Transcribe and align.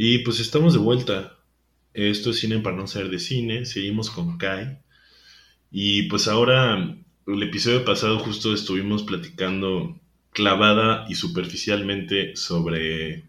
Y 0.00 0.18
pues 0.18 0.38
estamos 0.38 0.74
de 0.74 0.78
vuelta. 0.78 1.40
Esto 1.92 2.30
es 2.30 2.38
Cine 2.38 2.60
para 2.60 2.76
no 2.76 2.86
ser 2.86 3.10
de 3.10 3.18
cine. 3.18 3.66
Seguimos 3.66 4.10
con 4.10 4.38
Kai. 4.38 4.78
Y 5.72 6.02
pues 6.04 6.28
ahora, 6.28 6.96
el 7.26 7.42
episodio 7.42 7.84
pasado 7.84 8.20
justo 8.20 8.54
estuvimos 8.54 9.02
platicando 9.02 9.98
clavada 10.30 11.04
y 11.08 11.16
superficialmente 11.16 12.36
sobre 12.36 13.24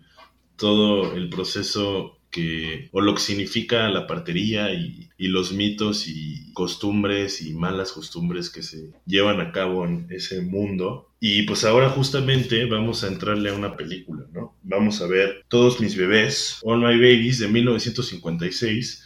todo 0.57 1.15
el 1.15 1.29
proceso 1.29 2.18
que, 2.31 2.89
o 2.91 3.01
lo 3.01 3.15
que 3.15 3.21
significa 3.21 3.89
la 3.89 4.07
partería 4.07 4.73
y, 4.73 5.09
y, 5.17 5.27
los 5.27 5.51
mitos 5.51 6.07
y 6.07 6.51
costumbres 6.53 7.41
y 7.41 7.53
malas 7.53 7.91
costumbres 7.91 8.49
que 8.49 8.63
se 8.63 8.91
llevan 9.05 9.41
a 9.41 9.51
cabo 9.51 9.85
en 9.85 10.07
ese 10.09 10.41
mundo. 10.41 11.09
Y 11.19 11.43
pues 11.43 11.65
ahora 11.65 11.89
justamente 11.89 12.65
vamos 12.65 13.03
a 13.03 13.07
entrarle 13.07 13.49
a 13.49 13.53
una 13.53 13.75
película, 13.75 14.25
¿no? 14.31 14.55
Vamos 14.63 15.01
a 15.01 15.07
ver 15.07 15.43
Todos 15.49 15.81
mis 15.81 15.95
bebés, 15.95 16.59
All 16.63 16.79
My 16.79 16.95
Babies 16.97 17.39
de 17.39 17.47
1956, 17.47 19.05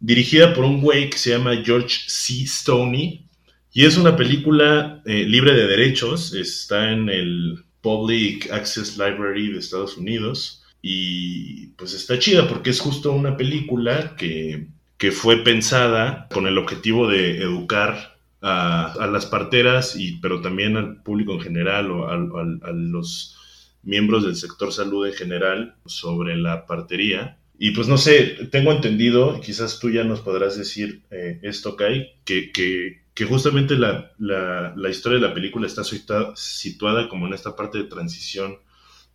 dirigida 0.00 0.54
por 0.54 0.64
un 0.64 0.80
güey 0.80 1.10
que 1.10 1.18
se 1.18 1.30
llama 1.30 1.62
George 1.64 1.96
C. 2.06 2.46
Stoney. 2.46 3.26
Y 3.72 3.84
es 3.84 3.96
una 3.96 4.16
película 4.16 5.02
eh, 5.04 5.24
libre 5.24 5.52
de 5.52 5.66
derechos, 5.66 6.32
está 6.32 6.92
en 6.92 7.08
el 7.08 7.64
Public 7.80 8.50
Access 8.50 8.96
Library 8.96 9.52
de 9.52 9.58
Estados 9.58 9.96
Unidos. 9.98 10.63
Y 10.86 11.68
pues 11.78 11.94
está 11.94 12.18
chida 12.18 12.46
porque 12.46 12.68
es 12.68 12.78
justo 12.78 13.12
una 13.12 13.38
película 13.38 14.16
que, 14.16 14.66
que 14.98 15.12
fue 15.12 15.42
pensada 15.42 16.28
con 16.30 16.46
el 16.46 16.58
objetivo 16.58 17.08
de 17.08 17.38
educar 17.38 18.18
a, 18.42 18.92
a, 18.92 19.06
las 19.06 19.24
parteras, 19.24 19.96
y, 19.96 20.18
pero 20.18 20.42
también 20.42 20.76
al 20.76 21.02
público 21.02 21.32
en 21.32 21.40
general 21.40 21.90
o 21.90 22.06
a, 22.06 22.12
a, 22.16 22.72
los 22.72 23.72
miembros 23.82 24.26
del 24.26 24.36
sector 24.36 24.74
salud 24.74 25.06
en 25.06 25.14
general 25.14 25.74
sobre 25.86 26.36
la 26.36 26.66
partería. 26.66 27.38
Y 27.58 27.70
pues 27.70 27.88
no 27.88 27.96
sé, 27.96 28.48
tengo 28.52 28.70
entendido, 28.70 29.40
quizás 29.40 29.78
tú 29.78 29.88
ya 29.88 30.04
nos 30.04 30.20
podrás 30.20 30.58
decir 30.58 31.00
eh, 31.10 31.38
esto, 31.40 31.76
Kai, 31.76 32.12
que, 32.26 32.52
que, 32.52 33.04
que 33.14 33.24
justamente 33.24 33.76
la, 33.76 34.12
la, 34.18 34.74
la, 34.76 34.90
historia 34.90 35.18
de 35.18 35.28
la 35.28 35.32
película 35.32 35.66
está 35.66 35.82
situada 35.82 37.08
como 37.08 37.26
en 37.26 37.32
esta 37.32 37.56
parte 37.56 37.78
de 37.78 37.84
transición 37.84 38.58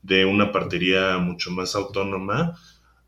de 0.02 0.26
una 0.26 0.52
partería 0.52 1.18
mucho 1.18 1.52
más 1.52 1.76
autónoma 1.76 2.58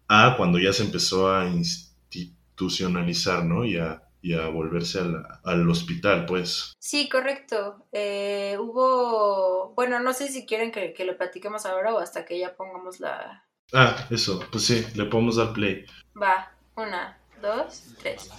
a 0.08 0.36
cuando 0.38 0.60
ya 0.60 0.74
se 0.74 0.84
empezó 0.84 1.34
a 1.34 1.48
institucionalizar, 1.48 3.46
¿no? 3.46 3.64
Y 3.66 3.78
a, 3.78 4.04
y 4.22 4.34
a 4.34 4.48
volverse 4.50 5.00
al, 5.00 5.26
al, 5.44 5.70
hospital, 5.70 6.26
pues. 6.26 6.74
Sí, 6.80 7.08
correcto. 7.10 7.88
Eh, 7.92 8.58
hubo, 8.60 9.74
bueno, 9.76 10.00
no 10.00 10.14
sé 10.14 10.28
si 10.28 10.46
quieren 10.46 10.72
que, 10.72 10.94
que, 10.94 11.06
lo 11.06 11.18
platiquemos 11.18 11.66
ahora 11.66 11.94
o 11.94 12.00
hasta 12.00 12.26
que 12.26 12.38
ya 12.38 12.56
pongamos 12.56 13.00
la... 13.00 13.46
Ah, 13.74 14.08
eso, 14.10 14.46
pues 14.52 14.66
sí, 14.66 14.86
le 14.96 15.06
podemos 15.06 15.38
dar 15.38 15.54
play. 15.54 15.86
Va, 16.22 16.52
una, 16.76 17.21
dos, 17.42 17.84
tres. 18.00 18.30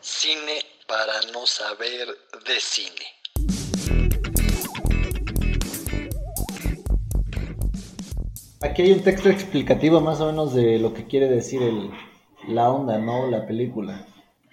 Cine 0.00 0.62
para 0.86 1.20
no 1.32 1.46
saber 1.46 2.08
de 2.46 2.60
cine. 2.60 3.06
Aquí 8.60 8.82
hay 8.82 8.92
un 8.92 9.02
texto 9.02 9.28
explicativo 9.28 10.00
más 10.00 10.20
o 10.20 10.26
menos 10.26 10.52
de 10.54 10.78
lo 10.78 10.92
que 10.92 11.06
quiere 11.06 11.28
decir 11.28 11.62
el, 11.62 11.90
la 12.48 12.70
onda, 12.70 12.98
¿no? 12.98 13.30
La 13.30 13.46
película. 13.46 14.04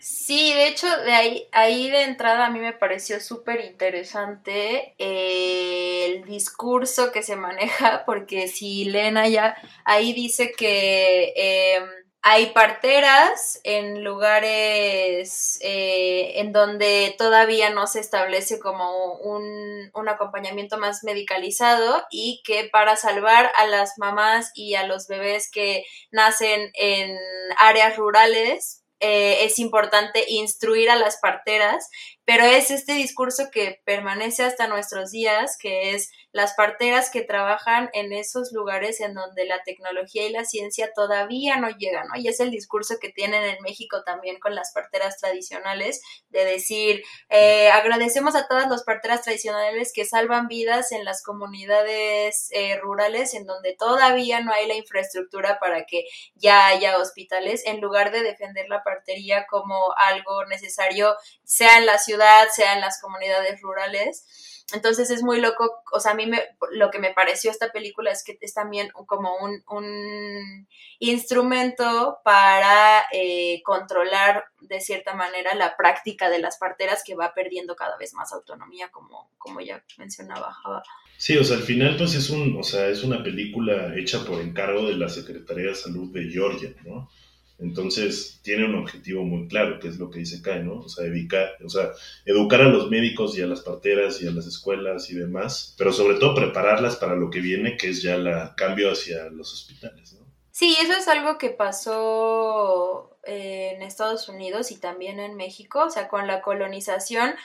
Sí, 0.08 0.54
de 0.54 0.68
hecho, 0.68 0.86
de 1.02 1.14
ahí, 1.14 1.50
ahí 1.52 1.90
de 1.90 2.04
entrada 2.04 2.46
a 2.46 2.50
mí 2.52 2.60
me 2.60 2.74
pareció 2.74 3.20
súper 3.20 3.66
interesante 3.66 4.94
eh, 5.00 6.06
el 6.06 6.26
discurso 6.26 7.12
que 7.12 7.24
se 7.24 7.36
maneja, 7.36 8.06
porque 8.06 8.48
si 8.48 8.86
leen 8.86 9.18
allá, 9.18 9.58
ahí 9.84 10.14
dice 10.14 10.52
que 10.52 11.34
eh, 11.36 11.80
hay 12.22 12.52
parteras 12.52 13.60
en 13.64 14.04
lugares 14.04 15.58
eh, 15.62 16.34
en 16.40 16.52
donde 16.52 17.16
todavía 17.18 17.72
no 17.72 17.88
se 17.88 18.00
establece 18.00 18.60
como 18.60 19.16
un, 19.16 19.90
un 19.92 20.10
acompañamiento 20.10 20.78
más 20.78 21.04
medicalizado 21.04 22.04
y 22.12 22.44
que 22.46 22.70
para 22.72 22.96
salvar 22.96 23.52
a 23.56 23.66
las 23.66 23.98
mamás 23.98 24.52
y 24.54 24.76
a 24.76 24.86
los 24.86 25.08
bebés 25.08 25.50
que 25.50 25.84
nacen 26.12 26.70
en 26.76 27.18
áreas 27.58 27.98
rurales, 27.98 28.85
eh, 29.00 29.46
es 29.46 29.60
importante 29.60 30.26
instruir 30.28 30.90
a 30.90 30.96
las 30.96 31.18
parteras, 31.18 31.90
pero 32.26 32.44
es 32.44 32.72
este 32.72 32.94
discurso 32.94 33.50
que 33.52 33.82
permanece 33.86 34.44
hasta 34.44 34.68
nuestros 34.68 35.12
días, 35.12 35.58
que 35.60 35.94
es 35.94 36.12
las 36.32 36.54
parteras 36.54 37.12
que 37.12 37.22
trabajan 37.22 37.90
en 37.94 38.12
esos 38.12 38.52
lugares 38.52 39.00
en 39.00 39.14
donde 39.14 39.46
la 39.46 39.64
tecnología 39.64 40.28
y 40.28 40.32
la 40.32 40.44
ciencia 40.44 40.92
todavía 40.94 41.58
no 41.58 41.70
llegan, 41.70 42.08
¿no? 42.08 42.20
Y 42.20 42.28
es 42.28 42.40
el 42.40 42.50
discurso 42.50 42.96
que 43.00 43.10
tienen 43.10 43.44
en 43.44 43.62
México 43.62 44.04
también 44.04 44.40
con 44.40 44.56
las 44.56 44.74
parteras 44.74 45.18
tradicionales, 45.18 46.02
de 46.30 46.44
decir, 46.44 47.04
eh, 47.30 47.70
agradecemos 47.70 48.36
a 48.36 48.48
todas 48.48 48.70
las 48.70 48.84
parteras 48.84 49.22
tradicionales 49.22 49.94
que 49.94 50.04
salvan 50.04 50.48
vidas 50.48 50.92
en 50.92 51.06
las 51.06 51.22
comunidades 51.24 52.50
eh, 52.52 52.78
rurales 52.78 53.34
en 53.36 53.46
donde 53.46 53.76
todavía 53.76 54.42
no 54.42 54.52
hay 54.52 54.68
la 54.68 54.76
infraestructura 54.76 55.60
para 55.60 55.86
que 55.86 56.06
ya 56.34 56.68
haya 56.68 56.98
hospitales, 56.98 57.64
en 57.66 57.82
lugar 57.82 58.12
de 58.12 58.24
defender 58.24 58.68
la 58.68 58.84
partería 58.84 59.46
como 59.48 59.94
algo 59.96 60.44
necesario, 60.46 61.16
sea 61.44 61.78
en 61.78 61.86
la 61.86 62.00
ciudad, 62.00 62.15
sea 62.54 62.74
en 62.74 62.82
las 62.82 63.02
comunidades 63.02 63.62
rurales. 63.62 64.26
Entonces 64.74 65.12
es 65.12 65.22
muy 65.22 65.40
loco, 65.40 65.84
o 65.94 66.00
sea, 66.00 66.14
a 66.14 66.16
mí 66.16 66.26
me, 66.26 66.42
lo 66.72 66.90
que 66.90 66.98
me 66.98 67.14
pareció 67.14 67.52
esta 67.52 67.72
película 67.72 68.12
es 68.12 68.24
que 68.24 68.36
es 68.42 68.54
también 68.54 68.90
como 69.06 69.36
un, 69.38 70.68
instrumento 70.98 72.18
para 72.24 73.06
eh, 73.12 73.62
controlar 73.64 74.46
de 74.62 74.82
cierta 74.82 75.14
manera 75.14 75.54
la 75.54 75.78
práctica 75.78 76.30
de 76.30 76.40
las 76.40 76.58
parteras 76.58 77.04
que 77.06 77.16
va 77.16 77.34
perdiendo 77.36 77.76
cada 77.76 77.96
vez 77.98 78.14
más 78.16 78.34
autonomía, 78.34 78.90
como, 78.90 79.30
como 79.38 79.62
ya 79.62 79.84
mencionaba 79.98 80.52
Java. 80.52 80.84
Sí, 81.18 81.38
o 81.38 81.44
sea, 81.44 81.58
al 81.58 81.64
final 81.64 81.96
pues 81.98 82.16
es 82.16 82.30
un, 82.30 82.58
o 82.58 82.64
sea, 82.64 82.88
es 82.88 83.04
una 83.04 83.24
película 83.24 83.94
hecha 83.96 84.26
por 84.26 84.42
encargo 84.42 84.88
de 84.88 84.96
la 84.96 85.10
Secretaría 85.10 85.68
de 85.68 85.76
Salud 85.76 86.12
de 86.12 86.30
Georgia, 86.30 86.74
¿no? 86.84 87.10
Entonces, 87.58 88.40
tiene 88.44 88.66
un 88.66 88.76
objetivo 88.76 89.24
muy 89.24 89.48
claro, 89.48 89.80
que 89.80 89.88
es 89.88 89.98
lo 89.98 90.10
que 90.10 90.20
dice 90.20 90.42
Kai, 90.42 90.64
¿no? 90.64 90.80
O 90.80 90.90
sea, 90.90 91.06
educar, 91.06 91.56
o 91.64 91.70
sea, 91.70 91.92
educar 92.26 92.62
a 92.62 92.70
los 92.70 92.90
médicos 92.90 93.38
y 93.38 93.42
a 93.42 93.48
las 93.48 93.62
parteras 93.62 94.22
y 94.22 94.28
a 94.28 94.32
las 94.32 94.46
escuelas 94.46 95.10
y 95.10 95.16
demás, 95.16 95.74
pero 95.78 95.94
sobre 95.94 96.18
todo 96.18 96.36
prepararlas 96.36 96.98
para 96.98 97.16
lo 97.16 97.30
que 97.30 97.40
viene, 97.40 97.78
que 97.78 97.90
es 97.90 98.02
ya 98.02 98.16
el 98.16 98.30
cambio 98.58 98.92
hacia 98.92 99.30
los 99.30 99.54
hospitales, 99.54 100.14
¿no? 100.14 100.26
Sí, 100.52 100.76
eso 100.82 100.94
es 100.94 101.08
algo 101.10 101.38
que 101.38 101.50
pasó 101.50 103.15
eh, 103.26 103.74
en 103.76 103.82
Estados 103.82 104.30
Unidos 104.30 104.72
y 104.72 104.80
también 104.80 105.20
en 105.20 105.36
México, 105.36 105.86
o 105.86 105.90
sea, 105.90 106.08
con 106.08 106.28
la 106.28 106.42
colonización, 106.42 107.36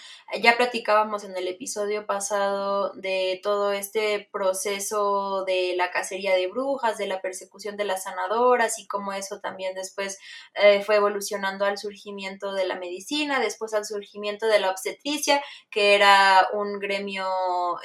ya 0.41 0.57
platicábamos 0.57 1.25
en 1.25 1.37
el 1.37 1.49
episodio 1.49 2.07
pasado 2.07 2.93
de 2.95 3.41
todo 3.43 3.73
este 3.73 4.29
proceso 4.33 5.45
de 5.45 5.75
la 5.77 5.91
cacería 5.91 6.35
de 6.35 6.47
brujas, 6.47 6.99
de 6.99 7.07
la 7.07 7.21
persecución 7.21 7.77
de 7.77 7.85
las 7.85 8.05
sanadoras 8.05 8.79
y 8.79 8.87
cómo 8.87 9.13
eso 9.13 9.41
también 9.41 9.75
después 9.75 10.19
eh, 10.55 10.83
fue 10.83 10.97
evolucionando 10.97 11.65
al 11.65 11.79
surgimiento 11.79 12.53
de 12.53 12.67
la 12.67 12.77
medicina, 12.77 13.41
después 13.41 13.75
al 13.75 13.85
surgimiento 13.85 14.47
de 14.47 14.61
la 14.61 14.71
obstetricia, 14.71 15.43
que 15.71 15.95
era 15.95 16.49
un 16.53 16.79
gremio 16.79 17.27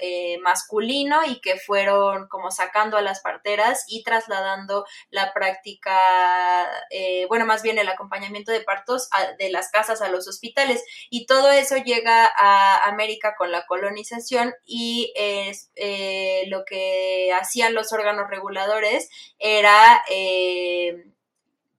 eh, 0.02 0.38
masculino 0.40 1.26
y 1.26 1.40
que 1.42 1.58
fueron 1.58 2.28
como 2.28 2.52
sacando 2.52 2.98
a 2.98 3.02
las 3.02 3.22
parteras 3.22 3.86
y 3.88 4.04
trasladando 4.04 4.86
la 5.10 5.34
práctica, 5.34 5.98
eh, 6.90 7.26
bueno, 7.28 7.46
más 7.46 7.64
bien 7.64 7.78
el 7.78 7.85
acompañamiento 7.90 8.52
de 8.52 8.62
partos 8.62 9.10
de 9.40 9.50
las 9.50 9.70
casas 9.72 10.02
a 10.02 10.10
los 10.10 10.28
hospitales. 10.28 10.84
Y 11.10 11.26
todo 11.26 11.52
eso 11.52 11.78
llega 11.78 12.26
a 12.26 12.86
América 12.88 13.36
con 13.38 13.52
la 13.52 13.66
colonización 13.66 14.54
y 14.66 15.14
es, 15.16 15.72
eh, 15.76 16.44
lo 16.48 16.66
que 16.66 17.32
hacían 17.34 17.74
los 17.74 17.92
órganos 17.94 18.30
reguladores 18.30 19.10
era 19.40 20.04
eh, 20.10 21.06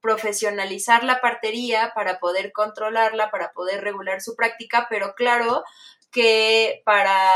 profesionalizar 0.01 1.03
la 1.03 1.21
partería 1.21 1.93
para 1.95 2.21
poder 2.21 2.53
controlarla, 2.53 3.31
para 3.31 3.53
poder 3.53 3.83
regular 3.83 4.21
su 4.21 4.37
práctica, 4.37 4.87
pero 4.89 5.15
claro 5.15 5.65
que 6.13 6.83
para 6.85 7.33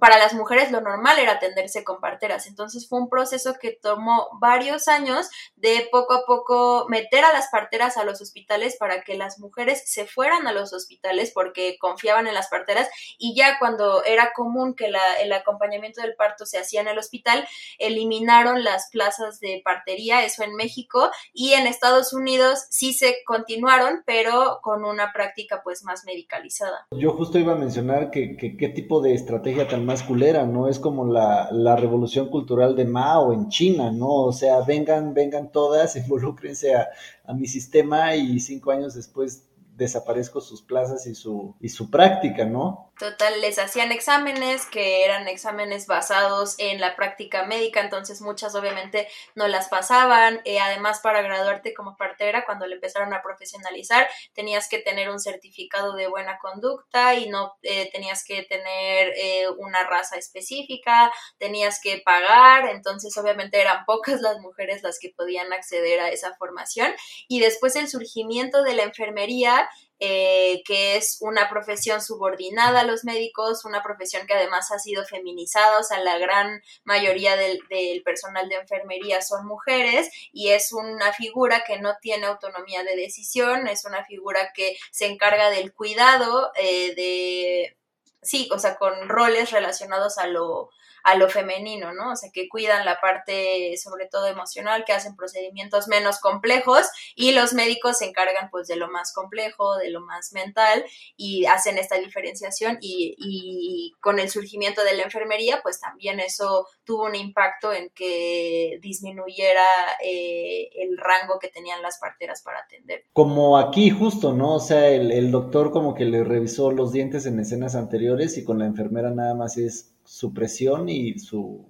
para 0.00 0.18
las 0.18 0.34
mujeres 0.34 0.70
lo 0.70 0.80
normal 0.80 1.18
era 1.18 1.32
atenderse 1.32 1.84
con 1.84 2.00
parteras. 2.00 2.46
Entonces 2.46 2.88
fue 2.88 3.00
un 3.00 3.08
proceso 3.08 3.54
que 3.60 3.72
tomó 3.72 4.28
varios 4.38 4.88
años 4.88 5.30
de 5.56 5.88
poco 5.90 6.14
a 6.14 6.26
poco 6.26 6.86
meter 6.88 7.24
a 7.24 7.32
las 7.32 7.48
parteras 7.48 7.96
a 7.96 8.04
los 8.04 8.20
hospitales 8.20 8.76
para 8.76 9.02
que 9.02 9.16
las 9.16 9.38
mujeres 9.38 9.82
se 9.86 10.06
fueran 10.06 10.46
a 10.46 10.52
los 10.52 10.72
hospitales 10.72 11.32
porque 11.34 11.76
confiaban 11.78 12.26
en 12.26 12.34
las 12.34 12.48
parteras 12.48 12.88
y 13.18 13.34
ya 13.34 13.58
cuando 13.58 14.04
era 14.04 14.32
común 14.34 14.74
que 14.74 14.90
el 15.20 15.32
acompañamiento 15.32 16.02
del 16.02 16.14
parto 16.14 16.46
se 16.46 16.58
hacía 16.58 16.80
en 16.80 16.88
el 16.88 16.98
hospital, 16.98 17.46
eliminaron 17.78 18.64
las 18.64 18.88
plazas 18.90 19.40
de 19.40 19.62
partería, 19.64 20.24
eso 20.24 20.42
en 20.42 20.54
México 20.54 21.10
y 21.32 21.52
en 21.52 21.66
Estados 21.66 22.12
Unidos 22.12 22.66
sí 22.70 22.92
se 22.92 23.16
continuaron, 23.26 24.02
pero 24.06 24.60
con 24.62 24.84
una 24.84 25.12
práctica 25.12 25.62
pues 25.62 25.84
más 25.84 26.04
medicalizada. 26.04 26.86
Yo 26.92 27.12
justo 27.12 27.38
iba 27.38 27.52
a 27.52 27.56
mencionar 27.56 28.10
que 28.10 28.36
qué 28.36 28.68
tipo 28.68 29.00
de 29.00 29.14
estrategia 29.14 29.61
tan 29.66 29.84
masculera, 29.84 30.46
¿no? 30.46 30.68
Es 30.68 30.78
como 30.78 31.06
la, 31.06 31.48
la, 31.52 31.76
revolución 31.76 32.28
cultural 32.28 32.76
de 32.76 32.84
Mao 32.84 33.32
en 33.32 33.48
China, 33.48 33.90
¿no? 33.90 34.08
O 34.08 34.32
sea, 34.32 34.60
vengan, 34.60 35.14
vengan 35.14 35.50
todas, 35.52 35.96
involúcrense 36.04 36.74
a, 36.74 36.88
a 37.24 37.34
mi 37.34 37.46
sistema 37.46 38.14
y 38.16 38.40
cinco 38.40 38.70
años 38.70 38.94
después 38.94 39.48
desaparezco 39.76 40.40
sus 40.40 40.62
plazas 40.62 41.06
y 41.06 41.14
su, 41.14 41.54
y 41.60 41.68
su 41.68 41.90
práctica, 41.90 42.44
¿no? 42.44 42.91
Total, 43.02 43.40
les 43.40 43.58
hacían 43.58 43.90
exámenes 43.90 44.64
que 44.64 45.04
eran 45.04 45.26
exámenes 45.26 45.88
basados 45.88 46.54
en 46.58 46.80
la 46.80 46.94
práctica 46.94 47.44
médica, 47.44 47.80
entonces 47.80 48.20
muchas 48.20 48.54
obviamente 48.54 49.08
no 49.34 49.48
las 49.48 49.68
pasaban. 49.68 50.40
Eh, 50.44 50.60
además, 50.60 51.00
para 51.00 51.20
graduarte 51.20 51.74
como 51.74 51.96
partera, 51.96 52.44
cuando 52.44 52.64
le 52.64 52.76
empezaron 52.76 53.12
a 53.12 53.20
profesionalizar, 53.20 54.08
tenías 54.34 54.68
que 54.68 54.78
tener 54.78 55.10
un 55.10 55.18
certificado 55.18 55.94
de 55.94 56.06
buena 56.06 56.38
conducta 56.38 57.16
y 57.16 57.28
no 57.28 57.54
eh, 57.62 57.90
tenías 57.90 58.22
que 58.24 58.44
tener 58.44 59.12
eh, 59.16 59.48
una 59.58 59.82
raza 59.82 60.14
específica, 60.14 61.12
tenías 61.38 61.80
que 61.82 62.00
pagar, 62.04 62.68
entonces 62.68 63.18
obviamente 63.18 63.60
eran 63.60 63.84
pocas 63.84 64.20
las 64.20 64.38
mujeres 64.38 64.84
las 64.84 65.00
que 65.00 65.10
podían 65.10 65.52
acceder 65.52 65.98
a 65.98 66.10
esa 66.10 66.36
formación. 66.36 66.94
Y 67.26 67.40
después 67.40 67.74
el 67.74 67.88
surgimiento 67.88 68.62
de 68.62 68.74
la 68.74 68.84
enfermería 68.84 69.68
eh, 70.04 70.64
que 70.64 70.96
es 70.96 71.18
una 71.20 71.48
profesión 71.48 72.02
subordinada 72.02 72.80
a 72.80 72.84
los 72.84 73.04
médicos, 73.04 73.64
una 73.64 73.84
profesión 73.84 74.26
que 74.26 74.34
además 74.34 74.72
ha 74.72 74.80
sido 74.80 75.04
feminizada, 75.04 75.78
o 75.78 75.84
sea, 75.84 76.00
la 76.00 76.18
gran 76.18 76.60
mayoría 76.82 77.36
del, 77.36 77.60
personal 78.04 78.48
de 78.48 78.56
enfermería 78.56 79.22
son 79.22 79.46
mujeres 79.46 80.10
y 80.32 80.48
es 80.48 80.72
una 80.72 81.12
figura 81.12 81.62
que 81.64 81.78
no 81.78 81.94
tiene 82.02 82.26
autonomía 82.26 82.82
de 82.82 82.96
decisión, 82.96 83.68
es 83.68 83.84
una 83.84 84.04
figura 84.04 84.52
que 84.52 84.76
se 84.90 85.06
encarga 85.06 85.50
del 85.50 85.72
cuidado 85.72 86.50
eh, 86.56 86.96
de, 86.96 87.76
sí, 88.22 88.48
o 88.52 88.58
sea, 88.58 88.78
con 88.78 89.08
roles 89.08 89.52
relacionados 89.52 90.18
a 90.18 90.26
lo 90.26 90.70
a 91.04 91.16
lo 91.16 91.28
femenino, 91.28 91.92
¿no? 91.92 92.12
O 92.12 92.16
sea, 92.16 92.30
que 92.32 92.48
cuidan 92.48 92.84
la 92.84 93.00
parte 93.00 93.76
sobre 93.76 94.06
todo 94.06 94.26
emocional, 94.26 94.84
que 94.84 94.92
hacen 94.92 95.16
procedimientos 95.16 95.88
menos 95.88 96.20
complejos 96.20 96.88
y 97.14 97.32
los 97.32 97.52
médicos 97.52 97.98
se 97.98 98.06
encargan 98.06 98.50
pues 98.50 98.68
de 98.68 98.76
lo 98.76 98.88
más 98.88 99.12
complejo, 99.12 99.76
de 99.76 99.90
lo 99.90 100.00
más 100.00 100.32
mental 100.32 100.84
y 101.16 101.46
hacen 101.46 101.78
esta 101.78 101.96
diferenciación 101.98 102.78
y, 102.80 103.92
con 104.00 104.18
el 104.18 104.30
surgimiento 104.30 104.82
de 104.84 104.94
la 104.94 105.04
enfermería 105.04 105.60
pues 105.62 105.80
también 105.80 106.20
eso 106.20 106.66
tuvo 106.84 107.04
un 107.04 107.14
impacto 107.14 107.72
en 107.72 107.90
que 107.90 108.78
disminuyera 108.80 109.64
eh, 110.04 110.70
el 110.74 110.96
rango 110.98 111.38
que 111.38 111.48
tenían 111.48 111.82
las 111.82 111.98
parteras 111.98 112.42
para 112.42 112.60
atender. 112.60 113.04
Como 113.12 113.58
aquí 113.58 113.90
justo, 113.90 114.32
¿no? 114.32 114.56
O 114.56 114.60
sea, 114.60 114.88
el, 114.88 115.12
el 115.12 115.30
doctor 115.30 115.70
como 115.70 115.94
que 115.94 116.04
le 116.04 116.24
revisó 116.24 116.70
los 116.70 116.92
dientes 116.92 117.26
en 117.26 117.38
escenas 117.40 117.74
anteriores 117.74 118.36
y 118.38 118.44
con 118.44 118.58
la 118.58 118.66
enfermera 118.66 119.10
nada 119.10 119.34
más 119.34 119.56
es 119.56 119.91
su 120.04 120.32
presión 120.32 120.88
y 120.88 121.18
su, 121.18 121.64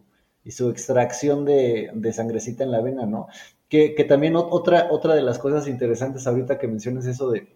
y 0.45 0.51
su 0.51 0.71
extracción 0.71 1.45
de, 1.45 1.91
de, 1.95 2.13
sangrecita 2.13 2.65
en 2.65 2.71
la 2.71 2.81
vena, 2.81 3.07
¿no? 3.07 3.29
Que, 3.69 3.95
que, 3.95 4.05
también 4.05 4.37
otra, 4.37 4.89
otra 4.91 5.15
de 5.15 5.23
las 5.23 5.39
cosas 5.39 5.67
interesantes 5.69 6.27
ahorita 6.27 6.59
que 6.59 6.69
mencionas 6.69 7.07
eso 7.07 7.31
de, 7.31 7.49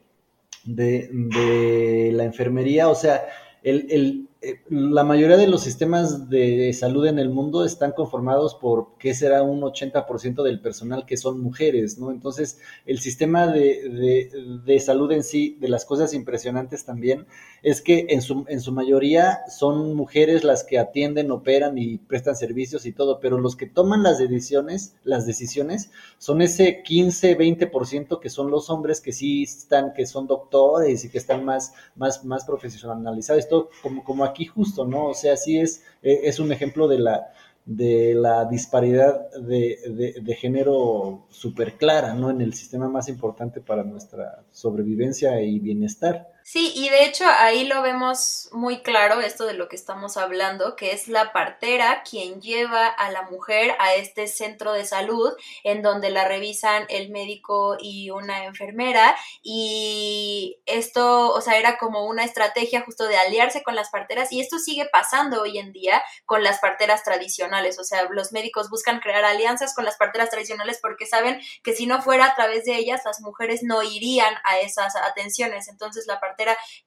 de, 0.64 1.08
de 1.12 2.10
la 2.12 2.24
enfermería, 2.24 2.88
o 2.88 2.94
sea, 2.94 3.26
el, 3.62 3.86
el, 3.90 4.28
la 4.68 5.02
mayoría 5.02 5.36
de 5.36 5.46
los 5.46 5.62
sistemas 5.62 6.28
de 6.28 6.72
salud 6.72 7.06
en 7.06 7.18
el 7.18 7.30
mundo 7.30 7.64
están 7.64 7.92
conformados 7.92 8.54
por, 8.54 8.96
¿qué 8.98 9.14
será? 9.14 9.42
Un 9.42 9.62
80% 9.62 10.42
del 10.42 10.60
personal 10.60 11.06
que 11.06 11.16
son 11.16 11.40
mujeres, 11.40 11.98
¿no? 11.98 12.10
Entonces, 12.10 12.58
el 12.84 13.00
sistema 13.00 13.46
de, 13.46 14.60
de, 14.64 14.80
salud 14.80 15.10
en 15.12 15.24
sí, 15.24 15.56
de 15.60 15.68
las 15.68 15.84
cosas 15.84 16.12
impresionantes 16.12 16.84
también, 16.84 17.26
es 17.62 17.80
que 17.80 18.06
en 18.10 18.20
su, 18.20 18.44
en 18.48 18.60
su 18.60 18.72
mayoría 18.72 19.40
son 19.48 19.94
mujeres 19.94 20.44
las 20.44 20.64
que 20.64 20.78
atienden, 20.78 21.30
operan 21.30 21.78
y 21.78 21.96
prestan 21.98 22.36
servicios 22.36 22.84
y 22.84 22.92
todo, 22.92 23.20
pero 23.20 23.38
los 23.38 23.56
que 23.56 23.66
toman 23.66 24.02
las 24.02 24.18
decisiones, 24.18 24.96
las 25.02 25.26
decisiones, 25.26 25.90
son 26.18 26.42
ese 26.42 26.82
15, 26.82 27.38
20% 27.38 28.20
que 28.20 28.28
son 28.28 28.50
los 28.50 28.68
hombres 28.68 29.00
que 29.00 29.12
sí 29.12 29.44
están, 29.44 29.94
que 29.94 30.06
son 30.06 30.26
doctores 30.26 31.04
y 31.04 31.08
que 31.08 31.18
están 31.18 31.44
más, 31.44 31.72
más, 31.96 32.24
más 32.24 32.44
profesionalizados. 32.44 33.42
Esto 33.42 33.70
como, 33.82 34.04
como 34.04 34.25
aquí 34.26 34.46
justo, 34.46 34.84
¿no? 34.84 35.06
O 35.06 35.14
sea, 35.14 35.36
sí 35.36 35.58
es, 35.58 35.82
eh, 36.02 36.20
es 36.24 36.38
un 36.38 36.52
ejemplo 36.52 36.88
de 36.88 36.98
la, 36.98 37.32
de 37.64 38.14
la 38.14 38.44
disparidad 38.44 39.30
de, 39.32 40.14
de, 40.22 40.34
género 40.34 41.26
súper 41.30 41.74
clara, 41.74 42.14
¿no? 42.14 42.30
En 42.30 42.40
el 42.40 42.54
sistema 42.54 42.88
más 42.88 43.08
importante 43.08 43.60
para 43.60 43.82
nuestra 43.82 44.44
sobrevivencia 44.52 45.40
y 45.42 45.58
bienestar. 45.58 46.28
Sí, 46.48 46.70
y 46.76 46.90
de 46.90 47.04
hecho 47.06 47.24
ahí 47.26 47.64
lo 47.64 47.82
vemos 47.82 48.48
muy 48.52 48.80
claro, 48.84 49.20
esto 49.20 49.46
de 49.46 49.54
lo 49.54 49.68
que 49.68 49.74
estamos 49.74 50.16
hablando, 50.16 50.76
que 50.76 50.92
es 50.92 51.08
la 51.08 51.32
partera 51.32 52.04
quien 52.08 52.40
lleva 52.40 52.86
a 52.86 53.10
la 53.10 53.22
mujer 53.22 53.74
a 53.80 53.96
este 53.96 54.28
centro 54.28 54.72
de 54.72 54.84
salud 54.84 55.32
en 55.64 55.82
donde 55.82 56.08
la 56.10 56.24
revisan 56.28 56.86
el 56.88 57.10
médico 57.10 57.76
y 57.80 58.10
una 58.10 58.44
enfermera 58.44 59.16
y 59.42 60.60
esto, 60.66 61.32
o 61.32 61.40
sea, 61.40 61.58
era 61.58 61.78
como 61.78 62.06
una 62.06 62.22
estrategia 62.22 62.82
justo 62.82 63.08
de 63.08 63.16
aliarse 63.16 63.64
con 63.64 63.74
las 63.74 63.90
parteras 63.90 64.30
y 64.30 64.40
esto 64.40 64.60
sigue 64.60 64.86
pasando 64.92 65.42
hoy 65.42 65.58
en 65.58 65.72
día 65.72 66.00
con 66.26 66.44
las 66.44 66.60
parteras 66.60 67.02
tradicionales, 67.02 67.76
o 67.80 67.82
sea, 67.82 68.04
los 68.08 68.30
médicos 68.30 68.70
buscan 68.70 69.00
crear 69.00 69.24
alianzas 69.24 69.74
con 69.74 69.84
las 69.84 69.96
parteras 69.96 70.30
tradicionales 70.30 70.78
porque 70.80 71.06
saben 71.06 71.40
que 71.64 71.72
si 71.74 71.86
no 71.88 72.00
fuera 72.02 72.26
a 72.26 72.34
través 72.36 72.64
de 72.66 72.76
ellas 72.76 73.02
las 73.04 73.20
mujeres 73.20 73.64
no 73.64 73.82
irían 73.82 74.32
a 74.44 74.60
esas 74.60 74.94
atenciones, 74.94 75.66
entonces 75.66 76.06
la 76.06 76.20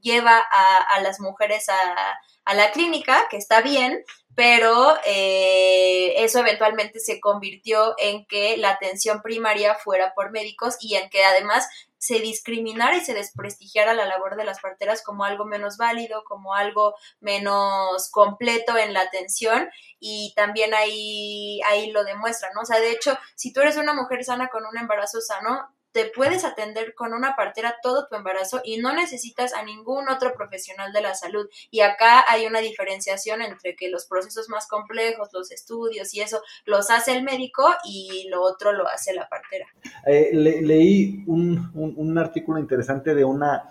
lleva 0.02 0.40
a, 0.40 1.02
las 1.02 1.20
mujeres 1.20 1.68
a, 1.70 2.54
la 2.54 2.72
clínica, 2.72 3.28
que 3.30 3.38
está 3.38 3.62
bien, 3.62 4.04
pero 4.36 4.98
eh, 5.06 6.24
eso 6.24 6.40
eventualmente 6.40 7.00
se 7.00 7.20
convirtió 7.20 7.94
en 7.98 8.26
que 8.26 8.58
la 8.58 8.72
atención 8.72 9.22
primaria 9.22 9.76
fuera 9.76 10.14
por 10.16 10.32
médicos 10.32 10.78
y 10.80 10.96
en 10.96 11.10
que 11.10 11.24
además 11.24 11.68
se 12.00 12.20
discriminara 12.20 12.96
y 12.96 13.02
se 13.02 13.14
desprestigiara 13.14 13.94
la 13.94 14.06
labor 14.06 14.38
de 14.38 14.46
las 14.46 14.62
parteras 14.62 15.04
como 15.04 15.26
algo 15.26 15.46
menos 15.46 15.78
válido, 15.78 16.24
como 16.24 16.56
algo 16.56 16.96
menos 17.20 18.10
completo 18.10 18.78
en 18.78 18.94
la 18.94 19.02
atención 19.02 19.70
y 20.00 20.34
también 20.36 20.74
ahí, 20.74 21.60
ahí 21.68 21.92
lo 21.92 22.06
demuestra, 22.06 22.50
¿no? 22.56 22.62
O 22.62 22.66
sea, 22.66 22.80
de 22.80 22.92
hecho, 22.92 23.18
si 23.36 23.52
tú 23.52 23.60
eres 23.60 23.76
una 23.76 23.94
mujer 23.94 24.24
sana 24.24 24.48
con 24.48 24.66
un 24.66 24.78
embarazo 24.78 25.20
sano, 25.20 25.70
te 25.92 26.06
puedes 26.06 26.46
atender 26.46 26.94
con 26.94 27.14
una 27.14 27.36
partera 27.36 27.76
todo 27.82 28.08
tu 28.08 28.16
embarazo 28.16 28.62
y 28.64 28.78
no 28.78 28.94
necesitas 28.94 29.54
a 29.54 29.64
ningún 29.64 30.10
otro 30.10 30.34
profesional 30.36 30.94
de 30.94 31.02
la 31.02 31.16
salud. 31.16 31.48
Y 31.72 31.82
acá 31.82 32.24
hay 32.28 32.46
una 32.46 32.60
diferenciación 32.60 33.42
entre 33.42 33.76
que 33.76 33.90
los 33.90 34.06
procesos 34.06 34.50
más 34.50 34.68
complejos, 34.68 35.30
los 35.34 35.52
estudios 35.52 36.14
y 36.14 36.22
eso, 36.22 36.42
los 36.66 36.92
hace 36.92 37.14
el 37.14 37.24
médico 37.24 37.68
y 37.84 38.28
lo 38.30 38.42
otro 38.42 38.72
lo 38.72 38.88
hace 38.88 39.14
la 39.14 39.28
partera. 39.28 39.66
Eh, 40.06 40.30
leí 40.34 41.24
un, 41.28 41.72
un, 41.74 42.18
artículo 42.18 42.60
interesante 42.60 43.16
de 43.16 43.24
una, 43.24 43.70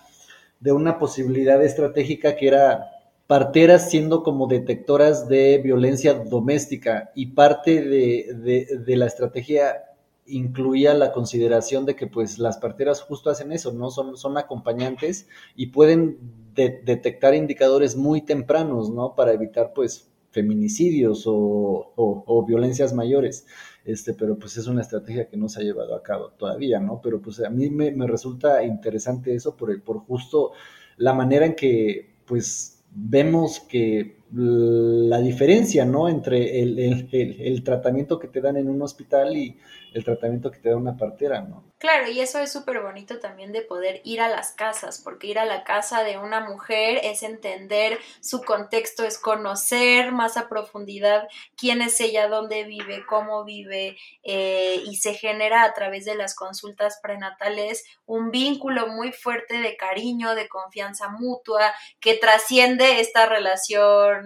de 0.59 0.73
una 0.73 0.99
posibilidad 0.99 1.63
estratégica 1.63 2.37
que 2.37 2.49
era 2.49 2.91
parteras 3.27 3.91
siendo 3.91 4.23
como 4.23 4.47
detectoras 4.47 5.29
de 5.29 5.59
violencia 5.59 6.15
doméstica 6.15 7.11
y 7.15 7.27
parte 7.27 7.83
de, 7.83 8.79
de 8.87 8.97
la 8.97 9.07
estrategia 9.07 9.88
incluía 10.29 10.95
la 10.95 11.13
consideración 11.13 11.87
de 11.87 11.97
que 11.97 12.07
pues 12.07 12.39
las 12.39 12.59
parteras 12.59 13.01
justo 13.03 13.31
hacen 13.31 13.53
eso, 13.53 13.73
¿no? 13.73 13.91
Son, 13.91 14.17
son 14.17 14.39
acompañantes 14.39 15.29
y 15.57 15.69
pueden 15.69 16.19
detectar 16.55 17.35
indicadores 17.35 17.97
muy 17.97 18.23
tempranos, 18.23 18.91
¿no? 18.91 19.15
Para 19.15 19.33
evitar 19.33 19.73
pues 19.75 20.11
feminicidios 20.31 21.25
o, 21.27 21.93
o, 21.97 22.47
violencias 22.47 22.93
mayores. 22.93 23.47
Este, 23.85 24.13
pero 24.15 24.39
pues 24.39 24.57
es 24.57 24.67
una 24.67 24.83
estrategia 24.83 25.29
que 25.29 25.37
no 25.37 25.49
se 25.49 25.61
ha 25.61 25.65
llevado 25.65 25.95
a 25.95 26.03
cabo 26.03 26.31
todavía, 26.31 26.79
¿no? 26.81 27.01
Pero 27.03 27.21
pues 27.21 27.41
a 27.41 27.51
mí 27.51 27.71
me, 27.71 27.91
me 27.91 28.07
resulta 28.07 28.63
interesante 28.63 29.35
eso 29.35 29.57
por, 29.57 29.83
por 29.83 30.01
justo 30.01 30.53
la 30.97 31.15
manera 31.15 31.47
en 31.47 31.55
que 31.55 32.19
pues 32.27 32.78
vemos 32.91 33.61
que 33.61 34.19
la 34.33 35.21
diferencia, 35.21 35.85
¿no? 35.85 36.09
Entre 36.09 36.61
el, 36.61 36.79
el, 36.79 37.09
el, 37.41 37.63
tratamiento 37.63 38.19
que 38.19 38.29
te 38.29 38.41
dan 38.41 38.57
en 38.57 38.69
un 38.69 38.83
hospital 38.83 39.37
y 39.37 39.57
el 39.95 40.05
tratamiento 40.05 40.51
que 40.51 40.59
te 40.59 40.69
da 40.69 40.77
una 40.77 40.97
partera, 40.97 41.41
¿no? 41.41 41.65
Claro, 41.81 42.09
y 42.11 42.19
eso 42.19 42.41
es 42.41 42.51
súper 42.51 42.81
bonito 42.83 43.21
también 43.21 43.53
de 43.53 43.63
poder 43.63 44.01
ir 44.03 44.21
a 44.21 44.29
las 44.29 44.51
casas, 44.51 45.01
porque 45.01 45.29
ir 45.29 45.39
a 45.39 45.45
la 45.45 45.63
casa 45.63 46.03
de 46.03 46.19
una 46.19 46.41
mujer 46.41 46.99
es 47.05 47.23
entender 47.23 48.01
su 48.21 48.43
contexto, 48.43 49.05
es 49.05 49.17
conocer 49.17 50.11
más 50.11 50.37
a 50.37 50.49
profundidad 50.49 51.29
quién 51.57 51.81
es 51.81 52.01
ella, 52.01 52.27
dónde 52.27 52.65
vive, 52.65 53.07
cómo 53.07 53.45
vive, 53.45 53.97
eh, 54.25 54.83
y 54.87 54.97
se 54.97 55.15
genera 55.15 55.63
a 55.63 55.73
través 55.73 56.05
de 56.05 56.17
las 56.17 56.35
consultas 56.35 56.99
prenatales 57.01 57.85
un 58.07 58.33
vínculo 58.33 58.89
muy 58.89 59.13
fuerte 59.13 59.59
de 59.61 59.77
cariño, 59.77 60.35
de 60.35 60.49
confianza 60.49 61.09
mutua, 61.11 61.73
que 62.01 62.15
trasciende 62.15 62.99
esta 63.01 63.27
relación 63.27 64.25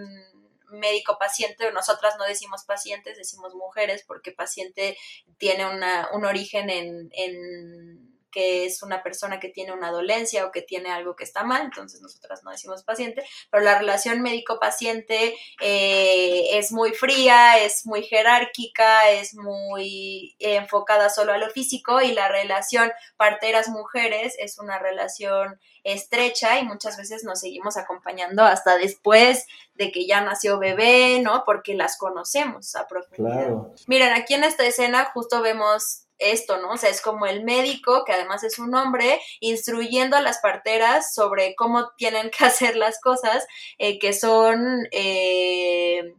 médico-paciente, 0.73 1.71
nosotras 1.73 2.15
no 2.19 2.25
decimos 2.25 2.65
pacientes, 2.65 3.17
decimos 3.17 3.55
mujeres, 3.55 4.05
porque 4.07 4.33
paciente 4.33 4.97
tiene 5.39 5.67
una, 5.67 6.09
un 6.13 6.25
origen 6.25 6.71
en, 6.71 7.11
en 7.13 8.12
que 8.33 8.65
es 8.65 8.83
una 8.83 9.03
persona 9.03 9.39
que 9.39 9.49
tiene 9.49 9.73
una 9.73 9.91
dolencia 9.91 10.47
o 10.47 10.51
que 10.51 10.63
tiene 10.63 10.91
algo 10.91 11.15
que 11.15 11.25
está 11.25 11.45
mal, 11.45 11.63
entonces 11.63 12.01
nosotras 12.01 12.43
no 12.43 12.51
decimos 12.51 12.83
paciente, 12.83 13.25
pero 13.51 13.63
la 13.63 13.79
relación 13.79 14.23
médico-paciente 14.23 15.37
eh, 15.61 16.59
es 16.59 16.73
muy 16.73 16.93
fría, 16.93 17.59
es 17.59 17.87
muy 17.87 18.03
jerárquica, 18.03 19.11
es 19.11 19.35
muy 19.35 20.35
enfocada 20.39 21.11
solo 21.11 21.33
a 21.33 21.39
lo 21.39 21.51
físico 21.51 22.01
y 22.01 22.13
la 22.13 22.29
relación 22.29 22.91
parteras-mujeres 23.17 24.35
es 24.39 24.59
una 24.59 24.79
relación 24.79 25.61
estrecha 25.85 26.59
y 26.59 26.65
muchas 26.65 26.97
veces 26.97 27.25
nos 27.25 27.41
seguimos 27.41 27.77
acompañando 27.77 28.43
hasta 28.43 28.77
después 28.77 29.47
de 29.75 29.91
que 29.91 30.07
ya 30.07 30.21
nació 30.21 30.59
bebé, 30.59 31.21
¿no? 31.21 31.43
Porque 31.45 31.75
las 31.75 31.97
conocemos 31.99 32.75
a 32.77 32.87
profundidad. 32.87 33.51
Miren, 33.87 34.13
aquí 34.13 34.35
en 34.35 34.45
esta 34.45 34.65
escena 34.65 35.11
justo 35.13 35.43
vemos 35.43 36.07
esto, 36.31 36.59
¿no? 36.59 36.71
O 36.73 36.77
sea, 36.77 36.91
es 36.91 37.01
como 37.01 37.27
el 37.27 37.45
médico, 37.45 38.05
que 38.05 38.13
además 38.13 38.45
es 38.45 38.59
un 38.59 38.75
hombre, 38.75 39.21
instruyendo 39.41 40.17
a 40.17 40.23
las 40.23 40.39
parteras 40.39 41.15
sobre 41.15 41.55
cómo 41.57 41.91
tienen 41.97 42.31
que 42.31 42.45
hacer 42.45 42.77
las 42.77 43.01
cosas, 43.01 43.47
eh, 43.79 43.99
que 43.99 44.13
son, 44.13 44.87
eh, 44.93 46.15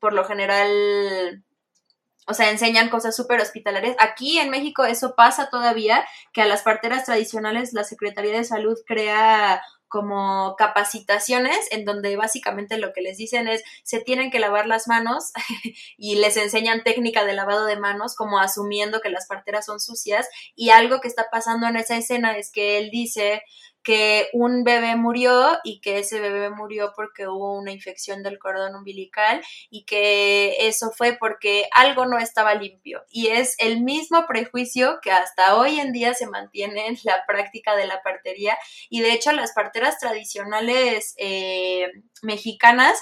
por 0.00 0.12
lo 0.12 0.24
general, 0.24 1.44
o 2.26 2.34
sea, 2.34 2.50
enseñan 2.50 2.90
cosas 2.90 3.14
súper 3.14 3.40
hospitalarias. 3.40 3.96
Aquí 3.98 4.38
en 4.38 4.50
México 4.50 4.84
eso 4.84 5.14
pasa 5.16 5.48
todavía, 5.48 6.06
que 6.32 6.42
a 6.42 6.46
las 6.46 6.62
parteras 6.62 7.04
tradicionales 7.04 7.72
la 7.72 7.84
Secretaría 7.84 8.32
de 8.32 8.44
Salud 8.44 8.76
crea 8.86 9.62
como 9.88 10.56
capacitaciones 10.56 11.56
en 11.70 11.84
donde 11.84 12.16
básicamente 12.16 12.78
lo 12.78 12.92
que 12.92 13.02
les 13.02 13.16
dicen 13.16 13.48
es 13.48 13.62
se 13.82 14.00
tienen 14.00 14.30
que 14.30 14.40
lavar 14.40 14.66
las 14.66 14.88
manos 14.88 15.32
y 15.96 16.16
les 16.16 16.36
enseñan 16.36 16.82
técnica 16.82 17.24
de 17.24 17.34
lavado 17.34 17.66
de 17.66 17.78
manos 17.78 18.14
como 18.16 18.38
asumiendo 18.38 19.00
que 19.00 19.10
las 19.10 19.26
parteras 19.26 19.66
son 19.66 19.80
sucias 19.80 20.28
y 20.54 20.70
algo 20.70 21.00
que 21.00 21.08
está 21.08 21.28
pasando 21.30 21.66
en 21.68 21.76
esa 21.76 21.96
escena 21.96 22.36
es 22.36 22.50
que 22.50 22.78
él 22.78 22.90
dice 22.90 23.42
que 23.86 24.28
un 24.32 24.64
bebé 24.64 24.96
murió 24.96 25.60
y 25.62 25.80
que 25.80 26.00
ese 26.00 26.18
bebé 26.18 26.50
murió 26.50 26.92
porque 26.96 27.28
hubo 27.28 27.56
una 27.56 27.70
infección 27.70 28.24
del 28.24 28.40
cordón 28.40 28.74
umbilical 28.74 29.40
y 29.70 29.84
que 29.84 30.66
eso 30.66 30.90
fue 30.90 31.16
porque 31.16 31.68
algo 31.70 32.04
no 32.04 32.18
estaba 32.18 32.54
limpio. 32.54 33.04
Y 33.08 33.28
es 33.28 33.54
el 33.60 33.84
mismo 33.84 34.26
prejuicio 34.26 34.98
que 35.00 35.12
hasta 35.12 35.54
hoy 35.54 35.78
en 35.78 35.92
día 35.92 36.14
se 36.14 36.26
mantiene 36.26 36.88
en 36.88 36.98
la 37.04 37.24
práctica 37.28 37.76
de 37.76 37.86
la 37.86 38.02
partería 38.02 38.58
y 38.90 39.02
de 39.02 39.12
hecho 39.12 39.30
las 39.30 39.52
parteras 39.52 40.00
tradicionales 40.00 41.14
eh, 41.16 41.86
mexicanas 42.22 43.00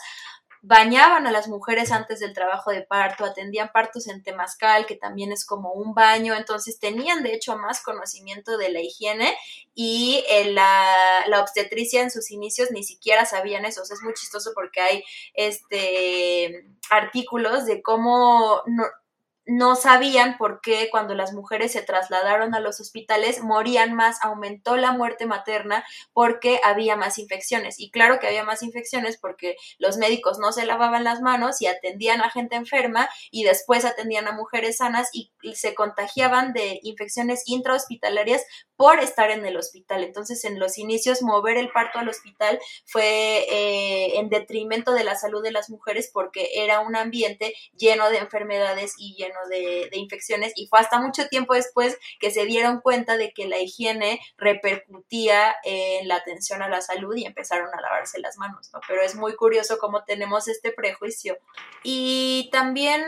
bañaban 0.67 1.27
a 1.27 1.31
las 1.31 1.47
mujeres 1.47 1.93
antes 1.93 2.21
del 2.21 2.33
trabajo 2.33 2.71
de 2.71 2.81
parto, 2.81 3.27
atendían 3.27 3.71
partos 3.71 4.09
en 4.09 4.23
temazcal, 4.23 4.87
que 4.87 4.97
también 4.97 5.31
es 5.31 5.45
como 5.45 5.73
un 5.73 5.93
baño, 5.93 6.35
entonces 6.35 6.79
tenían 6.79 7.23
de 7.23 7.35
hecho 7.35 7.59
más 7.59 7.83
conocimiento 7.83 8.57
de 8.57 8.71
la 8.71 8.81
higiene 8.81 9.37
y 9.75 10.25
eh, 10.27 10.53
la, 10.53 10.97
la, 11.27 11.41
obstetricia 11.41 12.01
en 12.01 12.11
sus 12.11 12.31
inicios 12.31 12.71
ni 12.71 12.83
siquiera 12.83 13.27
sabían 13.27 13.67
eso, 13.67 13.83
es 13.83 14.03
muy 14.03 14.15
chistoso 14.15 14.53
porque 14.55 14.81
hay 14.81 15.05
este 15.35 16.67
artículos 16.91 17.67
de 17.67 17.83
cómo 17.83 18.63
no, 18.67 18.85
no 19.47 19.77
sabían 19.77 20.37
por 20.39 20.61
qué 20.61 20.89
cuando 20.91 21.15
las 21.15 21.33
mujeres 21.33 21.73
se 21.73 21.83
trasladaron 21.83 22.55
a 22.55 22.61
los 22.61 22.81
hospitales 22.81 23.43
morían 23.43 23.95
más, 23.95 24.19
aumentó 24.23 24.77
la 24.77 24.93
muerte 24.93 25.27
materna 25.27 25.85
porque 26.13 26.61
había 26.65 26.97
más 26.97 27.19
infecciones. 27.19 27.79
Y 27.79 27.91
claro 27.91 28.19
que 28.19 28.27
había 28.27 28.45
más 28.45 28.63
infecciones 28.63 29.19
porque 29.19 29.57
los 29.79 29.99
médicos 29.99 30.39
no 30.39 30.53
se 30.53 30.67
lavaban 30.67 31.05
las 31.05 31.21
manos 31.21 31.61
y 31.61 31.67
atendían 31.67 32.23
a 32.23 32.31
gente 32.31 32.57
enferma 32.57 33.09
y 33.31 33.45
después 33.45 33.85
atendían 33.85 34.29
a 34.29 34.33
mujeres 34.33 34.79
sanas 34.79 35.11
y 35.13 35.31
se 35.55 35.75
contagiaban 35.75 36.53
de 36.53 36.81
infecciones 36.83 37.43
intrahospitalarias 37.47 38.43
por 38.77 38.99
estar 38.99 39.31
en 39.31 39.45
el 39.47 39.57
hospital. 39.57 40.05
Entonces, 40.05 40.45
en 40.45 40.59
los 40.59 40.79
inicios, 40.79 41.23
mover 41.23 41.57
el 41.57 41.71
parto 41.71 41.99
al 41.99 42.09
hospital 42.09 42.59
fue 42.87 43.47
eh, 43.49 44.19
en 44.19 44.29
detrimento 44.29 44.93
de 44.93 45.05
la 45.05 45.17
salud 45.17 45.43
de 45.43 45.53
las 45.53 45.71
mujeres 45.71 46.11
porque 46.13 46.49
era 46.55 46.81
un 46.81 46.97
ambiente 46.97 47.55
lleno 47.77 48.11
de 48.11 48.19
enfermedades 48.19 48.95
y 48.99 49.15
lleno 49.15 49.39
de, 49.49 49.91
infecciones 49.93 50.53
y 50.57 50.67
fue 50.67 50.81
hasta 50.81 51.01
mucho 51.01 51.29
tiempo 51.29 51.55
después 51.55 51.97
que 52.19 52.31
se 52.31 52.45
dieron 52.47 52.81
cuenta 52.81 53.17
de 53.17 53.33
que 53.33 53.47
la 53.47 53.59
higiene 53.59 54.21
repercutía 54.37 55.55
en 55.63 56.09
la 56.09 56.17
atención 56.17 56.63
a 56.63 56.69
la 56.69 56.81
salud 56.81 57.15
y 57.17 57.25
empezaron 57.25 57.69
a 57.73 57.81
lavarse 57.81 58.19
las 58.19 58.37
manos, 58.39 58.71
¿no? 58.73 58.81
Pero 58.89 59.03
es 59.03 59.15
muy 59.15 59.35
curioso 59.37 59.79
cómo 59.79 60.05
tenemos 60.05 60.49
este 60.49 60.73
prejuicio. 60.73 61.39
Y 61.83 62.49
también 62.53 63.03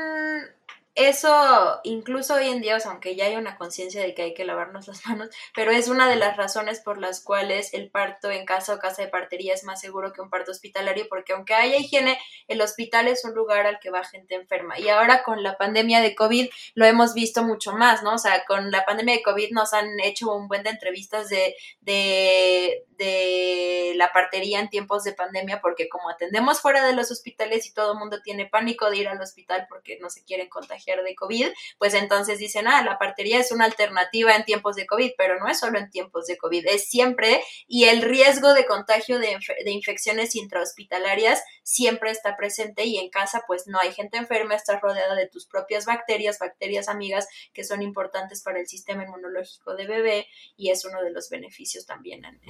eso, 0.96 1.80
incluso 1.84 2.34
hoy 2.34 2.48
en 2.48 2.62
día, 2.62 2.78
aunque 2.86 3.14
ya 3.16 3.26
hay 3.26 3.36
una 3.36 3.56
conciencia 3.56 4.02
de 4.02 4.14
que 4.14 4.22
hay 4.22 4.34
que 4.34 4.44
lavarnos 4.44 4.88
las 4.88 5.04
manos, 5.06 5.28
pero 5.54 5.70
es 5.70 5.88
una 5.88 6.08
de 6.08 6.16
las 6.16 6.36
razones 6.36 6.80
por 6.80 6.98
las 6.98 7.20
cuales 7.20 7.72
el 7.74 7.90
parto 7.90 8.30
en 8.30 8.46
casa 8.46 8.74
o 8.74 8.78
casa 8.78 9.02
de 9.02 9.08
partería 9.08 9.54
es 9.54 9.64
más 9.64 9.80
seguro 9.80 10.12
que 10.12 10.22
un 10.22 10.30
parto 10.30 10.50
hospitalario, 10.50 11.06
porque 11.08 11.34
aunque 11.34 11.54
haya 11.54 11.76
higiene, 11.76 12.18
el 12.48 12.60
hospital 12.60 13.08
es 13.08 13.24
un 13.24 13.34
lugar 13.34 13.66
al 13.66 13.78
que 13.78 13.90
va 13.90 14.04
gente 14.04 14.34
enferma. 14.34 14.78
Y 14.78 14.88
ahora 14.88 15.22
con 15.22 15.42
la 15.42 15.58
pandemia 15.58 16.00
de 16.00 16.14
COVID 16.14 16.48
lo 16.74 16.86
hemos 16.86 17.14
visto 17.14 17.42
mucho 17.42 17.72
más, 17.72 18.02
¿no? 18.02 18.14
O 18.14 18.18
sea, 18.18 18.44
con 18.46 18.70
la 18.70 18.84
pandemia 18.84 19.16
de 19.16 19.22
COVID 19.22 19.52
nos 19.52 19.74
han 19.74 20.00
hecho 20.00 20.34
un 20.34 20.48
buen 20.48 20.62
de 20.62 20.70
entrevistas 20.70 21.28
de, 21.28 21.56
de, 21.80 22.84
de 22.96 23.92
la 23.96 24.12
partería 24.12 24.60
en 24.60 24.70
tiempos 24.70 25.04
de 25.04 25.12
pandemia, 25.12 25.60
porque 25.60 25.88
como 25.88 26.08
atendemos 26.08 26.60
fuera 26.60 26.86
de 26.86 26.94
los 26.94 27.10
hospitales 27.10 27.66
y 27.66 27.74
todo 27.74 27.92
el 27.92 27.98
mundo 27.98 28.20
tiene 28.22 28.46
pánico 28.46 28.90
de 28.90 28.96
ir 28.98 29.08
al 29.08 29.20
hospital 29.20 29.66
porque 29.68 29.98
no 30.00 30.10
se 30.10 30.24
quieren 30.24 30.48
contagiar, 30.48 30.85
de 30.86 31.14
COVID, 31.14 31.48
pues 31.78 31.94
entonces 31.94 32.38
dicen, 32.38 32.68
ah, 32.68 32.82
la 32.84 32.98
partería 32.98 33.40
es 33.40 33.50
una 33.50 33.64
alternativa 33.64 34.34
en 34.34 34.44
tiempos 34.44 34.76
de 34.76 34.86
COVID, 34.86 35.12
pero 35.18 35.38
no 35.38 35.48
es 35.48 35.58
solo 35.58 35.78
en 35.78 35.90
tiempos 35.90 36.26
de 36.26 36.36
COVID, 36.36 36.66
es 36.68 36.88
siempre, 36.88 37.42
y 37.66 37.84
el 37.84 38.02
riesgo 38.02 38.54
de 38.54 38.66
contagio 38.66 39.18
de, 39.18 39.36
de 39.64 39.70
infecciones 39.70 40.36
intrahospitalarias 40.36 41.42
siempre 41.62 42.10
está 42.10 42.36
presente 42.36 42.84
y 42.84 42.98
en 42.98 43.10
casa 43.10 43.42
pues 43.46 43.66
no 43.66 43.78
hay 43.80 43.92
gente 43.92 44.16
enferma, 44.16 44.54
estás 44.54 44.80
rodeada 44.80 45.16
de 45.16 45.26
tus 45.26 45.46
propias 45.46 45.86
bacterias, 45.86 46.38
bacterias 46.38 46.88
amigas 46.88 47.26
que 47.52 47.64
son 47.64 47.82
importantes 47.82 48.42
para 48.42 48.60
el 48.60 48.68
sistema 48.68 49.04
inmunológico 49.04 49.74
de 49.74 49.86
bebé 49.86 50.26
y 50.56 50.70
es 50.70 50.84
uno 50.84 51.02
de 51.02 51.10
los 51.10 51.28
beneficios 51.28 51.86
también. 51.86 52.24
En, 52.24 52.40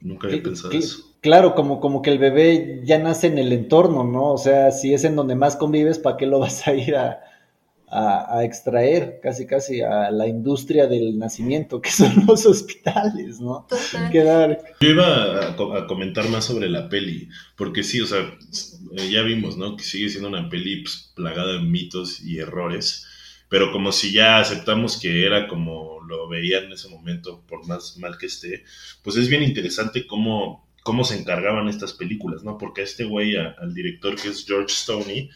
nunca 0.00 0.28
había 0.28 0.42
pensado 0.42 0.72
eso. 0.72 1.16
Claro, 1.20 1.54
como, 1.54 1.80
como 1.80 2.02
que 2.02 2.10
el 2.10 2.18
bebé 2.18 2.82
ya 2.84 2.98
nace 2.98 3.26
en 3.26 3.38
el 3.38 3.52
entorno, 3.52 4.04
¿no? 4.04 4.32
O 4.32 4.38
sea, 4.38 4.70
si 4.70 4.94
es 4.94 5.04
en 5.04 5.16
donde 5.16 5.34
más 5.34 5.56
convives, 5.56 5.98
¿para 5.98 6.16
qué 6.16 6.26
lo 6.26 6.38
vas 6.38 6.66
a 6.66 6.72
ir 6.72 6.96
a, 6.96 7.25
a, 7.88 8.44
extraer 8.44 9.20
casi 9.22 9.46
casi 9.46 9.80
a 9.80 10.10
la 10.10 10.26
industria 10.26 10.86
del 10.86 11.18
nacimiento, 11.18 11.80
que 11.80 11.90
son 11.90 12.26
los 12.26 12.46
hospitales, 12.46 13.40
¿no? 13.40 13.66
Yo 14.80 14.88
iba 14.88 15.50
a, 15.50 15.86
comentar 15.86 16.28
más 16.28 16.44
sobre 16.44 16.68
la 16.68 16.88
peli, 16.88 17.28
porque 17.56 17.82
sí, 17.82 18.00
o 18.00 18.06
sea, 18.06 18.20
eh, 18.96 19.10
ya 19.10 19.22
vimos, 19.22 19.56
¿no? 19.56 19.76
Que 19.76 19.84
sigue 19.84 20.08
siendo 20.08 20.28
una 20.28 20.48
peli 20.48 20.82
pues, 20.82 21.12
plagada 21.14 21.54
de 21.54 21.60
mitos 21.60 22.20
y 22.20 22.38
errores, 22.38 23.06
pero 23.48 23.70
como 23.70 23.92
si 23.92 24.12
ya 24.12 24.38
aceptamos 24.38 24.98
que 24.98 25.24
era 25.24 25.46
como 25.46 26.00
lo 26.06 26.28
veían 26.28 26.64
en 26.64 26.72
ese 26.72 26.88
momento, 26.88 27.44
por 27.48 27.66
más 27.66 27.96
mal 27.98 28.18
que 28.18 28.26
esté, 28.26 28.64
pues 29.02 29.16
es 29.16 29.28
bien 29.28 29.42
interesante 29.42 30.06
cómo, 30.06 30.68
cómo 30.82 31.04
se 31.04 31.18
encargaban 31.18 31.68
estas 31.68 31.92
películas, 31.92 32.42
¿no? 32.42 32.58
Porque 32.58 32.80
a 32.80 32.84
este 32.84 33.04
güey, 33.04 33.36
al 33.36 33.74
director 33.74 34.16
que 34.16 34.28
es 34.28 34.44
George 34.44 34.74
Stoney, 34.74 35.30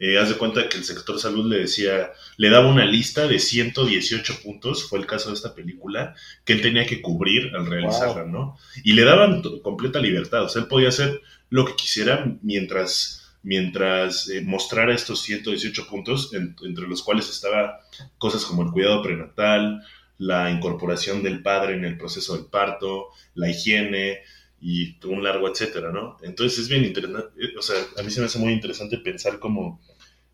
eh, 0.00 0.18
haz 0.18 0.28
de 0.28 0.36
cuenta 0.36 0.68
que 0.68 0.78
el 0.78 0.84
sector 0.84 1.18
salud 1.18 1.50
le 1.50 1.60
decía, 1.60 2.12
le 2.36 2.50
daba 2.50 2.68
una 2.68 2.84
lista 2.84 3.26
de 3.26 3.40
118 3.40 4.42
puntos, 4.42 4.88
fue 4.88 5.00
el 5.00 5.06
caso 5.06 5.30
de 5.30 5.34
esta 5.34 5.54
película, 5.54 6.14
que 6.44 6.52
él 6.52 6.62
tenía 6.62 6.86
que 6.86 7.02
cubrir 7.02 7.54
al 7.56 7.66
realizarla, 7.66 8.24
¿no? 8.24 8.56
Y 8.84 8.92
le 8.92 9.04
daban 9.04 9.42
completa 9.62 9.98
libertad, 9.98 10.44
o 10.44 10.48
sea, 10.48 10.62
él 10.62 10.68
podía 10.68 10.88
hacer 10.88 11.20
lo 11.50 11.64
que 11.64 11.74
quisiera 11.74 12.32
mientras, 12.42 13.32
mientras 13.42 14.28
eh, 14.28 14.40
mostrara 14.42 14.94
estos 14.94 15.20
118 15.22 15.88
puntos, 15.88 16.32
entre 16.32 16.86
los 16.86 17.02
cuales 17.02 17.28
estaba 17.28 17.80
cosas 18.18 18.44
como 18.44 18.62
el 18.62 18.70
cuidado 18.70 19.02
prenatal, 19.02 19.82
la 20.18 20.50
incorporación 20.50 21.22
del 21.22 21.42
padre 21.42 21.74
en 21.74 21.84
el 21.84 21.96
proceso 21.96 22.36
del 22.36 22.46
parto, 22.46 23.08
la 23.34 23.48
higiene, 23.48 24.18
y 24.60 24.98
un 25.06 25.22
largo 25.22 25.48
etcétera, 25.48 25.92
¿no? 25.92 26.16
Entonces 26.22 26.58
es 26.60 26.68
bien 26.68 26.84
interesante, 26.84 27.30
o 27.58 27.62
sea, 27.62 27.76
a 27.96 28.02
mí 28.02 28.10
se 28.10 28.20
me 28.20 28.26
hace 28.26 28.38
muy 28.38 28.52
interesante 28.52 28.98
pensar 28.98 29.38
como 29.38 29.80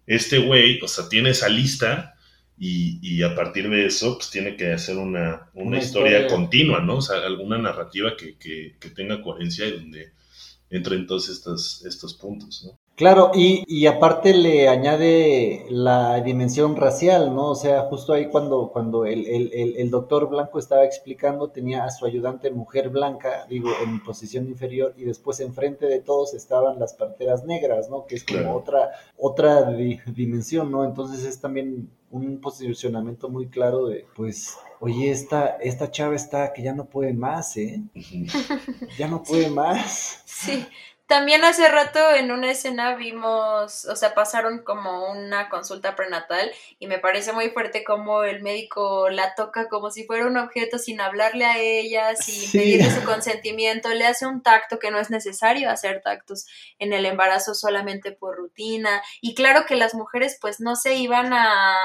este 0.06 0.38
güey, 0.38 0.80
o 0.82 0.88
sea, 0.88 1.08
tiene 1.08 1.30
esa 1.30 1.48
lista 1.48 2.10
Y, 2.56 3.00
y, 3.02 3.22
a 3.24 3.34
partir 3.34 3.68
de 3.68 3.86
eso, 3.86 4.16
pues 4.16 4.30
tiene 4.30 4.56
que 4.56 4.72
hacer 4.72 4.96
una, 4.96 5.50
una, 5.54 5.78
Una 5.78 5.78
historia, 5.78 6.22
historia. 6.22 6.26
continua, 6.28 6.80
¿no? 6.80 6.98
O 6.98 7.02
sea, 7.02 7.18
alguna 7.26 7.58
narrativa 7.58 8.16
que, 8.16 8.38
que, 8.38 8.76
que 8.80 8.90
tenga 8.90 9.20
coherencia 9.22 9.66
y 9.66 9.72
donde 9.72 10.12
entren 10.70 11.06
todos 11.06 11.28
estos, 11.30 11.84
estos 11.84 12.14
puntos, 12.14 12.64
¿no? 12.64 12.78
Claro, 12.96 13.32
y, 13.34 13.64
y 13.66 13.86
aparte 13.86 14.32
le 14.32 14.68
añade 14.68 15.66
la 15.68 16.20
dimensión 16.20 16.76
racial, 16.76 17.34
¿no? 17.34 17.50
O 17.50 17.54
sea, 17.56 17.82
justo 17.90 18.12
ahí 18.12 18.28
cuando, 18.28 18.70
cuando 18.72 19.04
el, 19.04 19.26
el, 19.26 19.50
el, 19.52 19.76
el 19.78 19.90
doctor 19.90 20.28
Blanco 20.28 20.60
estaba 20.60 20.84
explicando, 20.84 21.48
tenía 21.50 21.82
a 21.84 21.90
su 21.90 22.06
ayudante 22.06 22.52
mujer 22.52 22.90
blanca, 22.90 23.46
digo, 23.48 23.68
en 23.82 24.00
posición 24.04 24.46
inferior, 24.46 24.94
y 24.96 25.02
después 25.02 25.40
enfrente 25.40 25.86
de 25.86 25.98
todos 26.02 26.34
estaban 26.34 26.78
las 26.78 26.94
parteras 26.94 27.44
negras, 27.44 27.90
¿no? 27.90 28.06
Que 28.06 28.14
es 28.14 28.22
como 28.22 28.38
Claro. 28.38 28.54
otra, 28.54 28.90
otra 29.18 29.72
di- 29.72 29.98
dimensión, 30.14 30.70
¿no? 30.70 30.84
Entonces 30.84 31.24
es 31.24 31.40
también 31.40 31.90
un 32.12 32.40
posicionamiento 32.40 33.28
muy 33.28 33.48
claro 33.48 33.86
de, 33.86 34.06
pues, 34.14 34.56
oye, 34.78 35.10
esta, 35.10 35.56
esta 35.60 35.90
chava 35.90 36.14
está 36.14 36.52
que 36.52 36.62
ya 36.62 36.72
no 36.72 36.84
puede 36.84 37.12
más, 37.12 37.56
¿eh? 37.56 37.82
Ya 38.96 39.08
no 39.08 39.20
puede 39.24 39.50
más. 39.50 40.22
Sí. 40.24 40.64
También 41.06 41.44
hace 41.44 41.68
rato 41.68 41.98
en 42.14 42.32
una 42.32 42.50
escena 42.50 42.94
vimos, 42.94 43.84
o 43.84 43.94
sea, 43.94 44.14
pasaron 44.14 44.64
como 44.64 45.10
una 45.10 45.50
consulta 45.50 45.94
prenatal 45.96 46.50
y 46.78 46.86
me 46.86 46.98
parece 46.98 47.32
muy 47.34 47.50
fuerte 47.50 47.84
como 47.84 48.24
el 48.24 48.40
médico 48.42 49.10
la 49.10 49.34
toca 49.34 49.68
como 49.68 49.90
si 49.90 50.06
fuera 50.06 50.26
un 50.26 50.38
objeto 50.38 50.78
sin 50.78 51.02
hablarle 51.02 51.44
a 51.44 51.58
ella, 51.58 52.16
sin 52.16 52.48
Sí. 52.48 52.58
pedirle 52.58 52.90
su 52.90 53.04
consentimiento, 53.04 53.90
le 53.90 54.06
hace 54.06 54.26
un 54.26 54.42
tacto 54.42 54.78
que 54.78 54.90
no 54.90 54.98
es 54.98 55.10
necesario 55.10 55.70
hacer 55.70 56.00
tactos 56.02 56.46
en 56.78 56.94
el 56.94 57.04
embarazo 57.04 57.54
solamente 57.54 58.12
por 58.12 58.36
rutina 58.38 59.02
y 59.20 59.34
claro 59.34 59.66
que 59.66 59.76
las 59.76 59.92
mujeres 59.94 60.38
pues 60.40 60.58
no 60.58 60.74
se 60.74 60.94
iban 60.94 61.34
a 61.34 61.76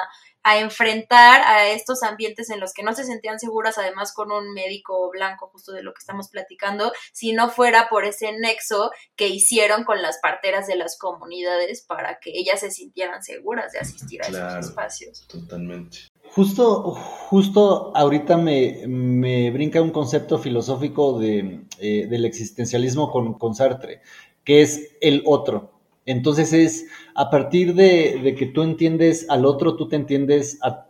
a 0.49 0.59
enfrentar 0.59 1.41
a 1.41 1.67
estos 1.69 2.03
ambientes 2.03 2.49
en 2.49 2.59
los 2.59 2.73
que 2.73 2.83
no 2.83 2.93
se 2.93 3.03
sentían 3.03 3.39
seguras, 3.39 3.77
además 3.77 4.13
con 4.13 4.31
un 4.31 4.53
médico 4.53 5.09
blanco, 5.11 5.49
justo 5.51 5.71
de 5.71 5.83
lo 5.83 5.93
que 5.93 5.99
estamos 5.99 6.29
platicando, 6.29 6.91
si 7.13 7.33
no 7.33 7.49
fuera 7.49 7.89
por 7.89 8.05
ese 8.05 8.31
nexo 8.33 8.91
que 9.15 9.27
hicieron 9.27 9.83
con 9.83 10.01
las 10.01 10.19
parteras 10.19 10.67
de 10.67 10.75
las 10.75 10.97
comunidades 10.97 11.81
para 11.87 12.19
que 12.19 12.31
ellas 12.33 12.59
se 12.61 12.71
sintieran 12.71 13.23
seguras 13.23 13.71
de 13.71 13.79
asistir 13.79 14.21
a 14.23 14.27
Claro. 14.27 14.59
esos 14.59 14.69
espacios. 14.69 15.27
Totalmente. 15.27 15.99
Justo, 16.31 16.93
justo 17.29 17.91
ahorita 17.95 18.37
me, 18.37 18.83
me 18.87 19.49
brinca 19.51 19.81
un 19.81 19.89
concepto 19.91 20.37
filosófico 20.37 21.17
de, 21.19 21.61
eh, 21.79 22.05
del 22.07 22.25
existencialismo 22.25 23.11
con, 23.11 23.33
con 23.33 23.55
Sartre, 23.55 24.01
que 24.43 24.61
es 24.61 24.95
el 25.01 25.23
otro. 25.25 25.78
Entonces 26.09 26.53
es 26.53 26.87
a 27.13 27.29
partir 27.29 27.75
de, 27.75 28.35
que 28.35 28.47
tú 28.47 28.63
entiendes 28.63 29.27
al 29.29 29.45
otro, 29.45 29.75
tú 29.75 29.87
te 29.87 29.95
entiendes 29.95 30.57
a, 30.63 30.87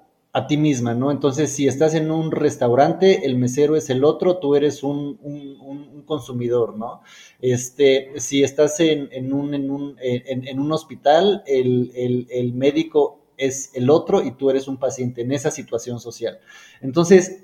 ti 0.48 0.56
misma, 0.56 0.94
¿no? 0.94 1.12
Entonces, 1.12 1.52
si 1.52 1.68
estás 1.68 1.94
en 1.94 2.12
un 2.12 2.32
restaurante, 2.32 3.26
el 3.26 3.36
mesero 3.38 3.76
es 3.76 3.90
el 3.90 4.06
otro, 4.06 4.38
tú 4.38 4.56
eres 4.56 4.84
un, 4.84 5.20
consumidor, 6.06 6.78
¿no? 6.78 7.02
Este, 7.42 8.14
si 8.16 8.44
estás 8.44 8.80
en, 8.80 9.34
un, 9.34 10.72
hospital, 10.72 11.44
el, 11.46 12.54
médico 12.56 13.20
es 13.36 13.72
el 13.74 13.90
otro 13.90 14.24
y 14.24 14.32
tú 14.32 14.50
eres 14.50 14.70
un 14.70 14.78
paciente 14.78 15.24
en 15.24 15.34
esa 15.34 15.52
situación 15.52 16.00
social. 16.00 16.40
Entonces, 16.80 17.44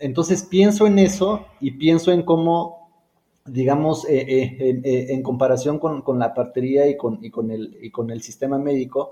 entonces 0.00 0.42
pienso 0.42 0.88
en 0.88 0.98
eso 0.98 1.46
y 1.60 1.70
pienso 1.72 2.10
en 2.10 2.22
cómo, 2.22 2.77
digamos, 3.52 4.04
eh, 4.08 4.24
eh, 4.28 4.56
en, 4.60 4.84
eh, 4.84 5.06
en 5.10 5.22
comparación 5.22 5.78
con, 5.78 6.02
con 6.02 6.18
la 6.18 6.34
partería 6.34 6.88
y 6.88 6.96
con, 6.96 7.18
y, 7.22 7.30
con 7.30 7.50
el, 7.50 7.78
y 7.80 7.90
con 7.90 8.10
el 8.10 8.22
sistema 8.22 8.58
médico, 8.58 9.10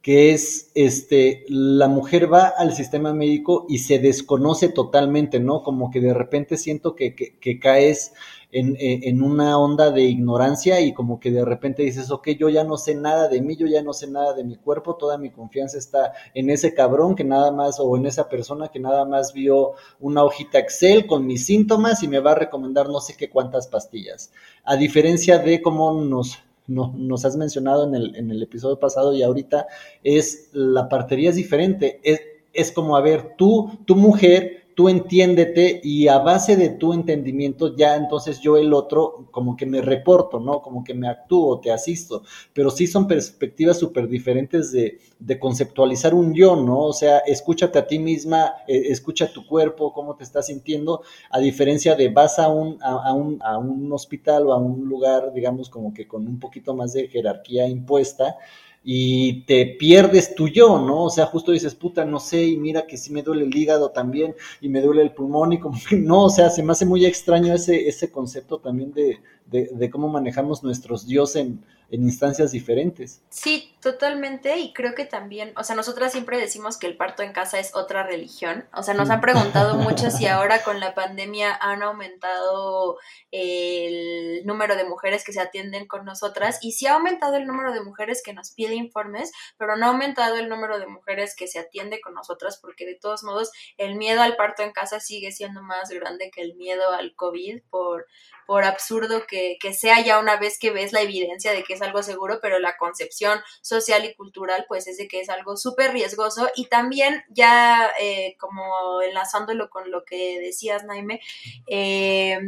que 0.00 0.32
es, 0.32 0.70
este, 0.74 1.44
la 1.48 1.88
mujer 1.88 2.32
va 2.32 2.48
al 2.48 2.74
sistema 2.74 3.14
médico 3.14 3.66
y 3.68 3.78
se 3.78 3.98
desconoce 4.00 4.68
totalmente, 4.68 5.38
¿no? 5.38 5.62
Como 5.62 5.90
que 5.90 6.00
de 6.00 6.12
repente 6.12 6.56
siento 6.56 6.96
que, 6.96 7.14
que, 7.14 7.38
que 7.38 7.60
caes 7.60 8.12
en, 8.52 8.76
eh, 8.76 9.00
en, 9.04 9.22
una 9.22 9.58
onda 9.58 9.90
de 9.90 10.02
ignorancia 10.02 10.80
y 10.80 10.92
como 10.92 11.18
que 11.18 11.30
de 11.30 11.44
repente 11.44 11.82
dices, 11.82 12.10
ok, 12.10 12.28
yo 12.38 12.50
ya 12.50 12.64
no 12.64 12.76
sé 12.76 12.94
nada 12.94 13.28
de 13.28 13.40
mí, 13.40 13.56
yo 13.56 13.66
ya 13.66 13.82
no 13.82 13.94
sé 13.94 14.06
nada 14.08 14.34
de 14.34 14.44
mi 14.44 14.56
cuerpo, 14.56 14.96
toda 14.96 15.16
mi 15.16 15.30
confianza 15.30 15.78
está 15.78 16.12
en 16.34 16.50
ese 16.50 16.74
cabrón 16.74 17.14
que 17.14 17.24
nada 17.24 17.50
más, 17.50 17.80
o 17.80 17.96
en 17.96 18.06
esa 18.06 18.28
persona 18.28 18.68
que 18.68 18.78
nada 18.78 19.06
más 19.06 19.32
vio 19.32 19.72
una 20.00 20.22
hojita 20.22 20.58
Excel 20.58 21.06
con 21.06 21.26
mis 21.26 21.46
síntomas 21.46 22.02
y 22.02 22.08
me 22.08 22.20
va 22.20 22.32
a 22.32 22.36
recomendar 22.36 22.88
no 22.88 23.00
sé 23.00 23.16
qué 23.16 23.30
cuántas 23.30 23.66
pastillas. 23.66 24.30
A 24.64 24.76
diferencia 24.76 25.38
de 25.38 25.62
cómo 25.62 26.02
nos 26.02 26.38
no, 26.66 26.94
nos 26.96 27.24
has 27.24 27.36
mencionado 27.36 27.86
en 27.86 27.94
el, 27.94 28.16
en 28.16 28.30
el, 28.30 28.42
episodio 28.42 28.78
pasado 28.78 29.12
y 29.14 29.22
ahorita, 29.22 29.66
es 30.04 30.50
la 30.52 30.88
partería 30.88 31.30
es 31.30 31.36
diferente. 31.36 32.00
Es, 32.04 32.20
es 32.52 32.72
como, 32.72 32.96
a 32.96 33.00
ver, 33.00 33.34
tú, 33.36 33.78
tu 33.86 33.96
mujer, 33.96 34.61
tú 34.74 34.88
entiéndete 34.88 35.80
y 35.82 36.08
a 36.08 36.18
base 36.18 36.56
de 36.56 36.70
tu 36.70 36.92
entendimiento 36.92 37.76
ya 37.76 37.96
entonces 37.96 38.40
yo 38.40 38.56
el 38.56 38.72
otro 38.72 39.28
como 39.30 39.56
que 39.56 39.66
me 39.66 39.80
reporto, 39.80 40.40
¿no? 40.40 40.62
Como 40.62 40.84
que 40.84 40.94
me 40.94 41.08
actúo, 41.08 41.60
te 41.60 41.70
asisto, 41.70 42.22
pero 42.52 42.70
sí 42.70 42.86
son 42.86 43.06
perspectivas 43.06 43.78
súper 43.78 44.08
diferentes 44.08 44.72
de, 44.72 44.98
de, 45.18 45.38
conceptualizar 45.38 46.14
un 46.14 46.34
yo, 46.34 46.56
¿no? 46.56 46.80
O 46.80 46.92
sea, 46.92 47.18
escúchate 47.18 47.78
a 47.78 47.86
ti 47.86 47.98
misma, 47.98 48.54
eh, 48.66 48.84
escucha 48.88 49.32
tu 49.32 49.46
cuerpo, 49.46 49.92
cómo 49.92 50.16
te 50.16 50.24
estás 50.24 50.46
sintiendo, 50.46 51.02
a 51.30 51.38
diferencia 51.38 51.94
de 51.94 52.08
vas 52.08 52.38
a 52.38 52.48
un, 52.48 52.78
a, 52.82 53.08
a, 53.08 53.12
un, 53.12 53.38
a 53.42 53.58
un 53.58 53.92
hospital 53.92 54.46
o 54.46 54.52
a 54.52 54.58
un 54.58 54.88
lugar, 54.88 55.32
digamos, 55.32 55.68
como 55.68 55.92
que 55.92 56.06
con 56.06 56.26
un 56.26 56.38
poquito 56.38 56.74
más 56.74 56.92
de 56.92 57.08
jerarquía 57.08 57.66
impuesta, 57.68 58.36
y 58.84 59.44
te 59.44 59.66
pierdes 59.78 60.34
tu 60.34 60.48
yo, 60.48 60.78
¿no? 60.78 61.04
O 61.04 61.10
sea, 61.10 61.26
justo 61.26 61.52
dices, 61.52 61.74
puta, 61.74 62.04
no 62.04 62.18
sé, 62.18 62.44
y 62.44 62.56
mira 62.56 62.86
que 62.86 62.96
sí 62.96 63.12
me 63.12 63.22
duele 63.22 63.44
el 63.44 63.56
hígado 63.56 63.90
también, 63.90 64.34
y 64.60 64.68
me 64.68 64.80
duele 64.80 65.02
el 65.02 65.12
pulmón, 65.12 65.52
y 65.52 65.60
como 65.60 65.78
que 65.88 65.96
no, 65.96 66.24
o 66.24 66.30
sea, 66.30 66.50
se 66.50 66.62
me 66.62 66.72
hace 66.72 66.86
muy 66.86 67.04
extraño 67.06 67.54
ese, 67.54 67.88
ese 67.88 68.10
concepto 68.10 68.58
también 68.58 68.92
de, 68.92 69.20
de, 69.50 69.90
cómo 69.90 70.08
manejamos 70.08 70.62
nuestros 70.62 71.06
dios 71.06 71.36
en, 71.36 71.62
en, 71.92 72.02
instancias 72.02 72.52
diferentes. 72.52 73.22
Sí, 73.30 73.74
totalmente, 73.80 74.58
y 74.58 74.72
creo 74.72 74.94
que 74.94 75.04
también, 75.04 75.52
o 75.56 75.64
sea, 75.64 75.76
nosotras 75.76 76.12
siempre 76.12 76.38
decimos 76.38 76.78
que 76.78 76.86
el 76.86 76.96
parto 76.96 77.22
en 77.22 77.32
casa 77.32 77.58
es 77.58 77.74
otra 77.74 78.02
religión, 78.02 78.66
o 78.74 78.82
sea, 78.82 78.94
nos 78.94 79.10
han 79.10 79.20
preguntado 79.20 79.74
mucho 79.76 80.10
si 80.10 80.26
ahora 80.26 80.62
con 80.62 80.80
la 80.80 80.94
pandemia 80.94 81.54
han 81.54 81.82
aumentado 81.82 82.98
el 83.30 84.44
número 84.44 84.76
de 84.76 84.84
mujeres 84.84 85.24
que 85.24 85.32
se 85.32 85.40
atienden 85.40 85.86
con 85.86 86.04
nosotras, 86.04 86.58
y 86.62 86.72
sí 86.72 86.86
ha 86.86 86.94
aumentado 86.94 87.36
el 87.36 87.46
número 87.46 87.72
de 87.72 87.82
mujeres 87.82 88.22
que 88.24 88.32
nos 88.32 88.52
piden 88.52 88.78
informes, 88.78 89.32
pero 89.58 89.76
no 89.76 89.86
ha 89.86 89.90
aumentado 89.90 90.36
el 90.36 90.48
número 90.48 90.78
de 90.78 90.86
mujeres 90.86 91.34
que 91.36 91.46
se 91.46 91.58
atiende 91.58 92.00
con 92.00 92.14
nosotras, 92.14 92.58
porque 92.60 92.86
de 92.86 92.94
todos 92.94 93.22
modos 93.22 93.50
el 93.76 93.96
miedo 93.96 94.22
al 94.22 94.36
parto 94.36 94.62
en 94.62 94.72
casa 94.72 95.00
sigue 95.00 95.32
siendo 95.32 95.62
más 95.62 95.90
grande 95.90 96.30
que 96.30 96.42
el 96.42 96.54
miedo 96.54 96.90
al 96.90 97.14
COVID, 97.14 97.62
por, 97.70 98.06
por 98.46 98.64
absurdo 98.64 99.26
que, 99.26 99.56
que 99.60 99.72
sea 99.74 100.00
ya 100.00 100.18
una 100.18 100.36
vez 100.36 100.58
que 100.58 100.70
ves 100.70 100.92
la 100.92 101.02
evidencia 101.02 101.52
de 101.52 101.62
que 101.62 101.74
es 101.74 101.81
algo 101.82 102.02
seguro, 102.02 102.38
pero 102.40 102.58
la 102.58 102.76
concepción 102.76 103.40
social 103.60 104.04
y 104.04 104.14
cultural 104.14 104.64
pues 104.68 104.86
es 104.86 104.96
de 104.96 105.08
que 105.08 105.20
es 105.20 105.28
algo 105.28 105.56
súper 105.56 105.92
riesgoso 105.92 106.48
y 106.56 106.66
también 106.66 107.24
ya 107.28 107.90
eh, 108.00 108.36
como 108.38 109.02
enlazándolo 109.02 109.68
con 109.70 109.90
lo 109.90 110.04
que 110.04 110.40
decías, 110.40 110.84
Naime, 110.84 111.20
eh, 111.66 112.38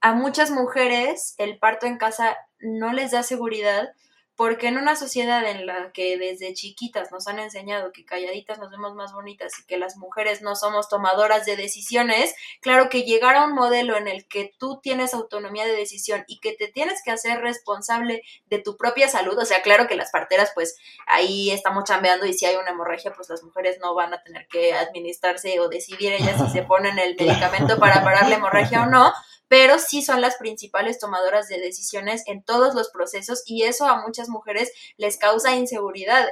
a 0.00 0.14
muchas 0.14 0.50
mujeres 0.50 1.34
el 1.38 1.58
parto 1.58 1.86
en 1.86 1.98
casa 1.98 2.36
no 2.58 2.92
les 2.92 3.12
da 3.12 3.22
seguridad 3.22 3.90
porque 4.40 4.68
en 4.68 4.78
una 4.78 4.96
sociedad 4.96 5.44
en 5.44 5.66
la 5.66 5.92
que 5.92 6.16
desde 6.16 6.54
chiquitas 6.54 7.12
nos 7.12 7.28
han 7.28 7.38
enseñado 7.38 7.92
que 7.92 8.06
calladitas 8.06 8.58
nos 8.58 8.70
vemos 8.70 8.94
más 8.94 9.12
bonitas 9.12 9.52
y 9.58 9.66
que 9.66 9.76
las 9.76 9.98
mujeres 9.98 10.40
no 10.40 10.56
somos 10.56 10.88
tomadoras 10.88 11.44
de 11.44 11.56
decisiones, 11.56 12.34
claro 12.62 12.88
que 12.88 13.02
llegar 13.02 13.36
a 13.36 13.44
un 13.44 13.52
modelo 13.52 13.98
en 13.98 14.08
el 14.08 14.26
que 14.26 14.54
tú 14.58 14.80
tienes 14.82 15.12
autonomía 15.12 15.66
de 15.66 15.76
decisión 15.76 16.24
y 16.26 16.40
que 16.40 16.54
te 16.54 16.68
tienes 16.68 17.02
que 17.04 17.10
hacer 17.10 17.42
responsable 17.42 18.22
de 18.48 18.58
tu 18.58 18.78
propia 18.78 19.10
salud, 19.10 19.36
o 19.38 19.44
sea, 19.44 19.60
claro 19.60 19.86
que 19.86 19.94
las 19.94 20.10
parteras 20.10 20.52
pues 20.54 20.78
ahí 21.06 21.50
estamos 21.50 21.84
chambeando 21.84 22.24
y 22.24 22.32
si 22.32 22.46
hay 22.46 22.56
una 22.56 22.70
hemorragia 22.70 23.12
pues 23.12 23.28
las 23.28 23.42
mujeres 23.42 23.76
no 23.82 23.94
van 23.94 24.14
a 24.14 24.22
tener 24.22 24.48
que 24.48 24.72
administrarse 24.72 25.60
o 25.60 25.68
decidir 25.68 26.14
ellas 26.14 26.40
si 26.42 26.50
se 26.50 26.62
ponen 26.66 26.98
el 26.98 27.14
medicamento 27.14 27.78
para 27.78 28.02
parar 28.02 28.26
la 28.30 28.36
hemorragia 28.36 28.84
o 28.84 28.86
no, 28.86 29.12
pero 29.50 29.80
sí 29.80 30.00
son 30.00 30.20
las 30.20 30.36
principales 30.36 31.00
tomadoras 31.00 31.48
de 31.48 31.58
decisiones 31.58 32.22
en 32.26 32.44
todos 32.44 32.72
los 32.76 32.88
procesos 32.88 33.42
y 33.46 33.64
eso 33.64 33.84
a 33.84 34.00
muchas 34.00 34.28
mujeres 34.28 34.72
les 34.96 35.18
causa 35.18 35.56
inseguridad. 35.56 36.24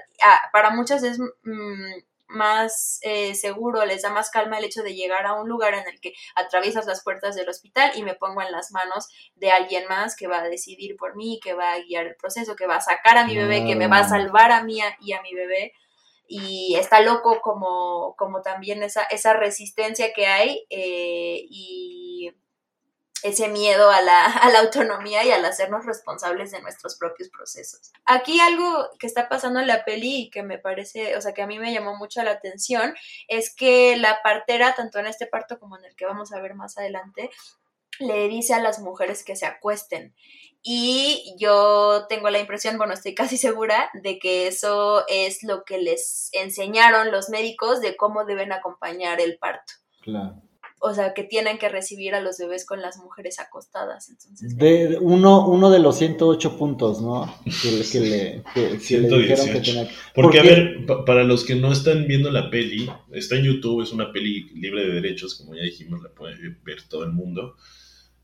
Para 0.52 0.70
muchas 0.70 1.02
es 1.02 1.18
mmm, 1.18 1.94
más 2.28 3.00
eh, 3.02 3.34
seguro, 3.34 3.84
les 3.84 4.02
da 4.02 4.10
más 4.10 4.30
calma 4.30 4.58
el 4.58 4.66
hecho 4.66 4.84
de 4.84 4.94
llegar 4.94 5.26
a 5.26 5.32
un 5.32 5.48
lugar 5.48 5.74
en 5.74 5.88
el 5.88 6.00
que 6.00 6.14
atraviesas 6.36 6.86
las 6.86 7.02
puertas 7.02 7.34
del 7.34 7.48
hospital 7.48 7.90
y 7.96 8.04
me 8.04 8.14
pongo 8.14 8.40
en 8.40 8.52
las 8.52 8.70
manos 8.70 9.08
de 9.34 9.50
alguien 9.50 9.88
más 9.88 10.14
que 10.14 10.28
va 10.28 10.42
a 10.42 10.48
decidir 10.48 10.94
por 10.96 11.16
mí, 11.16 11.40
que 11.42 11.54
va 11.54 11.72
a 11.72 11.80
guiar 11.80 12.06
el 12.06 12.14
proceso, 12.14 12.54
que 12.54 12.68
va 12.68 12.76
a 12.76 12.80
sacar 12.80 13.18
a 13.18 13.26
mi 13.26 13.36
bebé, 13.36 13.66
que 13.66 13.74
me 13.74 13.88
va 13.88 13.98
a 13.98 14.08
salvar 14.08 14.52
a 14.52 14.62
mí 14.62 14.78
y 15.00 15.12
a 15.12 15.22
mi 15.22 15.34
bebé 15.34 15.72
y 16.28 16.76
está 16.76 17.00
loco 17.00 17.40
como, 17.40 18.14
como 18.16 18.42
también 18.42 18.82
esa, 18.82 19.02
esa 19.04 19.32
resistencia 19.32 20.12
que 20.12 20.26
hay 20.26 20.66
eh, 20.68 21.46
y 21.48 22.07
ese 23.22 23.48
miedo 23.48 23.90
a 23.90 24.00
la, 24.00 24.24
a 24.42 24.50
la, 24.50 24.60
autonomía 24.60 25.24
y 25.24 25.30
al 25.30 25.44
hacernos 25.44 25.84
responsables 25.84 26.50
de 26.50 26.60
nuestros 26.62 26.96
propios 26.96 27.28
procesos. 27.28 27.92
Aquí 28.04 28.40
algo 28.40 28.88
que 28.98 29.06
está 29.06 29.28
pasando 29.28 29.60
en 29.60 29.66
la 29.66 29.84
peli 29.84 30.22
y 30.22 30.30
que 30.30 30.42
me 30.42 30.58
parece, 30.58 31.16
o 31.16 31.20
sea, 31.20 31.32
que 31.34 31.42
a 31.42 31.46
mí 31.46 31.58
me 31.58 31.72
llamó 31.72 31.96
mucho 31.96 32.22
la 32.22 32.32
atención, 32.32 32.94
es 33.28 33.54
que 33.54 33.96
la 33.96 34.20
partera, 34.22 34.74
tanto 34.74 34.98
en 34.98 35.06
este 35.06 35.26
parto 35.26 35.58
como 35.58 35.76
en 35.78 35.84
el 35.84 35.96
que 35.96 36.06
vamos 36.06 36.32
a 36.32 36.40
ver 36.40 36.54
más 36.54 36.78
adelante, 36.78 37.30
le 37.98 38.28
dice 38.28 38.54
a 38.54 38.60
las 38.60 38.78
mujeres 38.78 39.24
que 39.24 39.36
se 39.36 39.46
acuesten. 39.46 40.14
Y 40.62 41.34
yo 41.38 42.06
tengo 42.08 42.30
la 42.30 42.40
impresión, 42.40 42.78
bueno, 42.78 42.94
estoy 42.94 43.14
casi 43.14 43.36
segura 43.36 43.90
de 43.94 44.18
que 44.18 44.46
eso 44.46 45.04
es 45.08 45.42
lo 45.42 45.64
que 45.64 45.78
les 45.78 46.30
enseñaron 46.32 47.10
los 47.10 47.28
médicos 47.28 47.80
de 47.80 47.96
cómo 47.96 48.24
deben 48.24 48.52
acompañar 48.52 49.20
el 49.20 49.38
parto. 49.38 49.74
Claro 50.02 50.42
o 50.80 50.94
sea, 50.94 51.12
que 51.12 51.24
tienen 51.24 51.58
que 51.58 51.68
recibir 51.68 52.14
a 52.14 52.20
los 52.20 52.38
bebés 52.38 52.64
con 52.64 52.80
las 52.80 52.98
mujeres 52.98 53.40
acostadas. 53.40 54.08
Entonces, 54.08 54.56
de 54.56 54.98
uno, 55.00 55.46
uno 55.48 55.70
de 55.70 55.80
los 55.80 55.98
108 55.98 56.56
puntos, 56.56 57.00
¿no? 57.00 57.34
Que, 57.44 57.84
que 57.90 58.00
le, 58.00 58.42
que, 58.54 58.98
le 58.98 59.18
dijeron 59.18 59.46
que 59.52 59.60
tenía 59.60 59.88
Porque, 60.14 60.38
a 60.38 60.42
ver, 60.42 60.86
para 61.04 61.24
los 61.24 61.44
que 61.44 61.56
no 61.56 61.72
están 61.72 62.06
viendo 62.06 62.30
la 62.30 62.50
peli, 62.50 62.90
está 63.12 63.36
en 63.36 63.44
YouTube, 63.44 63.82
es 63.82 63.92
una 63.92 64.12
peli 64.12 64.50
libre 64.54 64.86
de 64.86 64.94
derechos, 64.94 65.34
como 65.34 65.54
ya 65.54 65.62
dijimos, 65.62 66.02
la 66.02 66.10
puede 66.10 66.36
ver 66.64 66.82
todo 66.88 67.04
el 67.04 67.12
mundo. 67.12 67.56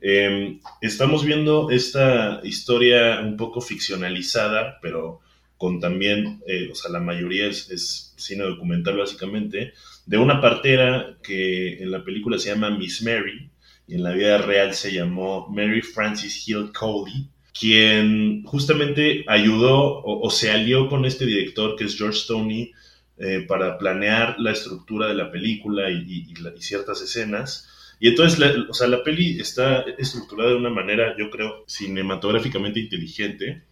Em, 0.01 0.61
estamos 0.81 1.25
viendo 1.25 1.71
esta 1.71 2.41
historia 2.45 3.21
un 3.21 3.37
poco 3.37 3.61
ficcionalizada, 3.61 4.79
pero 4.81 5.21
con 5.57 5.81
también, 5.81 6.43
eh, 6.47 6.69
o 6.71 6.75
sea, 6.75 6.91
la 6.91 7.01
mayoría 7.01 7.47
es, 7.47 7.71
es 7.71 8.13
cine 8.17 8.45
documental 8.45 8.99
básicamente, 8.99 9.73
de 10.07 10.19
una 10.19 10.41
partera 10.41 11.19
que 11.23 11.83
en 11.83 11.91
la 11.91 12.05
película 12.05 12.39
se 12.39 12.51
llama 12.51 12.71
Miss 12.71 13.03
Mary 13.03 13.51
y 13.87 13.95
en 13.95 14.03
la 14.03 14.13
vida 14.13 14.39
real 14.39 14.75
se 14.75 14.93
llamó 14.93 15.49
Mary 15.49 15.83
Frances 15.83 16.47
Hill 16.47 16.73
Coley, 16.73 17.29
quien 17.59 18.43
justamente 18.45 19.25
ayudó 19.29 20.03
o, 20.03 20.31
se 20.31 20.51
alió 20.51 20.89
con 20.89 21.05
este 21.05 21.27
director 21.27 21.77
que 21.77 21.85
es 21.85 21.97
George 21.97 22.19
Stoney 22.19 22.73
eh, 23.19 23.45
para 23.47 23.79
planear 23.79 24.37
la 24.39 24.53
estructura 24.53 25.09
de 25.09 25.15
la 25.15 25.31
película 25.31 25.91
y, 25.91 26.27
ciertas 26.59 27.01
escenas. 27.01 27.69
Y 28.01 28.09
entonces, 28.09 28.39
la, 28.39 28.53
o 28.69 28.75
sea, 28.75 28.89
la 28.89 29.05
peli 29.05 29.39
está 29.39 29.85
estructurada 29.99 30.51
de 30.51 30.57
una 30.57 30.71
manera, 30.71 31.15
yo 31.17 31.31
creo, 31.31 31.65
cinematográficamente 31.67 32.81
inteligente, 32.81 33.63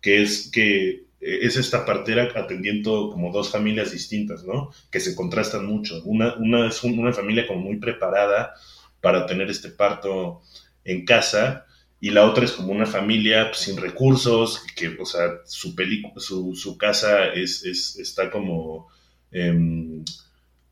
que 0.00 0.22
es 0.22 0.50
que 0.50 1.05
es 1.26 1.56
esta 1.56 1.84
partera 1.84 2.28
atendiendo 2.34 3.10
como 3.10 3.32
dos 3.32 3.50
familias 3.50 3.92
distintas, 3.92 4.44
¿no? 4.44 4.70
Que 4.90 5.00
se 5.00 5.16
contrastan 5.16 5.66
mucho. 5.66 6.00
Una, 6.04 6.34
una 6.36 6.68
es 6.68 6.82
una 6.84 7.12
familia 7.12 7.46
como 7.46 7.60
muy 7.60 7.76
preparada 7.78 8.54
para 9.00 9.26
tener 9.26 9.50
este 9.50 9.70
parto 9.70 10.42
en 10.84 11.04
casa 11.04 11.66
y 12.00 12.10
la 12.10 12.24
otra 12.24 12.44
es 12.44 12.52
como 12.52 12.72
una 12.72 12.86
familia 12.86 13.48
pues, 13.50 13.62
sin 13.62 13.76
recursos, 13.76 14.62
que, 14.76 14.96
o 15.00 15.04
sea, 15.04 15.40
su, 15.44 15.74
su, 16.18 16.54
su 16.54 16.78
casa 16.78 17.26
es, 17.32 17.64
es, 17.64 17.96
está 17.96 18.30
como 18.30 18.88
em, 19.32 20.04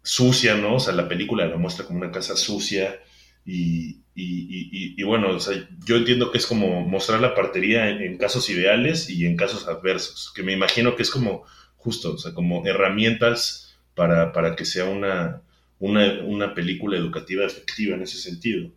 sucia, 0.02 0.54
¿no? 0.54 0.76
O 0.76 0.80
sea, 0.80 0.94
la 0.94 1.08
película 1.08 1.46
la 1.46 1.56
muestra 1.56 1.86
como 1.86 1.98
una 1.98 2.12
casa 2.12 2.36
sucia 2.36 3.00
y, 3.44 4.00
y, 4.14 4.94
y, 4.96 5.02
bueno, 5.02 5.36
yo 5.84 5.96
entiendo 5.96 6.30
que 6.30 6.38
es 6.38 6.46
como 6.46 6.80
mostrar 6.82 7.20
la 7.20 7.34
partería 7.34 7.90
en, 7.90 8.16
casos 8.16 8.48
ideales 8.48 9.10
y 9.10 9.26
en 9.26 9.36
casos 9.36 9.66
adversos, 9.66 10.32
que 10.34 10.42
me 10.42 10.52
imagino 10.52 10.96
que 10.96 11.02
es 11.02 11.10
como 11.10 11.44
justo, 11.76 12.14
o 12.14 12.18
sea, 12.18 12.32
como 12.32 12.64
herramientas 12.66 13.76
para, 13.94 14.32
para 14.32 14.56
que 14.56 14.64
sea 14.64 14.84
una, 14.84 15.42
una, 15.78 16.22
una, 16.22 16.54
película 16.54 16.96
educativa 16.96 17.44
efectiva 17.44 17.96
en 17.96 18.02
ese 18.02 18.18
sentido. 18.18 18.70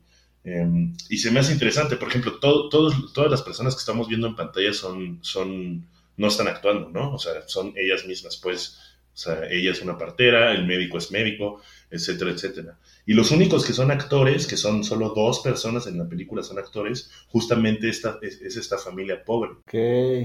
Em, 0.43 0.95
y 1.09 1.17
se 1.17 1.31
me 1.31 1.39
hace 1.39 1.53
interesante, 1.53 1.95
por 1.97 2.09
ejemplo, 2.09 2.39
todo, 2.39 2.69
todas 2.69 3.31
las 3.31 3.41
personas 3.41 3.75
que 3.75 3.79
estamos 3.79 4.07
viendo 4.07 4.27
en 4.27 4.35
pantalla 4.35 4.73
son, 4.73 5.19
son, 5.21 5.87
no 6.17 6.27
están 6.27 6.47
actuando, 6.47 6.89
¿no? 6.89 7.13
O 7.13 7.19
sea, 7.19 7.47
son 7.47 7.73
ellas 7.77 8.05
mismas, 8.05 8.37
pues, 8.37 8.79
o 9.17 9.19
sea, 9.19 9.47
ella 9.49 9.71
es 9.71 9.81
una 9.81 9.97
partera, 9.97 10.51
el 10.51 10.67
médico 10.67 10.99
es 10.99 11.09
médico, 11.11 11.59
etcétera, 11.89 12.29
etcétera. 12.29 12.77
Y 13.03 13.15
los 13.15 13.31
únicos 13.31 13.65
que 13.65 13.73
son 13.73 13.89
actores, 13.89 14.45
que 14.45 14.57
son 14.57 14.83
solo 14.83 15.11
dos 15.15 15.39
personas 15.39 15.87
en 15.87 15.97
la 15.97 16.07
película, 16.07 16.43
son 16.43 16.59
actores, 16.59 17.09
justamente 17.29 17.89
esta, 17.89 18.19
es, 18.21 18.39
esta 18.41 18.77
familia 18.77 19.25
pobre. 19.25 19.53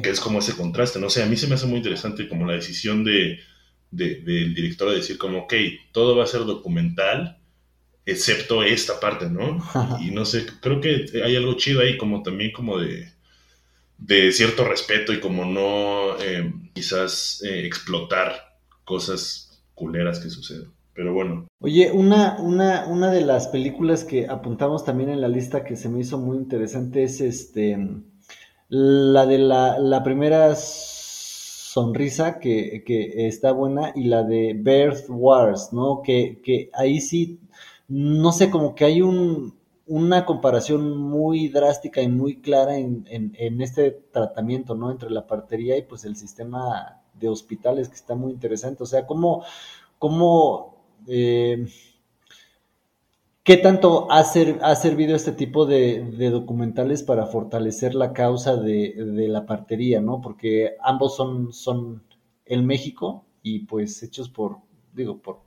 Que 0.03 0.11
es 0.11 0.21
como 0.21 0.41
ese 0.41 0.55
contraste, 0.55 1.01
¿no? 1.01 1.09
sé, 1.09 1.23
a 1.23 1.27
mí 1.27 1.39
se 1.39 1.47
me 1.47 1.55
hace 1.55 1.65
muy 1.65 1.79
interesante 1.79 2.29
como 2.29 2.45
la 2.45 2.53
decisión 2.53 3.03
de, 3.03 3.41
del 3.91 4.55
director 4.55 4.91
de 4.91 4.97
decir 4.97 5.17
como, 5.17 5.45
ok, 5.45 5.55
todo 5.91 6.15
va 6.15 6.25
a 6.25 6.27
ser 6.27 6.45
documental, 6.45 7.39
excepto 8.05 8.63
esta 8.63 9.01
parte, 9.01 9.31
¿no? 9.31 9.67
y 10.03 10.11
no 10.11 10.27
sé, 10.27 10.45
creo 10.61 10.83
que 10.83 11.07
hay 11.25 11.35
algo 11.35 11.55
chido 11.55 11.81
ahí 11.81 11.97
como 11.97 12.23
también 12.23 12.53
como 12.53 12.79
de, 12.79 13.11
de 13.97 14.33
cierto 14.33 14.69
respeto 14.69 15.15
y 15.15 15.21
como 15.21 15.47
no 15.47 16.21
eh, 16.21 16.53
quizás 16.75 17.43
eh, 17.43 17.65
explotar 17.65 18.52
cosas 18.85 19.63
culeras 19.75 20.21
que 20.21 20.31
suceden. 20.31 20.73
Pero 20.95 21.15
bueno. 21.15 21.49
Oye, 21.61 21.91
una, 21.91 22.37
una, 22.41 22.87
una 22.87 23.11
de 23.11 23.23
las 23.23 23.49
películas 23.49 24.05
que 24.05 24.29
apuntamos 24.29 24.85
también 24.85 25.09
en 25.09 25.21
la 25.21 25.29
lista 25.29 25.65
que 25.65 25.77
se 25.77 25.89
me 25.89 26.01
hizo 26.01 26.19
muy 26.19 26.37
interesante 26.37 27.03
es 27.03 27.21
este 27.21 27.79
la 28.69 29.27
de 29.27 29.37
la, 29.39 29.79
la 29.79 30.03
primera 30.03 30.55
sonrisa 30.55 32.39
que, 32.39 32.83
que, 32.87 33.27
está 33.27 33.53
buena 33.53 33.93
y 33.95 34.05
la 34.05 34.23
de 34.23 34.55
Birth 34.55 35.07
Wars, 35.11 35.73
¿no? 35.73 36.01
Que, 36.03 36.41
que 36.43 36.71
ahí 36.73 37.01
sí, 37.01 37.39
no 37.89 38.33
sé, 38.33 38.51
como 38.51 38.75
que 38.75 38.87
hay 38.87 39.03
un, 39.03 39.55
una 39.87 40.25
comparación 40.25 40.97
muy 40.97 41.49
drástica 41.49 42.01
y 42.01 42.09
muy 42.09 42.41
clara 42.41 42.79
en, 42.79 43.07
en, 43.11 43.35
en, 43.39 43.61
este 43.61 43.91
tratamiento, 43.91 44.75
¿no? 44.75 44.91
Entre 44.91 45.11
la 45.11 45.27
partería 45.27 45.77
y 45.77 45.83
pues 45.83 46.07
el 46.07 46.17
sistema 46.17 47.02
de 47.23 47.31
hospitales 47.31 47.89
que 47.89 47.95
está 47.95 48.15
muy 48.15 48.33
interesante. 48.33 48.83
O 48.83 48.87
sea, 48.87 49.07
cómo, 49.07 49.45
cómo 49.99 50.85
eh, 51.07 51.67
¿Qué 53.45 53.57
tanto 53.57 54.07
ha, 54.09 54.21
ha, 54.21 54.75
servido 54.77 55.17
este 55.17 55.33
tipo 55.33 55.67
de, 55.67 56.31
documentales 56.31 57.03
para 57.03 57.27
fortalecer 57.27 57.97
la 57.97 58.13
causa 58.13 58.57
de, 58.57 58.95
la 59.29 59.47
partería, 59.47 60.01
no? 60.01 60.21
Porque 60.21 60.77
ambos 60.81 61.17
son, 61.17 61.53
son 61.53 62.05
en 62.47 62.65
México 62.67 63.25
y 63.43 63.61
pues 63.67 64.01
hechos 64.05 64.29
por, 64.29 64.59
digo, 64.93 65.19
por 65.19 65.41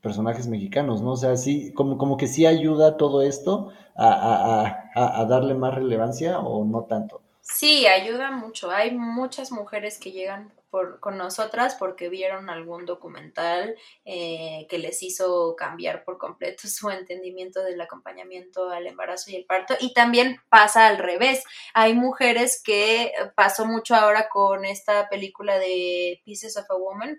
personajes 0.00 0.48
mexicanos, 0.48 1.00
¿no? 1.00 1.12
O 1.12 1.16
sea, 1.16 1.36
sí, 1.36 1.72
como, 1.74 1.96
como 1.96 2.16
que 2.16 2.26
sí 2.26 2.44
ayuda 2.44 2.96
todo 2.96 3.22
esto 3.22 3.68
a 3.94 5.26
darle 5.28 5.54
más 5.54 5.74
relevancia 5.76 6.40
o 6.40 6.64
no 6.64 6.84
tanto. 6.84 7.22
Sí, 7.50 7.86
ayuda 7.86 8.30
mucho. 8.30 8.70
Hay 8.70 8.90
muchas 8.90 9.50
mujeres 9.50 9.98
que 9.98 10.12
llegan 10.12 10.52
por, 10.70 11.00
con 11.00 11.16
nosotras 11.16 11.76
porque 11.76 12.10
vieron 12.10 12.50
algún 12.50 12.84
documental 12.84 13.74
eh, 14.04 14.66
que 14.68 14.78
les 14.78 15.02
hizo 15.02 15.56
cambiar 15.56 16.04
por 16.04 16.18
completo 16.18 16.68
su 16.68 16.90
entendimiento 16.90 17.62
del 17.64 17.80
acompañamiento 17.80 18.70
al 18.70 18.86
embarazo 18.86 19.30
y 19.30 19.36
el 19.36 19.46
parto. 19.46 19.74
Y 19.80 19.94
también 19.94 20.40
pasa 20.50 20.86
al 20.86 20.98
revés. 20.98 21.42
Hay 21.72 21.94
mujeres 21.94 22.60
que 22.62 23.12
pasó 23.34 23.64
mucho 23.64 23.94
ahora 23.94 24.28
con 24.28 24.66
esta 24.66 25.08
película 25.08 25.58
de 25.58 26.20
Pieces 26.24 26.56
of 26.58 26.70
a 26.70 26.76
Woman, 26.76 27.18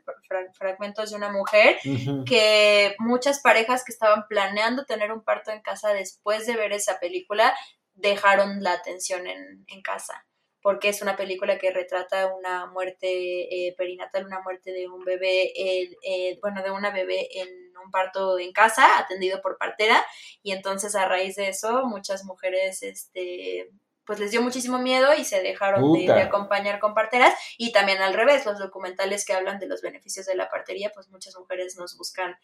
fragmentos 0.54 1.10
de 1.10 1.16
una 1.16 1.32
mujer, 1.32 1.78
que 2.26 2.96
muchas 3.00 3.40
parejas 3.40 3.84
que 3.84 3.92
estaban 3.92 4.28
planeando 4.28 4.86
tener 4.86 5.12
un 5.12 5.24
parto 5.24 5.52
en 5.52 5.62
casa 5.62 5.90
después 5.90 6.46
de 6.46 6.56
ver 6.56 6.72
esa 6.72 7.00
película 7.00 7.54
dejaron 8.00 8.64
la 8.64 8.74
atención 8.74 9.28
en, 9.28 9.66
en 9.68 9.82
casa 9.82 10.26
porque 10.62 10.90
es 10.90 11.02
una 11.02 11.16
película 11.16 11.58
que 11.58 11.72
retrata 11.72 12.34
una 12.34 12.68
muerte 12.68 13.08
eh, 13.68 13.76
perinatal, 13.78 14.26
una 14.26 14.42
muerte 14.42 14.72
de 14.72 14.88
un 14.88 15.04
bebé, 15.04 15.52
eh, 15.56 16.38
bueno, 16.42 16.62
de 16.64 16.72
una 16.72 16.92
bebé 16.92 17.30
en 17.40 17.48
un 17.84 17.92
parto 17.92 18.38
en 18.40 18.52
casa, 18.52 19.00
atendido 19.00 19.42
por 19.42 19.58
partera, 19.58 20.04
y 20.44 20.52
entonces 20.52 20.96
a 20.96 21.08
raíz 21.08 21.36
de 21.36 21.50
eso 21.50 21.86
muchas 21.86 22.26
mujeres, 22.26 22.84
este, 22.84 23.70
pues 24.06 24.20
les 24.20 24.32
dio 24.32 24.42
muchísimo 24.42 24.80
miedo 24.80 25.14
y 25.14 25.24
se 25.24 25.42
dejaron 25.42 25.94
de, 25.94 26.12
acompañar 26.12 26.80
con 26.80 26.94
parteras, 26.94 27.34
y 27.58 27.72
también 27.72 28.02
al 28.02 28.14
revés, 28.14 28.46
los 28.46 28.60
documentales 28.60 29.26
que 29.26 29.34
hablan 29.34 29.60
de 29.60 29.68
los 29.68 29.82
beneficios 29.82 30.26
de 30.26 30.36
la 30.36 30.50
partería, 30.50 30.92
pues 30.94 31.08
muchas 31.10 31.38
mujeres 31.38 31.78
nos 31.78 31.98
buscan. 31.98 32.36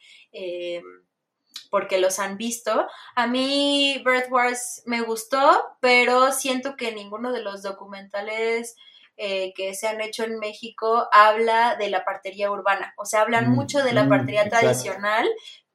Porque 1.69 1.99
los 1.99 2.19
han 2.19 2.37
visto. 2.37 2.87
A 3.15 3.27
mí 3.27 4.01
Birth 4.05 4.31
Wars 4.31 4.83
me 4.85 5.01
gustó, 5.01 5.61
pero 5.79 6.31
siento 6.31 6.75
que 6.75 6.93
ninguno 6.93 7.31
de 7.31 7.41
los 7.41 7.63
documentales 7.63 8.75
eh, 9.17 9.53
que 9.55 9.73
se 9.75 9.87
han 9.87 10.01
hecho 10.01 10.25
en 10.25 10.39
México 10.39 11.07
habla 11.13 11.77
de 11.77 11.89
la 11.89 12.03
partería 12.03 12.51
urbana. 12.51 12.93
O 12.97 13.05
sea, 13.05 13.21
hablan 13.21 13.49
mm, 13.49 13.55
mucho 13.55 13.81
de 13.81 13.93
la 13.93 14.03
mm, 14.03 14.09
partería 14.09 14.49
tradicional, 14.49 15.25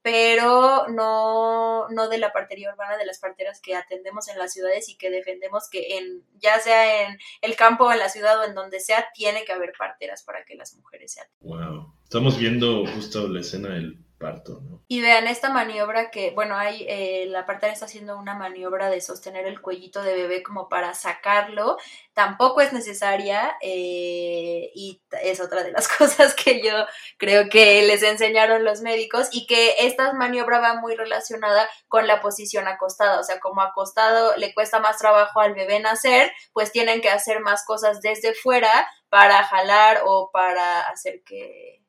pero 0.03 0.87
no, 0.88 1.88
no 1.88 2.09
de 2.09 2.19
la 2.19 2.33
partería 2.33 2.71
urbana, 2.71 2.99
de 2.99 3.07
las 3.07 3.19
parteras 3.19 3.61
que 3.62 3.75
atendemos 3.75 4.29
en 4.29 4.38
las 4.38 4.53
ciudades 4.53 4.90
y 4.90 4.97
que 4.99 5.11
defendemos 5.11 5.71
que 5.71 5.97
en, 5.97 6.23
ya 6.38 6.59
sea 6.59 7.07
en 7.07 7.19
el 7.40 7.57
campo 7.57 7.85
o 7.85 7.93
en 7.93 7.99
la 7.99 8.11
ciudad 8.11 8.38
o 8.40 8.45
en 8.45 8.55
donde 8.55 8.79
sea, 8.81 9.07
tiene 9.14 9.45
que 9.45 9.53
haber 9.53 9.73
parteras 9.79 10.23
para 10.23 10.45
que 10.45 10.55
las 10.55 10.75
mujeres 10.77 11.12
sean. 11.12 11.27
Wow. 11.40 11.95
Estamos 12.05 12.38
viendo 12.38 12.87
justo 12.95 13.27
la 13.27 13.40
escena 13.40 13.71
del 13.71 14.05
parto. 14.20 14.61
Y 14.87 15.00
vean 15.00 15.26
esta 15.26 15.48
maniobra 15.48 16.11
que, 16.11 16.30
bueno, 16.33 16.56
hay, 16.56 16.85
eh, 16.88 17.24
la 17.26 17.46
partera 17.46 17.72
está 17.72 17.87
haciendo 17.87 18.18
una 18.18 18.35
maniobra 18.35 18.90
de 18.90 19.00
sostener 19.00 19.46
el 19.46 19.62
cuellito 19.62 20.02
de 20.02 20.14
bebé 20.14 20.42
como 20.42 20.68
para 20.68 20.92
sacarlo, 20.94 21.78
tampoco 22.12 22.61
es 22.61 22.72
necesaria 22.72 23.56
eh, 23.62 24.70
y 24.74 25.00
es 25.22 25.40
otra 25.40 25.62
de 25.62 25.72
las 25.72 25.88
cosas 25.98 26.35
que 26.35 26.62
yo 26.62 26.74
creo 27.16 27.48
que 27.48 27.83
les 27.83 28.02
enseñaron 28.02 28.62
los 28.62 28.83
médicos 28.83 29.28
y 29.33 29.46
que 29.46 29.87
esta 29.87 30.12
maniobra 30.12 30.61
va 30.61 30.74
muy 30.74 30.94
relacionada 30.94 31.68
con 31.88 32.06
la 32.06 32.20
posición 32.20 32.68
acostada, 32.68 33.18
o 33.18 33.24
sea, 33.24 33.40
como 33.40 33.62
acostado 33.62 34.37
le 34.37 34.52
cuesta 34.52 34.80
más 34.80 34.98
trabajo 34.98 35.40
al 35.40 35.54
bebé 35.54 35.80
nacer, 35.80 36.30
pues 36.52 36.72
tienen 36.72 37.00
que 37.00 37.09
hacer 37.09 37.40
más 37.40 37.64
cosas 37.64 38.02
desde 38.02 38.35
fuera 38.35 38.87
para 39.09 39.42
jalar 39.44 40.02
o 40.04 40.30
para 40.30 40.83
hacer 40.83 41.22
que 41.24 41.80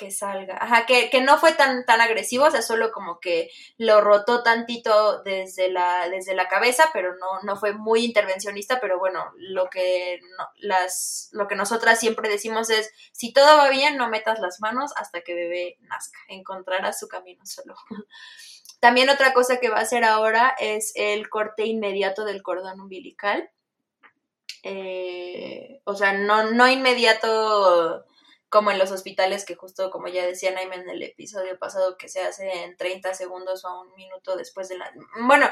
que 0.00 0.10
salga. 0.10 0.56
Ajá, 0.58 0.86
que, 0.86 1.10
que, 1.10 1.20
no 1.20 1.36
fue 1.36 1.52
tan, 1.52 1.84
tan 1.84 2.00
agresivo, 2.00 2.46
o 2.46 2.50
sea, 2.50 2.62
solo 2.62 2.90
como 2.90 3.20
que 3.20 3.50
lo 3.76 4.00
rotó 4.00 4.42
tantito 4.42 5.22
desde 5.24 5.70
la, 5.70 6.08
desde 6.08 6.34
la 6.34 6.48
cabeza, 6.48 6.88
pero 6.94 7.14
no, 7.16 7.42
no 7.42 7.56
fue 7.56 7.74
muy 7.74 8.06
intervencionista, 8.06 8.80
pero 8.80 8.98
bueno, 8.98 9.30
lo 9.36 9.68
que, 9.68 10.18
las, 10.56 11.28
lo 11.32 11.46
que 11.48 11.54
nosotras 11.54 12.00
siempre 12.00 12.30
decimos 12.30 12.70
es, 12.70 12.90
si 13.12 13.34
todo 13.34 13.58
va 13.58 13.68
bien, 13.68 13.98
no 13.98 14.08
metas 14.08 14.40
las 14.40 14.58
manos 14.60 14.92
hasta 14.96 15.20
que 15.20 15.34
bebé 15.34 15.76
nazca, 15.82 16.18
encontrará 16.28 16.94
su 16.94 17.06
camino 17.06 17.44
solo. 17.44 17.74
También 18.80 19.10
otra 19.10 19.34
cosa 19.34 19.58
que 19.58 19.68
va 19.68 19.76
a 19.76 19.82
hacer 19.82 20.02
ahora 20.04 20.56
es 20.58 20.92
el 20.94 21.28
corte 21.28 21.66
inmediato 21.66 22.24
del 22.24 22.42
cordón 22.42 22.80
umbilical. 22.80 23.50
Eh, 24.62 25.82
o 25.84 25.94
sea, 25.94 26.14
no, 26.14 26.50
no 26.52 26.66
inmediato 26.68 28.06
como 28.50 28.70
en 28.70 28.78
los 28.78 28.90
hospitales 28.90 29.44
que 29.44 29.54
justo 29.54 29.90
como 29.90 30.08
ya 30.08 30.26
decía 30.26 30.50
Naime 30.50 30.76
en 30.76 30.90
el 30.90 31.02
episodio 31.02 31.58
pasado 31.58 31.96
que 31.96 32.08
se 32.08 32.20
hace 32.20 32.64
en 32.64 32.76
30 32.76 33.14
segundos 33.14 33.64
o 33.64 33.80
un 33.82 33.94
minuto 33.94 34.36
después 34.36 34.68
de 34.68 34.76
la... 34.76 34.92
Bueno, 35.22 35.48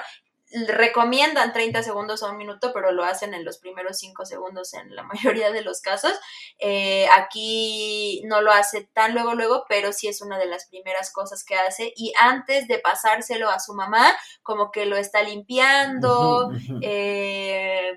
recomiendan 0.67 1.53
30 1.53 1.83
segundos 1.83 2.23
o 2.23 2.31
un 2.31 2.37
minuto, 2.37 2.73
pero 2.73 2.91
lo 2.93 3.05
hacen 3.05 3.35
en 3.35 3.45
los 3.45 3.59
primeros 3.59 3.99
5 3.99 4.25
segundos 4.25 4.75
en 4.75 4.95
la 4.95 5.03
mayoría 5.05 5.53
de 5.53 5.63
los 5.63 5.81
casos. 5.81 6.13
Eh, 6.59 7.07
aquí 7.13 8.23
no 8.27 8.41
lo 8.41 8.51
hace 8.53 8.89
tan 8.93 9.15
luego, 9.15 9.35
luego, 9.35 9.65
pero 9.69 9.93
sí 9.93 10.09
es 10.09 10.21
una 10.21 10.39
de 10.39 10.47
las 10.47 10.67
primeras 10.67 11.13
cosas 11.13 11.45
que 11.45 11.55
hace. 11.55 11.93
Y 11.97 12.13
antes 12.21 12.67
de 12.69 12.79
pasárselo 12.79 13.51
a 13.51 13.61
su 13.61 13.75
mamá, 13.75 14.13
como 14.43 14.71
que 14.71 14.87
lo 14.87 14.97
está 14.97 15.23
limpiando. 15.23 16.51
Eh, 16.83 17.93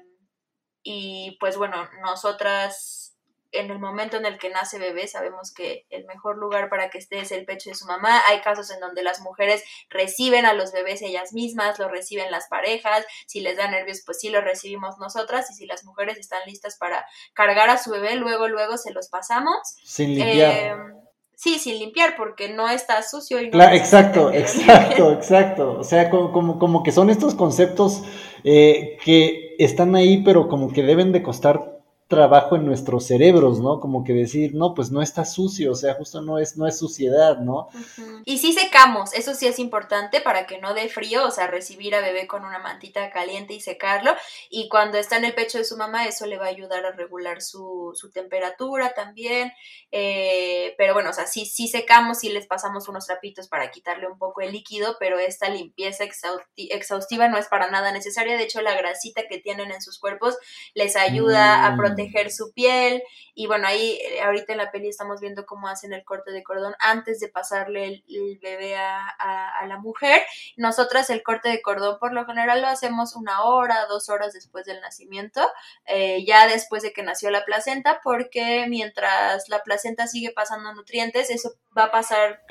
y 0.84 1.38
pues 1.40 1.58
bueno, 1.58 1.90
nosotras 2.02 3.01
en 3.52 3.70
el 3.70 3.80
momento 3.80 4.18
en 4.18 4.26
el 4.26 4.38
que 4.38 4.50
nace 4.50 4.80
bebé, 4.80 5.08
sabemos 5.08 5.54
que 5.54 5.86
el 5.90 6.06
mejor 6.06 6.38
lugar 6.38 6.70
para 6.70 6.90
que 6.90 6.98
esté 6.98 7.20
es 7.20 7.32
el 7.32 7.46
pecho 7.46 7.70
de 7.70 7.76
su 7.76 7.86
mamá. 7.86 8.22
Hay 8.28 8.42
casos 8.42 8.72
en 8.72 8.80
donde 8.80 9.04
las 9.04 9.22
mujeres 9.22 9.64
reciben 9.90 10.46
a 10.46 10.54
los 10.54 10.72
bebés 10.72 11.02
ellas 11.02 11.34
mismas, 11.34 11.78
lo 11.80 11.90
reciben 11.90 12.32
las 12.32 12.48
parejas. 12.48 13.06
Si 13.28 13.42
les 13.42 13.58
da 13.58 13.70
nervios, 13.70 14.04
pues 14.06 14.20
sí 14.20 14.30
lo 14.30 14.42
recibimos 14.42 14.98
nosotras. 15.00 15.50
Y 15.52 15.54
si 15.54 15.66
las 15.66 15.84
mujeres 15.84 16.18
están 16.18 16.40
listas 16.46 16.78
para 16.78 17.06
cargar 17.34 17.70
a 17.70 17.78
su 17.78 17.92
bebé, 17.92 18.16
luego, 18.16 18.48
luego 18.48 18.78
se 18.78 18.92
los 18.92 19.10
pasamos. 19.10 19.58
Sin 19.84 20.16
limpiar. 20.16 20.52
Eh, 20.52 20.76
sí, 21.36 21.60
sin 21.60 21.80
limpiar, 21.80 22.16
porque 22.16 22.50
no 22.50 22.70
está 22.70 23.04
sucio. 23.04 23.42
Y 23.42 23.46
no 23.46 23.52
claro, 23.52 23.76
exacto, 23.76 24.32
exacto, 24.32 25.12
exacto. 25.12 25.80
O 25.80 25.84
sea, 25.84 26.10
como, 26.10 26.32
como, 26.32 26.60
como 26.60 26.84
que 26.84 26.92
son 26.92 27.10
estos 27.10 27.36
conceptos 27.36 28.04
eh, 28.44 28.98
que 29.04 29.56
están 29.60 29.96
ahí, 29.96 30.24
pero 30.24 30.48
como 30.48 30.72
que 30.72 30.84
deben 30.84 31.12
de 31.12 31.22
costar 31.22 31.81
trabajo 32.12 32.58
en 32.58 32.66
nuestros 32.66 33.08
cerebros, 33.08 33.62
¿no? 33.62 33.80
Como 33.80 34.04
que 34.04 34.14
decir, 34.14 34.54
no, 34.54 34.76
pues 34.76 34.92
no 34.92 35.02
está 35.02 35.26
sucio, 35.26 35.72
o 35.72 35.76
sea, 35.76 35.96
justo 35.96 36.22
no 36.22 36.38
es, 36.38 36.58
no 36.58 36.68
es 36.68 36.78
suciedad, 36.78 37.40
¿no? 37.40 37.70
Y 38.26 38.38
sí 38.38 38.52
secamos, 38.52 39.14
eso 39.14 39.34
sí 39.34 39.48
es 39.48 39.58
importante 39.58 40.20
para 40.20 40.46
que 40.46 40.60
no 40.60 40.74
dé 40.74 40.90
frío, 40.90 41.26
o 41.26 41.32
sea, 41.32 41.48
recibir 41.48 41.96
a 41.96 42.02
bebé 42.02 42.28
con 42.28 42.44
una 42.44 42.60
mantita 42.60 43.10
caliente 43.10 43.54
y 43.54 43.62
secarlo, 43.62 44.14
y 44.50 44.68
cuando 44.68 44.98
está 44.98 45.18
en 45.18 45.26
el 45.26 45.34
pecho 45.34 45.58
de 45.58 45.64
su 45.64 45.78
mamá, 45.78 46.06
eso 46.06 46.26
le 46.26 46.38
va 46.38 46.46
a 46.46 46.50
ayudar 46.50 46.86
a 46.86 46.92
regular 46.92 47.42
su, 47.42 47.94
su 47.96 48.12
temperatura 48.12 48.94
también, 48.94 49.54
eh, 49.92 50.76
pero 50.78 50.94
bueno, 50.94 51.12
o 51.12 51.14
sea, 51.14 51.28
sí, 51.28 51.46
sí 51.46 51.70
secamos, 51.70 52.20
sí 52.20 52.30
les 52.30 52.46
pasamos 52.46 52.90
unos 52.90 53.08
trapitos 53.08 53.48
para 53.48 53.72
quitarle 53.72 54.08
un 54.08 54.18
poco 54.18 54.42
el 54.42 54.52
líquido, 54.52 54.98
pero 55.00 55.18
esta 55.18 55.48
limpieza 55.48 56.04
exhaustiva 56.58 57.30
no 57.30 57.38
es 57.38 57.48
para 57.48 57.72
nada 57.72 57.94
necesaria, 57.94 58.36
de 58.36 58.44
hecho 58.44 58.62
la 58.62 58.76
grasita 58.76 59.24
que 59.30 59.38
tienen 59.38 59.72
en 59.72 59.82
sus 59.82 59.98
cuerpos 59.98 60.38
les 60.74 60.98
ayuda 60.98 61.66
a 61.66 61.78
proteger 61.78 62.01
mm 62.04 62.30
su 62.30 62.52
piel. 62.54 63.04
Y 63.34 63.48
bueno, 63.48 63.68
ahí 63.68 64.00
eh, 64.02 64.22
ahorita 64.22 64.52
en 64.52 64.58
la 64.58 64.72
peli 64.72 64.90
estamos 64.90 65.22
viendo 65.22 65.46
cómo 65.46 65.68
hacen 65.68 65.94
el 65.94 66.04
corte 66.04 66.32
de 66.32 66.44
cordón 66.44 66.76
antes 66.80 67.20
de 67.20 67.30
pasarle 67.30 68.04
el, 68.08 68.40
bebé 68.42 68.76
a, 68.76 69.08
a, 69.08 69.66
la 69.68 69.78
mujer. 69.78 70.22
Nosotras 70.58 71.10
el 71.10 71.24
corte 71.24 71.50
de 71.50 71.62
cordón 71.62 71.98
por 72.00 72.14
lo 72.14 72.26
general 72.26 72.62
lo 72.62 72.68
hacemos 72.68 73.16
una 73.16 73.44
hora, 73.44 73.86
dos 73.88 74.10
horas 74.10 74.34
después 74.34 74.66
del 74.66 74.82
nacimiento, 74.82 75.42
eh, 75.86 76.24
ya 76.26 76.48
después 76.48 76.84
de 76.84 76.94
que 76.94 77.04
nació 77.04 77.32
la 77.32 77.46
placenta, 77.46 78.02
porque 78.04 78.66
mientras 78.68 79.48
la 79.50 79.64
placenta 79.64 80.08
sigue 80.08 80.32
pasando 80.32 80.74
nutrientes, 80.74 81.30
eso 81.30 81.52
va 81.78 81.86
a 81.86 81.92
pasar 81.92 82.42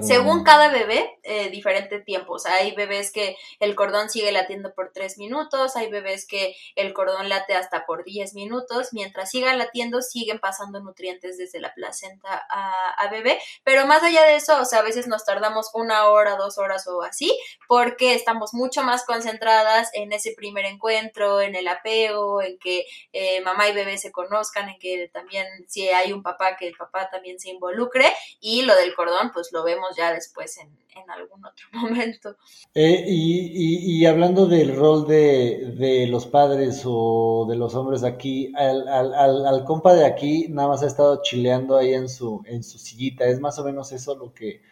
según 0.00 0.44
cada 0.44 0.68
bebé 0.68 1.18
eh, 1.22 1.50
diferente 1.50 2.00
tiempo. 2.00 2.34
O 2.34 2.38
sea, 2.38 2.54
hay 2.54 2.74
bebés 2.74 3.10
que 3.10 3.36
el 3.58 3.74
cordón 3.74 4.10
sigue 4.10 4.32
latiendo 4.32 4.74
por 4.74 4.92
tres 4.92 5.18
minutos, 5.18 5.76
hay 5.76 5.90
bebés 5.90 6.26
que 6.26 6.54
el 6.76 6.92
cordón 6.92 7.28
late 7.28 7.54
hasta 7.54 7.84
por 7.86 8.04
diez 8.04 8.34
minutos, 8.34 8.89
mientras 8.92 9.30
siga 9.30 9.54
latiendo 9.54 10.02
siguen 10.02 10.38
pasando 10.38 10.80
nutrientes 10.80 11.38
desde 11.38 11.60
la 11.60 11.74
placenta 11.74 12.46
a, 12.48 13.08
bebé, 13.10 13.40
pero 13.64 13.86
más 13.86 14.04
allá 14.04 14.24
de 14.24 14.36
eso, 14.36 14.60
o 14.60 14.64
sea, 14.64 14.78
a 14.78 14.82
veces 14.82 15.08
nos 15.08 15.24
tardamos 15.24 15.70
una 15.74 16.06
hora, 16.06 16.36
dos 16.36 16.58
horas 16.58 16.86
o 16.86 17.02
así, 17.02 17.36
porque 17.66 18.14
estamos 18.14 18.54
mucho 18.54 18.84
más 18.84 19.04
concentradas 19.04 19.90
en 19.94 20.12
ese 20.12 20.32
primer 20.36 20.64
encuentro, 20.64 21.40
en 21.40 21.56
el 21.56 21.66
apego, 21.66 22.40
en 22.40 22.56
que 22.58 22.86
eh, 23.12 23.40
mamá 23.40 23.68
y 23.68 23.72
bebé 23.72 23.98
se 23.98 24.12
conozcan, 24.12 24.68
en 24.68 24.78
que 24.78 25.10
también 25.12 25.46
si 25.68 25.88
hay 25.88 26.12
un 26.12 26.22
papá, 26.22 26.56
que 26.56 26.68
el 26.68 26.76
papá 26.76 27.10
también 27.10 27.40
se 27.40 27.50
involucre. 27.50 28.06
Y 28.40 28.62
lo 28.62 28.76
del 28.76 28.94
cordón, 28.94 29.30
pues 29.32 29.50
lo 29.52 29.62
vemos 29.64 29.96
ya 29.96 30.12
después 30.12 30.56
en, 30.58 30.70
en 30.94 31.10
algún 31.10 31.44
otro 31.44 31.66
momento. 31.72 32.36
Eh, 32.74 33.04
y, 33.06 34.00
y, 34.00 34.06
hablando 34.06 34.46
del 34.46 34.76
rol 34.76 35.06
de, 35.06 35.74
de, 35.78 36.06
los 36.06 36.26
padres 36.26 36.82
o 36.84 37.46
de 37.48 37.56
los 37.56 37.74
hombres 37.74 38.04
aquí, 38.04 38.52
al, 38.56 38.86
al, 38.88 39.46
al, 39.46 39.64
compa 39.64 39.94
de 39.94 40.04
aquí 40.04 40.46
nada 40.48 40.68
más 40.68 40.82
ha 40.82 40.86
estado 40.86 41.20
chileando 41.22 41.76
ahí 41.76 41.94
en 41.94 42.08
su, 42.08 42.42
en 42.46 42.62
su 42.62 42.78
sillita, 42.78 43.26
es 43.26 43.40
más 43.40 43.58
o 43.58 43.64
menos 43.64 43.92
eso 43.92 44.14
lo 44.16 44.32
que 44.32 44.62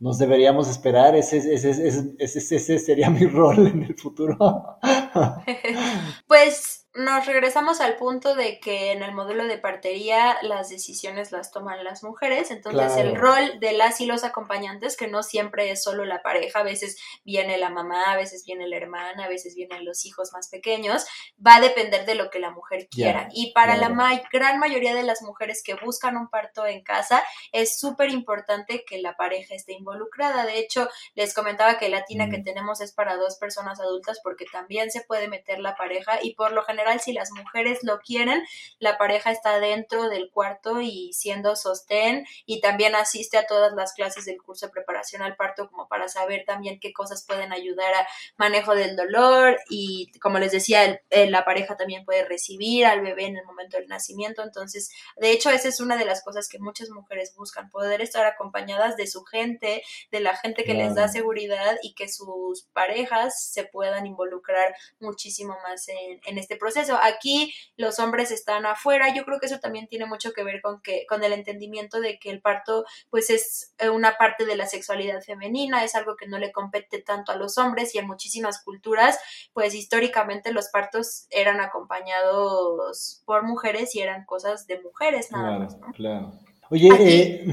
nos 0.00 0.18
deberíamos 0.18 0.68
esperar, 0.68 1.16
ese, 1.16 1.38
ese, 1.38 1.70
ese, 1.70 2.14
ese, 2.18 2.56
ese 2.56 2.78
sería 2.78 3.10
mi 3.10 3.26
rol 3.26 3.66
en 3.66 3.82
el 3.82 3.96
futuro. 3.96 4.78
pues 6.26 6.77
nos 6.98 7.26
regresamos 7.26 7.80
al 7.80 7.96
punto 7.96 8.34
de 8.34 8.58
que 8.58 8.92
en 8.92 9.02
el 9.02 9.14
modelo 9.14 9.46
de 9.46 9.56
partería 9.56 10.36
las 10.42 10.68
decisiones 10.68 11.30
las 11.30 11.52
toman 11.52 11.84
las 11.84 12.02
mujeres, 12.02 12.50
entonces 12.50 12.96
el 12.96 13.14
rol 13.14 13.60
de 13.60 13.72
las 13.72 14.00
y 14.00 14.06
los 14.06 14.24
acompañantes, 14.24 14.96
que 14.96 15.06
no 15.06 15.22
siempre 15.22 15.70
es 15.70 15.82
solo 15.82 16.04
la 16.04 16.22
pareja, 16.22 16.60
a 16.60 16.64
veces 16.64 16.96
viene 17.24 17.56
la 17.56 17.70
mamá, 17.70 18.12
a 18.12 18.16
veces 18.16 18.44
viene 18.44 18.66
la 18.66 18.76
hermana, 18.76 19.24
a 19.24 19.28
veces 19.28 19.54
vienen 19.54 19.84
los 19.84 20.04
hijos 20.04 20.32
más 20.32 20.48
pequeños, 20.48 21.06
va 21.44 21.56
a 21.56 21.60
depender 21.60 22.04
de 22.04 22.16
lo 22.16 22.30
que 22.30 22.40
la 22.40 22.50
mujer 22.50 22.88
quiera. 22.88 23.28
y 23.32 23.52
para 23.52 23.76
la 23.76 23.88
gran 24.32 24.58
mayoría 24.58 24.94
de 24.94 25.04
las 25.04 25.22
mujeres 25.22 25.62
que 25.62 25.74
buscan 25.74 26.16
un 26.16 26.28
parto 26.28 26.66
en 26.66 26.82
casa, 26.82 27.22
es 27.52 27.78
súper 27.78 28.10
importante 28.10 28.84
que 28.84 28.98
la 28.98 29.16
pareja 29.16 29.54
esté 29.54 29.74
involucrada. 29.74 30.44
De 30.46 30.58
hecho, 30.58 30.88
les 31.14 31.32
comentaba 31.32 31.78
que 31.78 31.88
la 31.88 32.04
tina 32.04 32.28
que 32.28 32.38
mm. 32.38 32.44
tenemos 32.44 32.80
es 32.80 32.92
para 32.92 33.16
dos 33.16 33.36
personas 33.36 33.80
adultas 33.80 34.20
porque 34.22 34.46
también 34.50 34.90
se 34.90 35.02
puede 35.02 35.28
meter 35.28 35.60
la 35.60 35.76
pareja 35.76 36.18
y 36.22 36.34
por 36.34 36.52
lo 36.52 36.62
general 36.64 36.87
si 36.98 37.12
las 37.12 37.30
mujeres 37.32 37.80
lo 37.82 37.98
quieren, 38.00 38.44
la 38.78 38.98
pareja 38.98 39.30
está 39.30 39.58
dentro 39.60 40.08
del 40.08 40.30
cuarto 40.30 40.80
y 40.80 41.12
siendo 41.12 41.56
sostén 41.56 42.26
y 42.46 42.60
también 42.60 42.94
asiste 42.94 43.36
a 43.38 43.46
todas 43.46 43.72
las 43.74 43.92
clases 43.92 44.24
del 44.24 44.40
curso 44.42 44.66
de 44.66 44.72
preparación 44.72 45.22
al 45.22 45.36
parto 45.36 45.68
como 45.68 45.88
para 45.88 46.08
saber 46.08 46.44
también 46.46 46.78
qué 46.80 46.92
cosas 46.92 47.24
pueden 47.26 47.52
ayudar 47.52 47.92
a 47.94 48.08
manejo 48.36 48.74
del 48.74 48.96
dolor 48.96 49.58
y 49.68 50.10
como 50.20 50.38
les 50.38 50.52
decía, 50.52 51.00
la 51.10 51.44
pareja 51.44 51.76
también 51.76 52.04
puede 52.04 52.24
recibir 52.24 52.86
al 52.86 53.00
bebé 53.00 53.26
en 53.26 53.36
el 53.36 53.44
momento 53.44 53.76
del 53.76 53.88
nacimiento. 53.88 54.42
Entonces, 54.42 54.90
de 55.16 55.30
hecho, 55.30 55.50
esa 55.50 55.68
es 55.68 55.80
una 55.80 55.96
de 55.96 56.04
las 56.04 56.22
cosas 56.22 56.48
que 56.48 56.58
muchas 56.58 56.90
mujeres 56.90 57.34
buscan, 57.36 57.70
poder 57.70 58.00
estar 58.00 58.26
acompañadas 58.26 58.96
de 58.96 59.06
su 59.06 59.24
gente, 59.24 59.82
de 60.10 60.20
la 60.20 60.36
gente 60.36 60.64
que 60.64 60.74
les 60.74 60.94
da 60.94 61.08
seguridad 61.08 61.76
y 61.82 61.94
que 61.94 62.08
sus 62.08 62.62
parejas 62.72 63.42
se 63.50 63.64
puedan 63.64 64.06
involucrar 64.06 64.74
muchísimo 65.00 65.56
más 65.62 65.88
en, 65.88 66.20
en 66.24 66.38
este 66.38 66.56
proceso 66.56 66.67
eso, 66.76 66.98
aquí 67.00 67.54
los 67.76 67.98
hombres 67.98 68.30
están 68.30 68.66
afuera, 68.66 69.14
yo 69.14 69.24
creo 69.24 69.38
que 69.40 69.46
eso 69.46 69.58
también 69.58 69.86
tiene 69.88 70.06
mucho 70.06 70.32
que 70.32 70.44
ver 70.44 70.60
con 70.60 70.80
que 70.82 71.06
con 71.08 71.24
el 71.24 71.32
entendimiento 71.32 72.00
de 72.00 72.18
que 72.18 72.30
el 72.30 72.40
parto 72.40 72.84
pues 73.10 73.30
es 73.30 73.74
eh, 73.78 73.88
una 73.88 74.16
parte 74.18 74.44
de 74.44 74.56
la 74.56 74.66
sexualidad 74.66 75.22
femenina, 75.22 75.84
es 75.84 75.94
algo 75.94 76.16
que 76.16 76.26
no 76.26 76.38
le 76.38 76.52
compete 76.52 77.00
tanto 77.00 77.32
a 77.32 77.36
los 77.36 77.58
hombres 77.58 77.94
y 77.94 77.98
en 77.98 78.06
muchísimas 78.06 78.62
culturas 78.62 79.18
pues 79.52 79.74
históricamente 79.74 80.52
los 80.52 80.68
partos 80.68 81.26
eran 81.30 81.60
acompañados 81.60 83.22
por 83.24 83.44
mujeres 83.44 83.94
y 83.94 84.00
eran 84.00 84.24
cosas 84.24 84.66
de 84.66 84.80
mujeres 84.80 85.30
nada 85.30 85.58
más, 85.58 85.76
Claro. 85.94 86.32
Oye, 86.70 86.90
eh, 87.00 87.44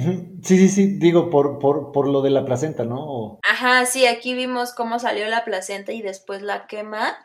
sí, 0.43 0.57
sí, 0.57 0.67
sí, 0.67 0.97
digo, 0.97 1.29
por, 1.29 1.57
por, 1.59 1.93
por 1.93 2.07
lo 2.07 2.21
de 2.21 2.31
la 2.31 2.43
placenta, 2.43 2.83
¿no? 2.83 3.39
Ajá, 3.49 3.85
sí, 3.85 4.05
aquí 4.05 4.33
vimos 4.33 4.73
cómo 4.73 4.99
salió 4.99 5.27
la 5.29 5.45
placenta 5.45 5.93
y 5.93 6.01
después 6.01 6.41
la 6.41 6.67
quema. 6.67 7.15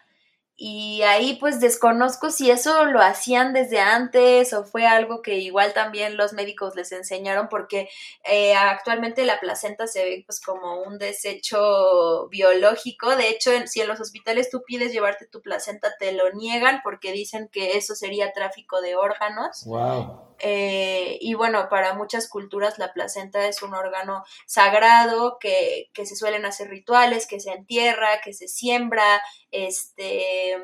Y 0.62 1.00
ahí 1.04 1.38
pues 1.40 1.58
desconozco 1.58 2.30
si 2.30 2.50
eso 2.50 2.84
lo 2.84 3.00
hacían 3.00 3.54
desde 3.54 3.80
antes 3.80 4.52
o 4.52 4.62
fue 4.62 4.86
algo 4.86 5.22
que 5.22 5.38
igual 5.38 5.72
también 5.72 6.18
los 6.18 6.34
médicos 6.34 6.76
les 6.76 6.92
enseñaron 6.92 7.48
porque 7.48 7.88
eh, 8.30 8.52
actualmente 8.54 9.24
la 9.24 9.40
placenta 9.40 9.86
se 9.86 10.04
ve 10.04 10.22
pues 10.26 10.38
como 10.38 10.82
un 10.82 10.98
desecho 10.98 12.28
biológico. 12.28 13.16
De 13.16 13.30
hecho, 13.30 13.52
si 13.68 13.80
en 13.80 13.88
los 13.88 14.00
hospitales 14.00 14.50
tú 14.50 14.62
pides 14.66 14.92
llevarte 14.92 15.26
tu 15.26 15.40
placenta 15.40 15.94
te 15.98 16.12
lo 16.12 16.30
niegan 16.32 16.82
porque 16.84 17.10
dicen 17.10 17.48
que 17.50 17.78
eso 17.78 17.94
sería 17.94 18.34
tráfico 18.34 18.82
de 18.82 18.96
órganos. 18.96 19.64
Wow. 19.64 20.29
Eh, 20.42 21.18
y 21.20 21.34
bueno, 21.34 21.68
para 21.68 21.94
muchas 21.94 22.28
culturas 22.28 22.78
la 22.78 22.92
placenta 22.92 23.46
es 23.46 23.62
un 23.62 23.74
órgano 23.74 24.24
sagrado 24.46 25.38
que, 25.38 25.90
que 25.92 26.06
se 26.06 26.16
suelen 26.16 26.46
hacer 26.46 26.68
rituales, 26.68 27.26
que 27.26 27.40
se 27.40 27.52
entierra, 27.52 28.20
que 28.22 28.32
se 28.32 28.48
siembra, 28.48 29.22
este 29.50 30.56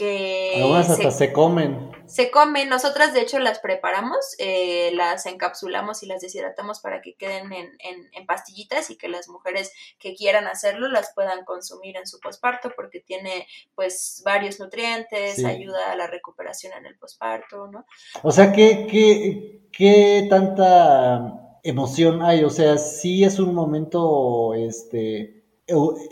que 0.00 0.54
algunas 0.56 0.88
hasta 0.88 1.10
se, 1.10 1.30
comen. 1.30 1.92
Se 2.06 2.30
comen, 2.30 2.70
nosotras 2.70 3.12
de 3.12 3.20
hecho 3.20 3.38
las 3.38 3.58
preparamos, 3.58 4.34
eh, 4.38 4.92
las 4.94 5.26
encapsulamos 5.26 6.02
y 6.02 6.06
las 6.06 6.22
deshidratamos 6.22 6.80
para 6.80 7.02
que 7.02 7.16
queden 7.16 7.52
en, 7.52 7.68
en, 7.80 8.26
pastillitas 8.26 8.88
y 8.88 8.96
que 8.96 9.08
las 9.08 9.28
mujeres 9.28 9.72
que 9.98 10.14
quieran 10.14 10.46
hacerlo 10.46 10.88
las 10.88 11.12
puedan 11.14 11.44
consumir 11.44 11.98
en 11.98 12.06
su 12.06 12.18
posparto 12.18 12.72
porque 12.74 13.00
tiene 13.00 13.46
pues 13.74 14.22
varios 14.24 14.58
nutrientes, 14.58 15.44
ayuda 15.44 15.92
a 15.92 15.96
la 15.96 16.06
recuperación 16.06 16.72
en 16.78 16.86
el 16.86 16.96
posparto, 16.96 17.66
¿no? 17.66 17.84
O 18.22 18.32
sea, 18.32 18.52
¿qué, 18.52 18.86
qué, 18.90 19.68
qué 19.70 20.26
tanta 20.30 21.58
emoción 21.62 22.22
hay? 22.22 22.42
O 22.44 22.50
sea, 22.50 22.78
sí 22.78 23.22
es 23.22 23.38
un 23.38 23.54
momento, 23.54 24.54
este 24.54 25.39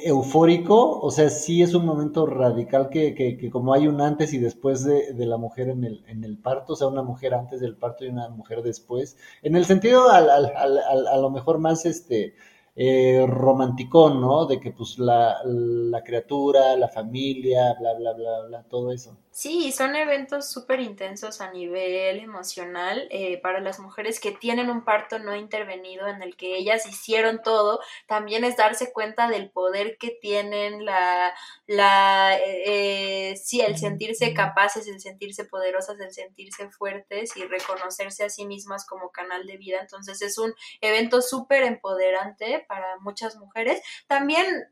eufórico, 0.05 1.01
o 1.01 1.11
sea, 1.11 1.31
sí 1.31 1.63
es 1.63 1.75
un 1.75 1.85
momento 1.85 2.27
radical 2.27 2.89
que, 2.91 3.15
que, 3.15 3.51
como 3.51 3.75
hay 3.75 3.87
un 3.87 4.01
antes 4.01 4.33
y 4.33 4.39
después 4.39 4.85
de, 4.85 5.13
de, 5.13 5.27
la 5.27 5.37
mujer 5.37 5.69
en 5.69 5.85
el, 5.85 6.05
en 6.07 6.25
el 6.25 6.39
parto, 6.39 6.75
o 6.75 6.77
sea, 6.77 6.89
una 6.89 7.03
mujer 7.03 7.35
antes 7.35 7.61
del 7.61 7.77
parto 7.77 8.05
y 8.05 8.09
una 8.09 8.29
mujer 8.29 8.63
después, 8.63 9.17
en 9.43 9.57
el 9.57 9.65
sentido 9.65 10.11
al, 10.11 10.31
al, 10.31 10.47
al, 10.57 11.07
a 11.07 11.17
lo 11.17 11.31
mejor 11.31 11.59
más 11.59 11.85
este 11.87 12.35
eh, 12.81 13.27
romanticón, 13.27 14.21
¿no? 14.21 14.47
De 14.47 14.61
que 14.61 14.71
pues 14.71 15.01
la, 15.01 15.39
la 15.45 16.03
criatura, 16.05 16.77
la 16.77 16.89
familia, 16.89 17.75
bla, 17.81 17.95
bla, 17.95 18.13
bla, 18.13 18.41
bla, 18.47 18.63
todo 18.63 18.93
eso. 18.93 19.17
Sí, 19.39 19.71
son 19.71 19.95
eventos 19.95 20.51
súper 20.51 20.81
intensos 20.81 21.41
a 21.41 21.53
nivel 21.53 22.19
emocional 22.19 23.07
eh, 23.13 23.41
para 23.41 23.61
las 23.61 23.79
mujeres 23.79 24.19
que 24.19 24.33
tienen 24.33 24.69
un 24.69 24.85
parto 24.85 25.21
no 25.21 25.37
intervenido 25.37 26.09
en 26.09 26.23
el 26.23 26.37
que 26.37 26.57
ellas 26.57 26.87
hicieron 26.87 27.41
todo. 27.41 27.79
También 28.09 28.43
es 28.43 28.57
darse 28.57 28.93
cuenta 28.93 29.29
del 29.29 29.49
poder 29.49 29.97
que 29.97 30.11
tienen, 30.21 30.85
la, 30.85 31.33
la, 31.69 32.37
eh, 32.45 33.37
sí, 33.37 33.61
el 33.61 33.79
sentirse 33.79 34.35
capaces, 34.35 34.89
el 34.89 35.01
sentirse 35.01 35.45
poderosas, 35.45 36.01
el 36.01 36.13
sentirse 36.13 36.69
fuertes 36.71 37.37
y 37.37 37.45
reconocerse 37.45 38.25
a 38.25 38.31
sí 38.31 38.45
mismas 38.45 38.85
como 38.87 39.13
canal 39.13 39.47
de 39.47 39.57
vida. 39.57 39.79
Entonces 39.81 40.21
es 40.21 40.37
un 40.39 40.53
evento 40.81 41.23
súper 41.23 41.63
empoderante 41.63 42.65
para 42.67 42.99
muchas 42.99 43.37
mujeres. 43.37 43.81
También 44.09 44.69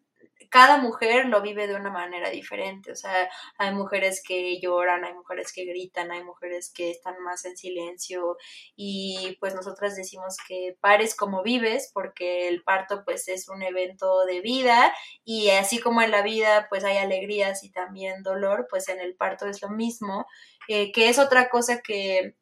cada 0.51 0.79
mujer 0.79 1.27
lo 1.27 1.43
vive 1.43 1.67
de 1.67 1.75
una 1.75 1.91
manera 1.91 2.31
diferente, 2.31 2.93
o 2.93 2.97
sea, 2.97 3.29
hay 3.59 3.75
mujeres 3.75 4.23
que 4.27 4.61
lloran, 4.61 5.05
hay 5.05 5.15
mujeres 5.15 5.53
que 5.53 5.65
gritan, 5.65 6.11
hay 6.13 6.23
mujeres 6.25 6.73
que 6.75 6.91
están 6.91 7.23
más 7.23 7.45
en 7.45 7.57
silencio 7.57 8.37
y 8.77 9.37
pues 9.41 9.55
nosotras 9.55 9.97
decimos 9.97 10.37
que 10.47 10.77
pares 10.81 11.15
como 11.15 11.43
vives 11.43 11.91
porque 11.93 12.49
el 12.49 12.63
parto 12.63 13.03
pues 13.05 13.29
es 13.29 13.49
un 13.49 13.63
evento 13.63 14.25
de 14.27 14.41
vida 14.41 14.93
y 15.25 15.51
así 15.51 15.79
como 15.81 16.03
en 16.03 16.11
la 16.11 16.23
vida 16.23 16.67
pues 16.69 16.85
hay 16.85 16.97
alegrías 16.99 17.65
y 17.65 17.71
también 17.71 18.23
dolor, 18.23 18.67
pues 18.71 18.89
en 18.89 19.01
el 19.01 19.17
parto 19.17 19.47
es 19.47 19.63
lo 19.63 19.71
mismo, 19.71 20.27
eh, 20.69 20.93
que 20.93 21.09
es 21.09 21.19
otra 21.19 21.49
cosa 21.49 21.81
que 21.81 22.35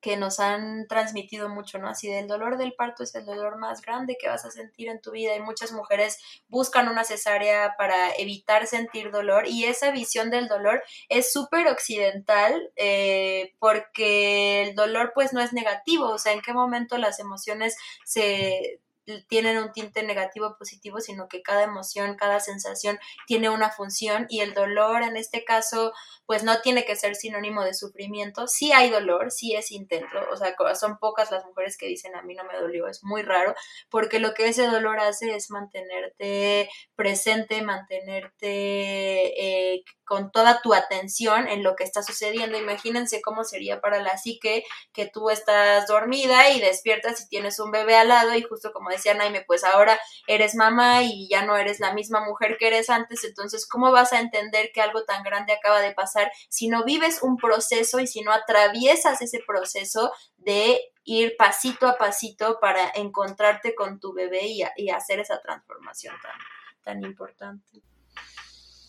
que 0.00 0.16
nos 0.16 0.40
han 0.40 0.86
transmitido 0.88 1.48
mucho, 1.48 1.78
¿no? 1.78 1.88
Así 1.88 2.08
del 2.08 2.26
dolor 2.26 2.56
del 2.56 2.74
parto 2.74 3.02
es 3.02 3.14
el 3.14 3.26
dolor 3.26 3.58
más 3.58 3.82
grande 3.82 4.16
que 4.20 4.28
vas 4.28 4.44
a 4.44 4.50
sentir 4.50 4.88
en 4.88 5.00
tu 5.00 5.10
vida 5.12 5.36
y 5.36 5.40
muchas 5.40 5.72
mujeres 5.72 6.18
buscan 6.48 6.88
una 6.88 7.04
cesárea 7.04 7.74
para 7.76 8.14
evitar 8.16 8.66
sentir 8.66 9.10
dolor 9.10 9.46
y 9.46 9.64
esa 9.64 9.90
visión 9.90 10.30
del 10.30 10.48
dolor 10.48 10.82
es 11.08 11.32
súper 11.32 11.68
occidental 11.68 12.70
eh, 12.76 13.54
porque 13.58 14.62
el 14.62 14.74
dolor 14.74 15.12
pues 15.14 15.32
no 15.32 15.40
es 15.40 15.52
negativo, 15.52 16.08
o 16.08 16.18
sea, 16.18 16.32
en 16.32 16.40
qué 16.40 16.52
momento 16.52 16.98
las 16.98 17.20
emociones 17.20 17.76
se 18.04 18.80
tienen 19.28 19.58
un 19.58 19.72
tinte 19.72 20.02
negativo 20.02 20.46
o 20.46 20.56
positivo, 20.56 21.00
sino 21.00 21.28
que 21.28 21.42
cada 21.42 21.64
emoción, 21.64 22.16
cada 22.16 22.40
sensación 22.40 22.98
tiene 23.26 23.50
una 23.50 23.70
función 23.70 24.26
y 24.28 24.40
el 24.40 24.54
dolor 24.54 25.02
en 25.02 25.16
este 25.16 25.44
caso 25.44 25.92
pues 26.26 26.44
no 26.44 26.60
tiene 26.60 26.84
que 26.84 26.94
ser 26.94 27.16
sinónimo 27.16 27.64
de 27.64 27.74
sufrimiento. 27.74 28.46
Sí 28.46 28.72
hay 28.72 28.90
dolor, 28.90 29.32
sí 29.32 29.56
es 29.56 29.72
intento, 29.72 30.18
o 30.32 30.36
sea, 30.36 30.54
son 30.74 30.98
pocas 30.98 31.30
las 31.30 31.44
mujeres 31.44 31.76
que 31.76 31.86
dicen 31.86 32.14
a 32.14 32.22
mí 32.22 32.34
no 32.34 32.44
me 32.44 32.56
dolió, 32.56 32.86
es 32.86 33.02
muy 33.02 33.22
raro, 33.22 33.54
porque 33.88 34.20
lo 34.20 34.34
que 34.34 34.48
ese 34.48 34.66
dolor 34.66 35.00
hace 35.00 35.34
es 35.34 35.50
mantenerte 35.50 36.68
presente, 36.94 37.62
mantenerte 37.62 39.74
eh, 39.74 39.84
con 40.04 40.32
toda 40.32 40.60
tu 40.60 40.74
atención 40.74 41.48
en 41.48 41.62
lo 41.62 41.76
que 41.76 41.84
está 41.84 42.02
sucediendo. 42.02 42.58
Imagínense 42.58 43.22
cómo 43.22 43.44
sería 43.44 43.80
para 43.80 44.02
la 44.02 44.18
psique 44.18 44.64
que 44.92 45.06
tú 45.06 45.30
estás 45.30 45.86
dormida 45.86 46.50
y 46.50 46.60
despiertas 46.60 47.20
y 47.20 47.28
tienes 47.28 47.60
un 47.60 47.70
bebé 47.70 47.94
al 47.94 48.08
lado 48.08 48.34
y 48.34 48.42
justo 48.42 48.72
como 48.72 48.90
decía 48.90 48.99
Naime, 49.14 49.44
pues 49.46 49.64
ahora 49.64 49.98
eres 50.26 50.54
mamá 50.54 51.02
y 51.02 51.28
ya 51.28 51.44
no 51.44 51.56
eres 51.56 51.80
la 51.80 51.92
misma 51.92 52.24
mujer 52.24 52.56
que 52.58 52.68
eres 52.68 52.90
antes, 52.90 53.24
entonces 53.24 53.66
¿cómo 53.66 53.90
vas 53.90 54.12
a 54.12 54.20
entender 54.20 54.70
que 54.72 54.80
algo 54.80 55.04
tan 55.04 55.22
grande 55.22 55.52
acaba 55.52 55.80
de 55.80 55.92
pasar? 55.92 56.30
si 56.48 56.68
no 56.68 56.84
vives 56.84 57.20
un 57.22 57.36
proceso 57.36 58.00
y 58.00 58.06
si 58.06 58.22
no 58.22 58.32
atraviesas 58.32 59.22
ese 59.22 59.40
proceso 59.46 60.12
de 60.38 60.80
ir 61.04 61.34
pasito 61.38 61.86
a 61.86 61.96
pasito 61.96 62.58
para 62.60 62.90
encontrarte 62.94 63.74
con 63.74 64.00
tu 64.00 64.12
bebé 64.12 64.48
y, 64.48 64.90
hacer 64.90 65.20
esa 65.20 65.40
transformación 65.40 66.14
tan, 66.22 66.38
tan 66.84 67.04
importante. 67.04 67.82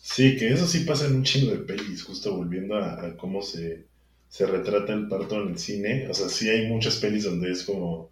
Sí, 0.02 0.36
que 0.36 0.52
eso 0.52 0.66
sí 0.66 0.80
pasa 0.80 1.06
en 1.06 1.16
un 1.16 1.24
chingo 1.24 1.52
de 1.52 1.58
pelis, 1.58 2.04
justo 2.04 2.36
volviendo 2.36 2.76
a, 2.76 3.16
cómo 3.16 3.40
se, 3.40 3.86
se, 4.28 4.46
retrata 4.46 4.92
el 4.92 5.08
parto 5.08 5.40
en 5.40 5.48
el 5.48 5.58
cine. 5.58 6.08
O 6.08 6.14
sea, 6.14 6.28
sí 6.28 6.48
hay 6.48 6.66
muchas 6.68 6.96
pelis 6.96 7.24
donde 7.24 7.50
es 7.50 7.64
como 7.64 8.11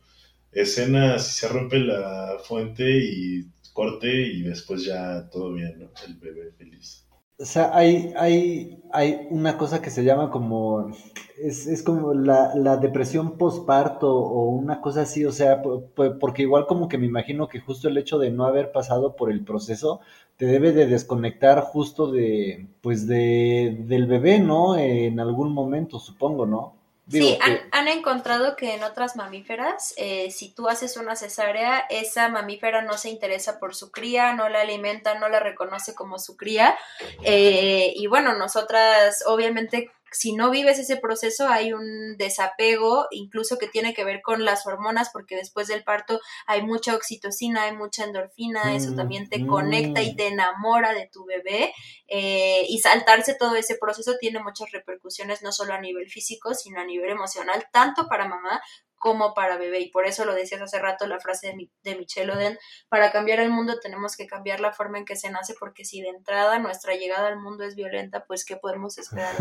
escenas, 0.53 1.27
se 1.27 1.49
rompe 1.49 1.79
la 1.79 2.39
fuente 2.45 2.85
y 2.89 3.45
corte 3.73 4.09
y 4.09 4.43
después 4.43 4.85
ya 4.85 5.29
todo 5.31 5.53
bien, 5.53 5.79
¿no? 5.79 5.91
El 6.07 6.17
bebé 6.17 6.53
feliz. 6.53 7.07
O 7.39 7.45
sea, 7.47 7.71
hay, 7.75 8.13
hay, 8.19 8.83
hay 8.93 9.27
una 9.31 9.57
cosa 9.57 9.81
que 9.81 9.89
se 9.89 10.05
llama 10.05 10.31
como, 10.31 10.91
es, 11.39 11.67
es 11.67 11.83
como 11.83 12.13
la, 12.13 12.55
la 12.55 12.77
depresión 12.77 13.39
postparto 13.39 14.15
o 14.15 14.51
una 14.51 14.83
cosa 14.83 15.03
así, 15.03 15.25
o 15.25 15.33
sea, 15.33 15.63
porque 15.63 16.43
igual 16.43 16.67
como 16.67 16.89
que 16.89 16.99
me 16.99 17.07
imagino 17.07 17.49
que 17.49 17.61
justo 17.61 17.89
el 17.89 17.97
hecho 17.97 18.19
de 18.19 18.31
no 18.31 18.45
haber 18.45 18.73
pasado 18.73 19.17
por 19.17 19.31
el 19.31 19.43
proceso 19.43 20.01
te 20.37 20.45
debe 20.45 20.73
de 20.73 20.87
desconectar 20.87 21.63
justo 21.63 22.13
de, 22.13 22.69
pues 22.83 23.07
de, 23.07 23.85
del 23.87 24.07
bebé, 24.07 24.39
¿no? 24.39 24.77
En 24.77 25.19
algún 25.19 25.53
momento, 25.55 25.99
supongo, 25.99 26.45
¿no? 26.45 26.80
Sí, 27.11 27.38
han, 27.73 27.88
encontrado 27.88 28.57
que 28.57 28.75
en 28.75 28.85
otras 28.85 29.16
mamíferas, 29.16 29.94
eh, 29.96 30.31
si 30.31 30.51
tú 30.51 30.68
haces 30.68 30.96
una 30.96 31.16
cesárea, 31.16 31.81
esa 31.90 32.29
mamífera 32.29 32.83
no 32.83 32.96
se 32.96 33.11
interesa 33.11 33.59
por 33.59 33.75
su 33.75 33.90
cría, 33.90 34.33
no 34.35 34.49
la 34.49 34.61
alimenta, 34.61 35.18
no 35.18 35.29
la 35.29 35.40
reconoce 35.40 35.94
como 35.94 36.18
su 36.18 36.37
cría. 36.37 36.77
Eh, 37.23 37.92
y 37.96 38.07
bueno, 38.07 38.35
nosotras 38.35 39.25
obviamente 39.27 39.90
si 40.12 40.35
no 40.35 40.51
vives 40.51 40.79
ese 40.79 40.96
proceso 40.96 41.49
hay 41.49 41.73
un 41.73 42.16
desapego, 42.16 43.07
incluso 43.11 43.59
que 43.59 43.68
tiene 43.68 43.94
que 43.94 44.05
ver 44.05 44.23
con 44.23 44.44
las 44.44 44.66
hormonas, 44.66 45.11
porque 45.12 45.37
después 45.37 45.68
del 45.68 45.85
parto 45.85 46.20
hay 46.46 46.62
mucha 46.62 46.94
oxitocina, 46.94 47.64
hay 47.64 47.77
mucha 47.77 48.05
endorfina, 48.05 48.75
eso 48.75 48.92
mm, 48.92 48.96
también 48.96 49.29
te 49.29 49.46
conecta 49.46 50.03
y 50.03 50.12
mm. 50.12 50.16
te 50.16 50.27
enamora 50.29 50.92
de 50.92 51.09
tu 51.12 51.25
bebé. 51.25 51.73
Eh, 52.09 52.64
y 52.68 52.81
saltarse 52.81 53.35
todo 53.35 53.55
ese 53.55 53.77
proceso 53.77 54.16
tiene 54.18 54.42
muchas 54.42 54.70
repercusiones, 54.73 55.42
no 55.42 55.53
solo 55.53 55.75
a 55.75 55.81
nivel 55.81 56.09
físico, 56.11 56.55
sino 56.55 56.81
a 56.81 56.85
nivel 56.85 57.11
emocional, 57.11 57.66
tanto 57.73 58.09
para 58.09 58.29
mamá 58.29 58.61
como 59.01 59.35
para 59.35 59.57
bebé. 59.57 59.81
Y 59.81 59.91
por 59.91 60.07
eso 60.07 60.25
lo 60.25 60.35
decías 60.35 60.61
hace 60.61 60.79
rato 60.79 61.07
la 61.07 61.19
frase 61.19 61.49
de, 61.49 61.71
de 61.83 61.99
Michelle 61.99 62.31
Oden, 62.31 62.59
para 62.89 63.11
cambiar 63.11 63.41
el 63.41 63.51
mundo 63.51 63.81
tenemos 63.81 64.17
que 64.17 64.27
cambiar 64.27 64.61
la 64.61 64.73
forma 64.73 64.99
en 64.99 65.05
que 65.05 65.17
se 65.17 65.31
nace, 65.31 65.55
porque 65.59 65.85
si 65.85 66.03
de 66.03 66.11
entrada 66.11 66.59
nuestra 66.59 66.95
llegada 66.95 67.27
al 67.29 67.41
mundo 67.41 67.65
es 67.65 67.75
violenta, 67.75 68.25
pues 68.27 68.45
¿qué 68.45 68.57
podemos 68.57 68.99
esperar? 68.99 69.35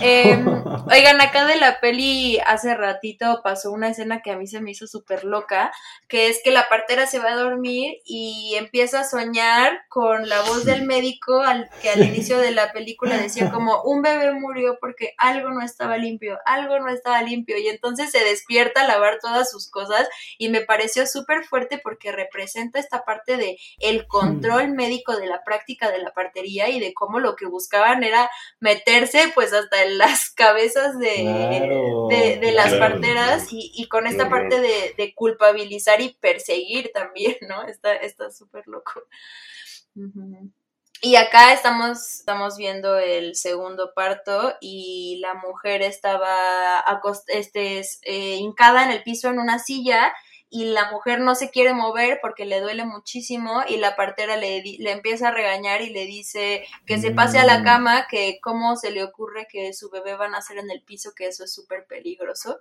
Em, 0.00 0.46
oigan, 0.46 1.20
acá 1.20 1.44
de 1.44 1.56
la 1.56 1.80
peli 1.80 2.38
hace 2.46 2.74
ratito 2.74 3.40
pasó 3.42 3.72
una 3.72 3.88
escena 3.88 4.22
que 4.22 4.30
a 4.30 4.36
mí 4.36 4.46
se 4.46 4.60
me 4.60 4.70
hizo 4.70 4.86
súper 4.86 5.24
loca, 5.24 5.72
que 6.08 6.28
es 6.28 6.40
que 6.42 6.52
la 6.52 6.68
partera 6.68 7.06
se 7.06 7.18
va 7.18 7.32
a 7.32 7.36
dormir 7.36 7.98
y 8.04 8.54
empieza 8.56 9.00
a 9.00 9.04
soñar 9.04 9.82
con 9.88 10.28
la 10.28 10.40
voz 10.42 10.64
del 10.64 10.86
médico 10.86 11.40
al, 11.40 11.68
que 11.82 11.90
al 11.90 12.02
inicio 12.02 12.38
de 12.38 12.52
la 12.52 12.72
película 12.72 13.16
decía 13.16 13.50
como 13.50 13.82
un 13.82 14.00
bebé 14.00 14.32
murió 14.32 14.78
porque 14.80 15.14
algo 15.18 15.50
no 15.50 15.62
estaba 15.62 15.96
limpio, 15.96 16.38
algo 16.44 16.78
no 16.78 16.88
estaba 16.88 17.22
limpio. 17.22 17.58
Y 17.58 17.68
entonces 17.78 18.10
se 18.10 18.24
despierta 18.24 18.82
a 18.82 18.88
lavar 18.88 19.20
todas 19.20 19.48
sus 19.50 19.70
cosas 19.70 20.08
y 20.36 20.48
me 20.48 20.62
pareció 20.62 21.06
súper 21.06 21.44
fuerte 21.44 21.78
porque 21.80 22.10
representa 22.10 22.80
esta 22.80 23.04
parte 23.04 23.36
de 23.36 23.56
el 23.78 24.08
control 24.08 24.72
médico 24.72 25.16
de 25.16 25.26
la 25.26 25.44
práctica 25.44 25.92
de 25.92 25.98
la 25.98 26.12
partería 26.12 26.68
y 26.70 26.80
de 26.80 26.92
cómo 26.92 27.20
lo 27.20 27.36
que 27.36 27.46
buscaban 27.46 28.02
era 28.02 28.28
meterse 28.58 29.30
pues 29.32 29.52
hasta 29.52 29.84
en 29.84 29.96
las 29.96 30.30
cabezas 30.34 30.98
de, 30.98 32.38
de, 32.40 32.52
las 32.52 32.74
parteras 32.74 33.46
y, 33.50 33.86
con 33.88 34.08
esta 34.08 34.28
parte 34.28 34.60
de, 34.60 34.94
de, 34.96 35.14
culpabilizar 35.14 36.00
y 36.00 36.14
perseguir 36.14 36.90
también, 36.92 37.36
¿no? 37.48 37.62
Está 37.62 38.30
súper 38.32 38.66
loco. 38.66 39.02
Y 41.00 41.14
acá 41.14 41.52
estamos, 41.52 42.16
estamos 42.18 42.56
viendo 42.56 42.98
el 42.98 43.36
segundo 43.36 43.92
parto 43.94 44.54
y 44.60 45.18
la 45.20 45.34
mujer 45.34 45.80
estaba 45.82 46.84
este, 47.28 47.82
eh, 48.02 48.36
hincada 48.36 48.84
en 48.84 48.90
el 48.90 49.04
piso 49.04 49.28
en 49.28 49.38
una 49.38 49.60
silla 49.60 50.12
y 50.50 50.64
la 50.64 50.90
mujer 50.90 51.20
no 51.20 51.34
se 51.36 51.50
quiere 51.50 51.72
mover 51.72 52.18
porque 52.20 52.46
le 52.46 52.60
duele 52.60 52.84
muchísimo 52.84 53.62
y 53.68 53.76
la 53.76 53.94
partera 53.94 54.36
le, 54.36 54.62
le 54.62 54.90
empieza 54.90 55.28
a 55.28 55.32
regañar 55.32 55.82
y 55.82 55.90
le 55.90 56.04
dice 56.04 56.66
que 56.86 56.98
se 56.98 57.12
pase 57.12 57.38
a 57.38 57.44
la 57.44 57.60
mm. 57.60 57.64
cama, 57.64 58.06
que 58.08 58.40
cómo 58.42 58.74
se 58.76 58.90
le 58.90 59.04
ocurre 59.04 59.46
que 59.48 59.72
su 59.74 59.90
bebé 59.90 60.16
va 60.16 60.24
a 60.24 60.30
nacer 60.30 60.58
en 60.58 60.70
el 60.70 60.82
piso, 60.82 61.12
que 61.14 61.26
eso 61.26 61.44
es 61.44 61.52
súper 61.52 61.86
peligroso. 61.86 62.58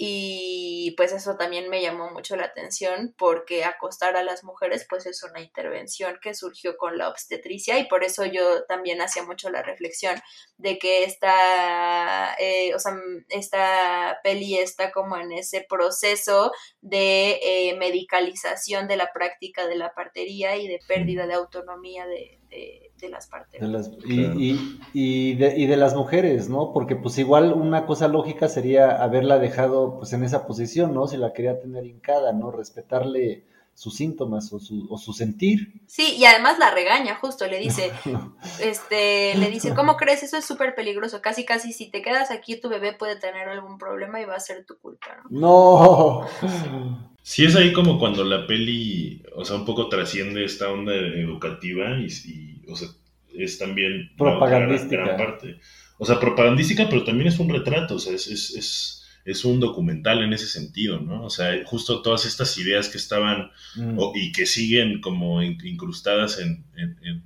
Y 0.00 0.92
pues 0.96 1.10
eso 1.10 1.36
también 1.36 1.68
me 1.70 1.82
llamó 1.82 2.12
mucho 2.12 2.36
la 2.36 2.44
atención 2.44 3.16
porque 3.18 3.64
acostar 3.64 4.16
a 4.16 4.22
las 4.22 4.44
mujeres 4.44 4.86
pues 4.88 5.06
es 5.06 5.24
una 5.24 5.40
intervención 5.40 6.20
que 6.22 6.34
surgió 6.34 6.76
con 6.76 6.98
la 6.98 7.08
obstetricia 7.08 7.80
y 7.80 7.88
por 7.88 8.04
eso 8.04 8.24
yo 8.24 8.64
también 8.66 9.00
hacía 9.00 9.24
mucho 9.24 9.50
la 9.50 9.60
reflexión 9.60 10.14
de 10.56 10.78
que 10.78 11.02
esta, 11.02 12.36
eh, 12.38 12.76
o 12.76 12.78
sea, 12.78 12.92
esta 13.28 14.20
peli 14.22 14.58
está 14.58 14.92
como 14.92 15.16
en 15.16 15.32
ese 15.32 15.66
proceso 15.68 16.52
de 16.80 17.40
eh, 17.42 17.76
medicalización 17.76 18.86
de 18.86 18.98
la 18.98 19.12
práctica 19.12 19.66
de 19.66 19.74
la 19.78 19.94
partería 19.94 20.56
y 20.58 20.68
de 20.68 20.78
pérdida 20.86 21.26
de 21.26 21.34
autonomía 21.34 22.06
de, 22.06 22.38
de, 22.50 22.87
las 23.08 23.28
partes. 23.28 23.60
y, 24.06 24.80
y, 24.92 25.34
de, 25.34 25.56
y, 25.56 25.66
de, 25.66 25.76
las 25.76 25.94
mujeres, 25.94 26.48
¿no? 26.48 26.72
Porque 26.72 26.96
pues 26.96 27.18
igual 27.18 27.52
una 27.52 27.86
cosa 27.86 28.08
lógica 28.08 28.48
sería 28.48 29.02
haberla 29.02 29.38
dejado 29.38 29.98
pues 29.98 30.12
en 30.12 30.24
esa 30.24 30.46
posición, 30.46 30.94
¿no? 30.94 31.06
Si 31.06 31.16
la 31.16 31.32
quería 31.32 31.60
tener 31.60 31.86
hincada, 31.86 32.32
¿no? 32.32 32.50
Respetarle 32.50 33.44
sus 33.78 33.94
síntomas 33.94 34.52
o 34.52 34.58
su, 34.58 34.88
o 34.90 34.98
su 34.98 35.12
sentir. 35.12 35.82
Sí, 35.86 36.16
y 36.16 36.24
además 36.24 36.58
la 36.58 36.72
regaña, 36.72 37.14
justo, 37.14 37.46
le 37.46 37.60
dice, 37.60 37.92
este, 38.60 39.36
le 39.36 39.50
dice, 39.50 39.72
¿cómo 39.72 39.96
crees? 39.96 40.24
Eso 40.24 40.36
es 40.36 40.44
súper 40.44 40.74
peligroso, 40.74 41.22
casi 41.22 41.44
casi 41.44 41.72
si 41.72 41.88
te 41.88 42.02
quedas 42.02 42.32
aquí 42.32 42.60
tu 42.60 42.68
bebé 42.68 42.92
puede 42.92 43.14
tener 43.14 43.48
algún 43.48 43.78
problema 43.78 44.20
y 44.20 44.24
va 44.24 44.34
a 44.34 44.40
ser 44.40 44.66
tu 44.66 44.76
culpa, 44.78 45.22
¿no? 45.30 45.40
No. 45.40 47.08
Sí, 47.28 47.44
es 47.44 47.56
ahí 47.56 47.74
como 47.74 47.98
cuando 47.98 48.24
la 48.24 48.46
peli, 48.46 49.20
o 49.36 49.44
sea, 49.44 49.56
un 49.56 49.66
poco 49.66 49.90
trasciende 49.90 50.46
esta 50.46 50.70
onda 50.70 50.94
educativa 50.94 51.98
y, 52.00 52.62
o 52.66 52.74
sea, 52.74 52.88
es 53.34 53.58
también 53.58 54.10
propagandística. 54.16 55.04
Gran, 55.04 55.16
parte. 55.18 55.60
O 55.98 56.06
sea, 56.06 56.18
propagandística, 56.18 56.88
pero 56.88 57.04
también 57.04 57.28
es 57.28 57.38
un 57.38 57.50
retrato, 57.50 57.96
o 57.96 57.98
sea, 57.98 58.14
es, 58.14 58.28
es, 58.28 58.54
es 58.56 58.97
es 59.28 59.44
un 59.44 59.60
documental 59.60 60.22
en 60.22 60.32
ese 60.32 60.46
sentido, 60.46 61.00
¿no? 61.00 61.24
O 61.24 61.28
sea, 61.28 61.52
justo 61.66 62.00
todas 62.00 62.24
estas 62.24 62.56
ideas 62.56 62.88
que 62.88 62.96
estaban 62.96 63.50
mm. 63.76 64.00
y 64.14 64.32
que 64.32 64.46
siguen 64.46 65.02
como 65.02 65.42
incrustadas 65.42 66.38
en, 66.38 66.64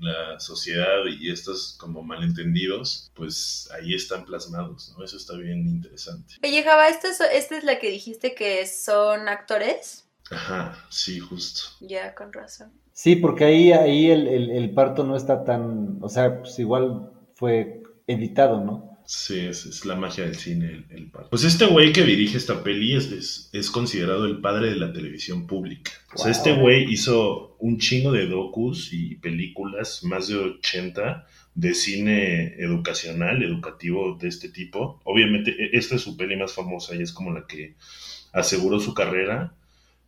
la 0.01 0.41
sociedad 0.41 1.05
y 1.07 1.31
estos 1.31 1.77
como 1.79 2.03
malentendidos, 2.03 3.13
pues 3.15 3.69
ahí 3.73 3.95
están 3.95 4.25
plasmados, 4.25 4.93
¿no? 4.97 5.05
Eso 5.05 5.17
está 5.17 5.37
bien 5.37 5.69
interesante. 5.69 6.35
Oye, 6.43 6.65
Java, 6.65 6.89
¿esta 6.89 7.09
es, 7.09 7.21
esta 7.21 7.59
es 7.59 7.63
la 7.63 7.79
que 7.79 7.91
dijiste 7.91 8.35
que 8.35 8.67
son 8.67 9.29
actores? 9.29 10.09
Ajá, 10.31 10.85
sí, 10.91 11.21
justo. 11.21 11.63
Ya, 11.81 12.15
con 12.17 12.33
razón. 12.33 12.73
Sí, 12.93 13.15
porque 13.15 13.45
ahí, 13.45 13.73
ahí 13.73 14.11
el, 14.11 14.27
el 14.51 14.71
parto 14.75 15.05
no 15.05 15.15
está 15.15 15.45
tan, 15.45 15.99
o 16.01 16.09
sea, 16.09 16.41
pues 16.41 16.59
igual 16.59 17.11
fue 17.35 17.83
editado, 18.09 18.65
¿no? 18.65 18.92
Sí, 19.15 19.41
es, 19.41 19.85
la 19.85 19.95
magia 19.95 20.25
del 20.25 20.37
cine, 20.37 20.87
el, 20.89 21.11
Pues 21.29 21.45
este 21.45 21.67
güey 21.67 21.93
que 21.93 22.03
dirige 22.03 22.39
esta 22.39 22.65
peli 22.65 22.95
es, 22.95 23.51
es, 23.53 23.71
considerado 23.71 24.25
el 24.25 24.41
padre 24.41 24.71
de 24.71 24.77
la 24.77 24.91
televisión 24.91 25.47
pública. 25.47 25.93
O 26.15 26.19
sea, 26.19 26.31
este 26.31 26.55
güey 26.55 26.91
hizo 26.91 27.55
un 27.59 27.79
chingo 27.79 28.11
de 28.11 28.27
docus 28.27 28.91
y 28.91 29.17
películas, 29.17 30.03
más 30.03 30.29
de 30.29 30.37
80, 30.37 31.27
de 31.55 31.75
cine 31.75 32.55
educacional, 32.55 33.43
educativo 33.43 34.17
de 34.19 34.29
este 34.29 34.49
tipo. 34.49 34.99
Obviamente, 35.05 35.51
e, 35.51 35.77
esta 35.77 35.97
es 35.97 36.01
su 36.01 36.17
peli 36.17 36.35
más 36.37 36.55
famosa 36.55 36.95
y 36.95 37.03
es 37.03 37.13
como 37.13 37.33
la 37.33 37.47
que 37.47 37.75
aseguró 38.33 38.81
su 38.81 38.95
carrera. 38.95 39.53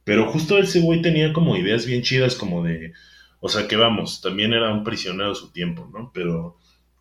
Pero 0.04 0.30
justo 0.30 0.56
ese 0.56 0.80
güey 0.80 1.02
tenía 1.02 1.34
como 1.34 1.58
ideas 1.58 1.84
bien 1.84 2.00
chidas, 2.00 2.36
como 2.36 2.64
de. 2.64 2.94
O 3.40 3.50
sea, 3.50 3.68
que 3.68 3.76
vamos, 3.76 4.22
también 4.22 4.54
era 4.54 4.72
un 4.72 4.82
prisionero 4.82 5.28
de 5.28 5.34
su 5.34 5.50
tiempo, 5.50 5.90
¿no? 5.92 6.10
Pero 6.14 6.56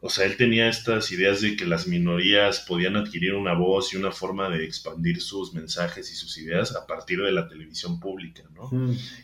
o 0.05 0.09
sea, 0.09 0.25
él 0.25 0.35
tenía 0.35 0.67
estas 0.67 1.13
ideas 1.13 1.39
de 1.39 1.55
que 1.55 1.65
las 1.65 1.87
minorías 1.87 2.59
podían 2.59 2.97
adquirir 2.97 3.35
una 3.35 3.53
voz 3.53 3.93
y 3.93 3.95
una 3.95 4.11
forma 4.11 4.49
de 4.49 4.65
expandir 4.65 5.21
sus 5.21 5.53
mensajes 5.53 6.11
y 6.11 6.15
sus 6.15 6.37
ideas 6.37 6.75
a 6.75 6.85
partir 6.85 7.21
de 7.21 7.31
la 7.31 7.47
televisión 7.47 8.01
pública, 8.01 8.43
¿no? 8.53 8.69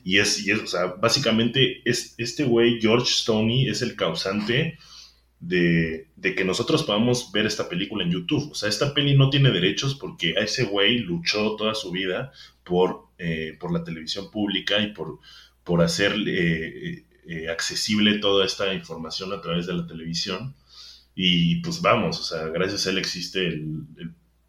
Y, 0.06 0.20
es, 0.20 0.46
y 0.48 0.52
es, 0.52 0.62
o 0.62 0.68
sea, 0.68 0.86
básicamente 0.86 1.82
es, 1.84 2.16
este 2.18 2.46
güey, 2.46 2.80
George 2.80 3.12
Stoney, 3.12 3.68
es 3.68 3.82
el 3.82 3.98
causante 3.98 4.78
de, 5.42 6.08
que 6.22 6.46
nosotros 6.46 6.84
podamos 6.84 7.30
ver 7.34 7.46
esta 7.46 7.68
película 7.68 8.06
en 8.06 8.12
YouTube. 8.12 8.50
O 8.50 8.56
sea, 8.56 8.70
esta 8.70 8.94
peli 8.94 9.18
no 9.18 9.30
tiene 9.30 9.52
derechos 9.52 9.96
porque 9.96 10.36
a 10.38 10.44
ese 10.46 10.64
güey 10.64 11.00
luchó 11.00 11.58
toda 11.58 11.76
su 11.76 11.92
vida 11.92 12.32
por, 12.64 13.10
eh, 13.18 13.58
por 13.60 13.74
la 13.74 13.84
televisión 13.84 14.32
pública 14.32 14.80
y 14.80 14.94
por, 14.94 15.20
por 15.66 15.82
hacer 15.82 16.16
eh, 16.26 17.04
eh, 17.28 17.50
accesible 17.50 18.20
toda 18.20 18.46
esta 18.46 18.74
información 18.74 19.34
a 19.34 19.42
través 19.42 19.68
de 19.68 19.74
la 19.74 19.86
televisión. 19.86 20.56
Y 21.22 21.58
pues 21.58 21.82
vamos, 21.82 22.18
o 22.18 22.24
sea, 22.24 22.48
gracias 22.48 22.88
a 22.88 22.92
él 22.92 22.98
existe 22.98 23.46
el, 23.46 23.84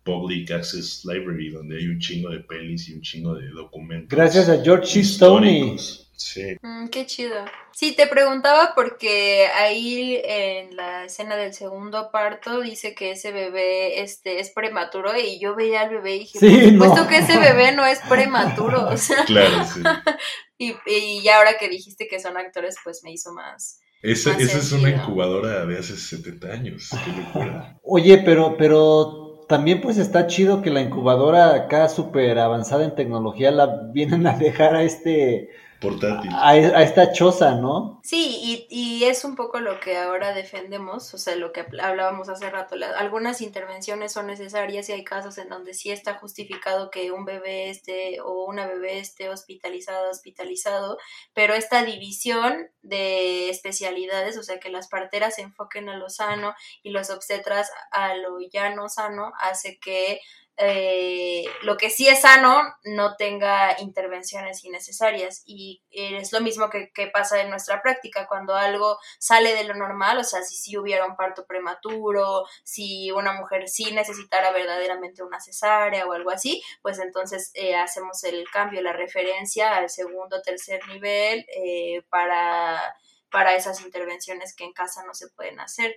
Public 0.04 0.52
Access 0.52 1.04
Library, 1.04 1.50
donde 1.50 1.78
hay 1.78 1.88
un 1.88 1.98
chingo 1.98 2.30
de 2.30 2.38
pelis 2.40 2.88
y 2.88 2.94
un 2.94 3.02
chingo 3.02 3.34
de 3.34 3.48
documentos. 3.48 4.16
Gracias 4.16 4.48
a 4.48 4.62
George 4.62 5.02
Stoney. 5.04 5.76
Sí. 6.16 6.56
Mm, 6.62 6.86
qué 6.88 7.06
chido. 7.06 7.44
Sí, 7.72 7.92
te 7.92 8.06
preguntaba 8.06 8.72
porque 8.76 9.48
ahí 9.48 10.20
en 10.24 10.76
la 10.76 11.04
escena 11.06 11.36
del 11.36 11.54
segundo 11.54 12.10
parto 12.12 12.60
dice 12.60 12.94
que 12.94 13.12
ese 13.12 13.32
bebé 13.32 14.00
este, 14.02 14.38
es 14.38 14.50
prematuro 14.50 15.18
y 15.18 15.40
yo 15.40 15.56
veía 15.56 15.82
al 15.82 15.90
bebé 15.90 16.16
y 16.16 16.18
dije, 16.20 16.38
sí, 16.38 16.72
por 16.78 17.08
que 17.08 17.18
ese 17.18 17.36
bebé 17.36 17.72
no 17.72 17.84
es 17.84 17.98
prematuro. 18.08 18.88
O 18.88 18.96
sea, 18.96 19.24
claro, 19.24 19.64
sí. 19.64 19.82
y, 20.58 20.76
y 20.86 21.22
ya 21.24 21.38
ahora 21.38 21.58
que 21.58 21.68
dijiste 21.68 22.06
que 22.06 22.20
son 22.20 22.36
actores, 22.36 22.76
pues 22.84 23.02
me 23.02 23.12
hizo 23.12 23.32
más, 23.32 23.80
esa, 24.03 24.36
es 24.38 24.72
una 24.72 24.90
incubadora 24.90 25.66
de 25.66 25.78
hace 25.78 25.96
70 25.96 26.48
años. 26.48 26.90
Qué 27.05 27.12
locura. 27.12 27.78
Oye, 27.82 28.18
pero, 28.18 28.57
pero 28.57 29.44
también 29.48 29.80
pues 29.80 29.98
está 29.98 30.26
chido 30.26 30.62
que 30.62 30.70
la 30.70 30.80
incubadora 30.80 31.55
acá 31.55 31.88
súper 31.88 32.38
avanzada 32.38 32.84
en 32.84 32.94
tecnología 32.94 33.51
la 33.51 33.90
vienen 33.92 34.26
a 34.26 34.38
dejar 34.38 34.74
a 34.76 34.84
este 34.84 35.51
portátil. 35.81 36.31
A, 36.35 36.57
esta 36.57 37.12
choza, 37.12 37.55
¿no? 37.55 38.01
Sí, 38.05 38.39
y, 38.41 38.66
y, 38.70 39.05
es 39.05 39.24
un 39.24 39.35
poco 39.35 39.61
lo 39.61 39.81
que 39.81 39.97
ahora 39.97 40.35
defendemos, 40.35 41.12
o 41.14 41.18
sea, 41.18 41.37
lo 41.37 41.53
que 41.53 41.66
hablábamos 41.81 42.28
hace 42.28 42.51
rato. 42.51 42.76
algunas 42.97 43.41
intervenciones 43.41 44.12
son 44.12 44.26
necesarias 44.26 44.89
y 44.89 44.93
hay 44.93 45.05
casos 45.05 45.39
en 45.39 45.49
donde 45.49 45.74
sí 45.74 45.91
está 45.91 46.14
justificado 46.14 46.91
que 46.91 47.11
un 47.11 47.24
bebé 47.24 47.70
esté 47.70 48.20
o 48.20 48.45
una 48.45 48.66
bebé 48.66 48.99
esté 48.99 49.31
hospitalizada, 49.31 50.11
hospitalizado, 50.11 50.99
pero 51.33 51.55
esta 51.55 51.83
división 51.85 52.68
de 52.83 53.49
especialidades, 53.49 54.37
o 54.37 54.43
sea, 54.43 54.61
que 54.61 54.70
las 54.70 54.89
parteras 54.89 55.37
se 55.37 55.43
enfoquen 55.43 55.89
a 55.89 55.97
lo 55.97 56.11
sano 56.11 56.55
y 56.83 56.91
los 56.91 57.11
obstetras 57.11 57.70
a 57.91 58.14
lo 58.14 58.39
ya 58.53 58.74
no 58.74 58.89
sano, 58.89 59.33
hace 59.41 59.78
que 59.78 60.20
eh, 60.62 61.46
lo 61.62 61.78
que 61.78 61.88
sí 61.88 62.06
es 62.06 62.20
sano 62.20 62.61
no 62.84 63.16
tenga 63.16 63.80
intervenciones 63.80 64.62
innecesarias 64.62 65.42
y 65.46 65.82
es 65.90 66.34
lo 66.34 66.42
mismo 66.42 66.68
que, 66.68 66.90
pasa 67.14 67.40
en 67.40 67.48
nuestra 67.48 67.80
práctica 67.80 68.26
cuando 68.28 68.54
algo 68.54 68.98
sale 69.18 69.54
de 69.54 69.64
lo 69.64 69.74
normal, 69.74 70.18
o 70.18 70.24
sea, 70.24 70.42
si 70.42 70.54
sí 70.54 70.76
hubiera 70.76 71.06
un 71.06 71.16
parto 71.16 71.46
prematuro, 71.46 72.44
si 72.62 73.11
una 73.11 73.32
mujer 73.32 73.68
sí 73.70 73.90
necesitara 73.92 74.52
verdaderamente 74.52 75.22
una 75.22 75.40
cesárea 75.40 76.06
o 76.06 76.12
algo 76.12 76.30
así, 76.30 76.62
pues 76.82 76.98
entonces 76.98 77.50
eh, 77.54 77.74
hacemos 77.74 78.22
el 78.24 78.44
cambio, 78.50 78.82
la 78.82 78.92
referencia 78.92 79.74
al 79.76 79.88
segundo 79.88 80.36
o 80.36 80.42
tercer 80.42 80.86
nivel 80.88 81.46
eh, 81.56 82.02
para, 82.11 82.94
para 83.30 83.54
esas 83.54 83.80
intervenciones 83.80 84.54
que 84.54 84.64
en 84.64 84.74
casa 84.74 85.04
no 85.06 85.14
se 85.14 85.28
pueden 85.30 85.58
hacer. 85.58 85.96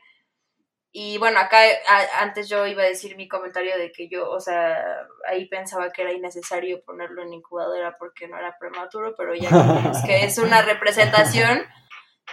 Y 0.96 1.18
bueno, 1.18 1.39
acá 1.39 1.58
antes 2.20 2.48
yo 2.48 2.68
iba 2.68 2.84
a 2.84 2.86
decir 2.86 3.16
mi 3.18 3.28
comentario 3.28 3.76
de 3.80 3.91
que 3.91 4.08
yo, 4.08 4.30
o 4.30 4.39
sea, 4.39 5.08
ahí 5.28 5.48
pensaba 5.48 5.91
que 5.91 6.04
era 6.04 6.14
innecesario 6.14 6.84
ponerlo 6.84 7.24
en 7.24 7.34
incubadora 7.34 7.98
porque 7.98 8.28
no 8.28 8.38
era 8.38 8.56
prematuro, 8.60 9.16
pero 9.18 9.34
ya 9.34 9.50
que 9.50 10.08
que 10.08 10.26
es 10.26 10.38
una 10.38 10.62
representación, 10.62 11.64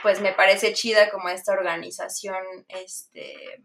pues 0.03 0.21
me 0.21 0.35
parece 0.35 0.75
chida 0.75 1.09
como 1.09 1.31
esta 1.31 1.55
organización, 1.55 2.45
este, 2.69 3.63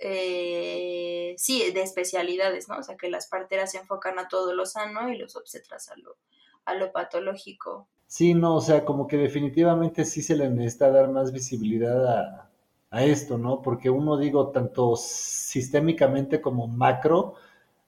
eh, 0.00 1.36
sí, 1.38 1.70
de 1.70 1.82
especialidades, 1.82 2.68
¿no? 2.68 2.78
O 2.78 2.82
sea, 2.82 2.96
que 2.96 3.08
las 3.08 3.28
parteras 3.28 3.70
se 3.70 3.78
enfocan 3.78 4.18
a 4.18 4.26
todo 4.26 4.52
lo 4.52 4.66
sano 4.66 5.10
y 5.10 5.16
los 5.16 5.36
obstetras 5.36 5.90
a 5.90 5.96
lo, 5.96 6.16
a 6.64 6.74
lo 6.74 6.90
patológico. 6.90 7.88
Sí, 8.08 8.34
no, 8.34 8.56
o 8.56 8.60
sea, 8.60 8.84
como 8.84 9.06
que 9.06 9.16
definitivamente 9.16 10.04
sí 10.04 10.22
se 10.22 10.34
le 10.34 10.50
necesita 10.50 10.90
dar 10.90 11.08
más 11.08 11.30
visibilidad 11.30 12.04
a, 12.04 12.49
a 12.90 13.04
esto, 13.04 13.38
¿no? 13.38 13.62
Porque 13.62 13.90
uno, 13.90 14.16
digo, 14.18 14.48
tanto 14.50 14.96
sistémicamente 14.96 16.40
como 16.40 16.66
macro, 16.68 17.34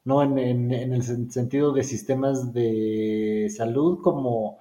¿no? 0.04 0.22
En, 0.22 0.38
el 0.72 1.02
sentido 1.30 1.72
de 1.72 1.84
sistemas 1.84 2.52
de 2.52 3.48
salud, 3.56 4.00
como, 4.02 4.58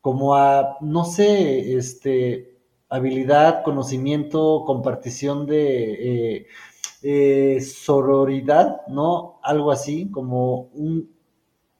como 0.00 0.34
a, 0.34 0.76
no 0.80 1.04
sé, 1.04 1.74
este, 1.76 2.58
habilidad, 2.88 3.62
conocimiento, 3.64 4.64
compartición 4.66 5.46
de 5.46 6.36
eh, 6.36 6.46
eh, 7.02 7.60
sororidad, 7.60 8.86
¿no? 8.88 9.40
Algo 9.42 9.70
así, 9.72 10.10
como 10.10 10.62
un, 10.74 11.10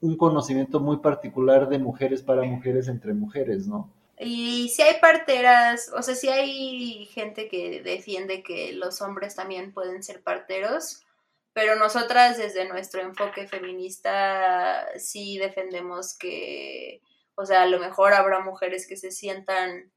un 0.01 0.17
conocimiento 0.17 0.81
muy 0.81 0.99
particular 0.99 1.69
de 1.69 1.79
mujeres 1.79 2.23
para 2.23 2.43
mujeres 2.45 2.89
entre 2.89 3.15
mujeres, 3.15 3.67
¿no? 3.69 3.91
Y 4.21 4.69
si 4.71 4.83
hay 4.83 5.01
parteras, 5.01 5.91
o 5.95 6.03
sea, 6.03 6.15
si 6.15 6.29
hay 6.29 7.07
gente 7.07 7.49
que 7.49 7.83
defiende 7.83 8.43
que 8.43 8.73
los 8.73 9.01
hombres 9.01 9.37
también 9.37 9.73
pueden 9.73 10.03
ser 10.03 10.23
parteros, 10.23 11.05
pero 11.53 11.77
nosotras 11.77 12.37
desde 12.37 12.69
nuestro 12.69 13.01
enfoque 13.01 13.47
feminista 13.47 14.87
sí 14.99 15.39
defendemos 15.39 16.17
que, 16.17 17.01
o 17.37 17.47
sea, 17.47 17.63
a 17.63 17.67
lo 17.67 17.79
mejor 17.79 18.13
habrá 18.13 18.41
mujeres 18.41 18.87
que 18.89 18.97
se 18.97 19.11
sientan 19.11 19.93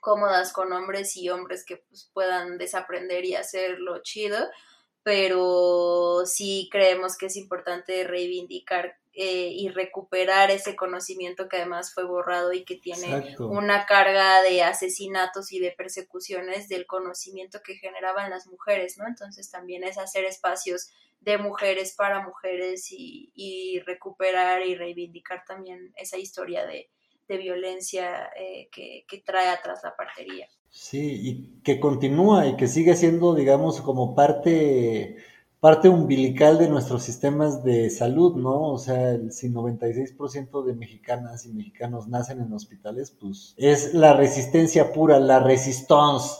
cómodas 0.00 0.52
con 0.52 0.72
hombres 0.72 1.16
y 1.16 1.28
hombres 1.28 1.64
que 1.64 1.78
pues, 1.78 2.10
puedan 2.14 2.58
desaprender 2.58 3.24
y 3.24 3.34
hacerlo 3.34 4.02
chido, 4.02 4.38
pero 5.06 6.26
sí 6.26 6.68
creemos 6.72 7.16
que 7.16 7.26
es 7.26 7.36
importante 7.36 8.02
reivindicar 8.02 8.98
eh, 9.12 9.50
y 9.52 9.68
recuperar 9.68 10.50
ese 10.50 10.74
conocimiento 10.74 11.48
que 11.48 11.58
además 11.58 11.94
fue 11.94 12.02
borrado 12.02 12.52
y 12.52 12.64
que 12.64 12.74
tiene 12.74 13.16
Exacto. 13.16 13.46
una 13.46 13.86
carga 13.86 14.42
de 14.42 14.64
asesinatos 14.64 15.52
y 15.52 15.60
de 15.60 15.70
persecuciones 15.70 16.68
del 16.68 16.86
conocimiento 16.86 17.60
que 17.62 17.76
generaban 17.76 18.30
las 18.30 18.48
mujeres, 18.48 18.98
¿no? 18.98 19.06
Entonces 19.06 19.48
también 19.48 19.84
es 19.84 19.96
hacer 19.96 20.24
espacios 20.24 20.90
de 21.20 21.38
mujeres 21.38 21.94
para 21.94 22.26
mujeres 22.26 22.90
y, 22.90 23.30
y 23.36 23.78
recuperar 23.86 24.66
y 24.66 24.74
reivindicar 24.74 25.44
también 25.46 25.94
esa 25.94 26.18
historia 26.18 26.66
de, 26.66 26.90
de 27.28 27.36
violencia 27.36 28.28
eh, 28.36 28.68
que, 28.72 29.04
que 29.06 29.18
trae 29.18 29.50
atrás 29.50 29.82
la 29.84 29.94
partería. 29.94 30.48
Sí, 30.70 31.20
y 31.22 31.62
que 31.62 31.80
continúa 31.80 32.46
y 32.46 32.56
que 32.56 32.68
sigue 32.68 32.96
siendo, 32.96 33.34
digamos, 33.34 33.80
como 33.80 34.14
parte, 34.14 35.16
parte 35.60 35.88
umbilical 35.88 36.58
de 36.58 36.68
nuestros 36.68 37.02
sistemas 37.02 37.64
de 37.64 37.90
salud, 37.90 38.36
¿no? 38.36 38.72
O 38.72 38.78
sea, 38.78 39.18
si 39.30 39.48
96% 39.48 40.64
de 40.64 40.74
mexicanas 40.74 41.46
y 41.46 41.52
mexicanos 41.52 42.08
nacen 42.08 42.40
en 42.40 42.52
hospitales, 42.52 43.10
pues 43.10 43.54
es 43.56 43.94
la 43.94 44.12
resistencia 44.12 44.92
pura, 44.92 45.18
la 45.18 45.40
resistance, 45.40 46.36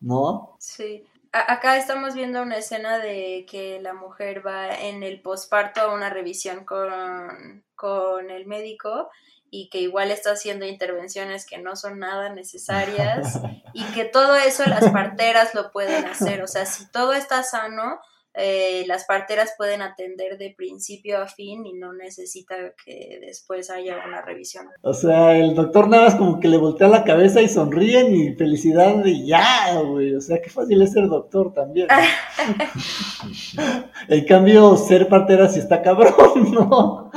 ¿no? 0.00 0.56
Sí. 0.58 1.04
Acá 1.32 1.76
estamos 1.76 2.14
viendo 2.14 2.42
una 2.42 2.56
escena 2.56 2.98
de 2.98 3.46
que 3.48 3.80
la 3.80 3.94
mujer 3.94 4.44
va 4.44 4.74
en 4.74 5.04
el 5.04 5.20
posparto 5.20 5.80
a 5.80 5.94
una 5.94 6.10
revisión 6.10 6.64
con, 6.64 7.62
con 7.76 8.30
el 8.30 8.46
médico 8.46 9.10
y 9.50 9.68
que 9.68 9.80
igual 9.80 10.10
está 10.10 10.32
haciendo 10.32 10.64
intervenciones 10.64 11.44
que 11.44 11.58
no 11.58 11.76
son 11.76 11.98
nada 11.98 12.32
necesarias 12.32 13.40
y 13.74 13.84
que 13.92 14.04
todo 14.04 14.36
eso 14.36 14.64
las 14.66 14.90
parteras 14.90 15.54
lo 15.54 15.72
pueden 15.72 16.04
hacer. 16.06 16.42
O 16.42 16.46
sea, 16.46 16.66
si 16.66 16.90
todo 16.90 17.12
está 17.12 17.42
sano, 17.42 18.00
eh, 18.32 18.84
las 18.86 19.06
parteras 19.06 19.54
pueden 19.58 19.82
atender 19.82 20.38
de 20.38 20.54
principio 20.56 21.20
a 21.20 21.26
fin 21.26 21.66
y 21.66 21.72
no 21.72 21.92
necesita 21.92 22.54
que 22.84 23.18
después 23.20 23.70
haya 23.70 23.96
una 24.06 24.22
revisión. 24.22 24.68
O 24.82 24.94
sea, 24.94 25.36
el 25.36 25.56
doctor 25.56 25.88
nada 25.88 26.04
más 26.04 26.14
como 26.14 26.38
que 26.38 26.46
le 26.46 26.56
voltea 26.56 26.86
la 26.86 27.02
cabeza 27.02 27.42
y 27.42 27.48
sonríen 27.48 28.14
y 28.14 28.34
felicidad 28.36 29.04
y 29.04 29.26
ya, 29.26 29.80
güey. 29.80 30.14
O 30.14 30.20
sea, 30.20 30.40
qué 30.40 30.48
fácil 30.48 30.80
es 30.80 30.92
ser 30.92 31.08
doctor 31.08 31.52
también. 31.52 31.88
¿no? 31.88 33.74
en 34.08 34.24
cambio, 34.26 34.76
ser 34.76 35.08
partera 35.08 35.48
sí 35.48 35.58
está 35.58 35.82
cabrón, 35.82 36.14
¿no? 36.52 37.10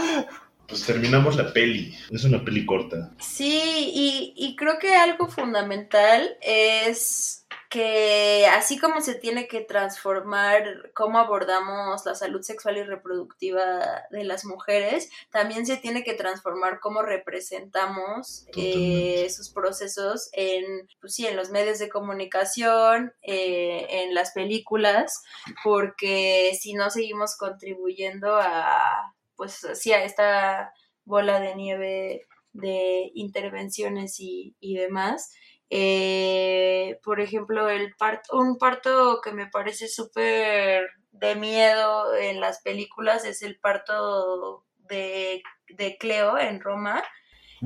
Pues 0.74 0.88
terminamos 0.88 1.36
la 1.36 1.54
peli. 1.54 1.96
Es 2.10 2.24
una 2.24 2.44
peli 2.44 2.66
corta. 2.66 3.12
Sí, 3.20 3.92
y, 3.94 4.34
y 4.36 4.56
creo 4.56 4.80
que 4.80 4.96
algo 4.96 5.28
fundamental 5.28 6.36
es 6.42 7.44
que 7.74 8.46
así 8.46 8.78
como 8.78 9.02
se 9.02 9.16
tiene 9.16 9.48
que 9.48 9.62
transformar 9.62 10.92
cómo 10.94 11.18
abordamos 11.18 12.06
la 12.06 12.14
salud 12.14 12.42
sexual 12.42 12.78
y 12.78 12.84
reproductiva 12.84 14.04
de 14.12 14.24
las 14.24 14.46
mujeres, 14.46 15.10
también 15.32 15.66
se 15.66 15.78
tiene 15.78 16.04
que 16.04 16.14
transformar 16.14 16.80
cómo 16.80 17.02
representamos 17.02 18.46
eh, 18.50 18.52
Totalmente. 18.52 19.30
sus 19.32 19.50
procesos 19.50 20.30
en, 20.34 20.88
pues 21.02 21.16
sí, 21.16 21.26
en 21.26 21.36
los 21.36 21.50
medios 21.50 21.80
de 21.80 21.90
comunicación, 21.90 23.14
eh, 23.24 23.88
en 23.90 24.14
las 24.14 24.32
películas, 24.34 25.24
porque 25.64 26.56
si 26.60 26.74
no 26.74 26.92
seguimos 26.92 27.36
contribuyendo 27.38 28.36
a, 28.36 29.16
pues 29.36 29.60
sí, 29.74 29.92
a 29.94 30.04
esta 30.04 30.74
bola 31.06 31.40
de 31.40 31.56
nieve 31.56 32.28
de 32.54 33.12
intervenciones 33.16 34.20
y, 34.20 34.56
y 34.60 34.76
demás. 34.76 35.34
Eh, 35.70 37.00
por 37.04 37.20
ejemplo, 37.20 37.70
el 37.70 37.96
parto, 37.96 38.38
un 38.38 38.58
parto 38.58 39.22
que 39.24 39.32
me 39.32 39.48
parece 39.48 39.88
súper 39.88 40.88
de 41.12 41.36
miedo 41.36 42.16
en 42.16 42.40
las 42.40 42.62
películas 42.62 43.26
es 43.26 43.42
el 43.42 43.60
parto 43.60 44.66
de, 44.78 45.42
de 45.70 45.98
Cleo 45.98 46.38
en 46.38 46.60
Roma, 46.62 47.04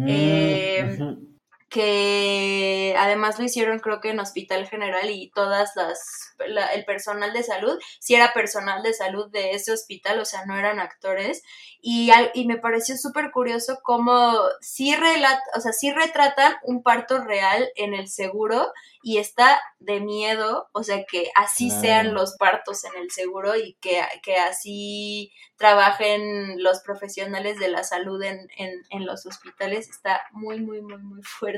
Eh, 0.06 0.84
ujú. 0.84 1.37
Que 1.70 2.96
además 2.98 3.38
lo 3.40 3.46
hicieron 3.46 3.80
creo 3.80 4.00
que 4.00 4.10
en 4.10 4.20
Hospital 4.20 4.68
General 4.68 5.10
y 5.10 5.32
todas 5.32 5.72
las, 5.76 6.00
la- 6.48 6.68
el 6.74 6.86
personal 6.86 7.34
de 7.34 7.44
salud, 7.44 7.78
si 8.00 8.16
era 8.16 8.34
personal 8.34 8.84
de 8.84 8.94
salud 8.94 9.30
de 9.32 9.52
ese 9.52 9.72
hospital, 9.74 10.20
o 10.20 10.26
sea, 10.26 10.46
no 10.46 10.58
eran 10.58 10.80
actores, 10.80 11.44
y, 11.82 12.10
al- 12.12 12.32
y 12.34 12.48
me 12.48 12.58
pareció 12.58 12.96
súper 12.98 13.32
curioso 13.32 13.80
cómo 13.84 14.34
sí, 14.62 14.96
relat, 14.96 15.40
o 15.56 15.62
sea, 15.62 15.74
sí 15.74 15.92
retratan 15.92 16.56
un 16.64 16.84
parto 16.84 17.20
real 17.24 17.70
en 17.76 17.94
el 17.94 18.08
seguro 18.08 18.72
y 19.04 19.18
está 19.20 19.60
de 19.80 20.00
miedo, 20.02 20.70
o 20.74 20.84
sea, 20.84 21.06
que 21.06 21.30
así 21.36 21.72
sean 21.72 22.14
los 22.14 22.36
partos 22.38 22.84
en 22.84 22.96
el 23.02 23.12
seguro 23.12 23.56
y 23.56 23.76
que, 23.80 24.02
que 24.24 24.38
así 24.38 25.32
trabajen 25.56 26.62
los 26.64 26.82
profesionales 26.82 27.58
de 27.60 27.70
la 27.70 27.84
salud 27.84 28.22
en, 28.24 28.48
en, 28.58 28.72
en 28.90 29.06
los 29.06 29.26
hospitales, 29.26 29.90
está 29.90 30.22
muy, 30.32 30.60
muy, 30.60 30.82
muy, 30.82 30.98
muy 30.98 31.22
fuerte. 31.24 31.57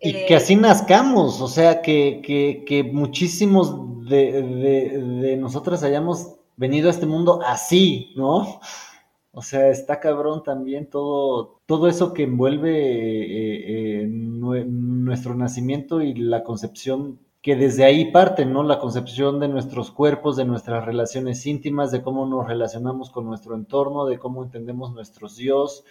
Y 0.00 0.10
Eh, 0.10 0.26
que 0.26 0.34
así 0.36 0.56
nazcamos, 0.56 1.40
o 1.40 1.48
sea, 1.48 1.80
que, 1.82 2.20
que, 2.24 2.64
que 2.66 2.82
muchísimos 2.84 4.06
de, 4.08 4.42
de, 4.42 4.98
de 4.98 5.36
nosotras 5.36 5.82
hayamos 5.84 6.34
venido 6.56 6.88
a 6.88 6.90
este 6.92 7.06
mundo 7.06 7.40
así, 7.46 8.12
¿no? 8.16 8.60
O 9.32 9.42
sea, 9.42 9.70
está 9.70 10.00
cabrón 10.00 10.42
también 10.42 10.90
todo, 10.90 11.60
todo 11.66 11.88
eso 11.88 12.12
que 12.14 12.24
envuelve 12.24 12.70
eh, 12.72 14.02
eh, 14.02 14.08
nue- 14.08 14.66
nuestro 14.66 15.34
nacimiento 15.34 16.02
y 16.02 16.14
la 16.14 16.44
concepción 16.44 17.18
que 17.42 17.56
desde 17.56 17.84
ahí 17.84 18.12
parte, 18.12 18.46
¿no? 18.46 18.62
La 18.62 18.78
concepción 18.78 19.40
de 19.40 19.48
nuestros 19.48 19.90
cuerpos, 19.90 20.36
de 20.36 20.44
nuestras 20.44 20.84
relaciones 20.84 21.46
íntimas, 21.46 21.90
de 21.92 22.02
cómo 22.02 22.26
nos 22.26 22.46
relacionamos 22.46 23.10
con 23.10 23.26
nuestro 23.26 23.54
entorno, 23.56 24.06
de 24.06 24.18
cómo 24.18 24.44
entendemos 24.44 24.92
nuestros 24.92 25.36
dios. 25.36 25.84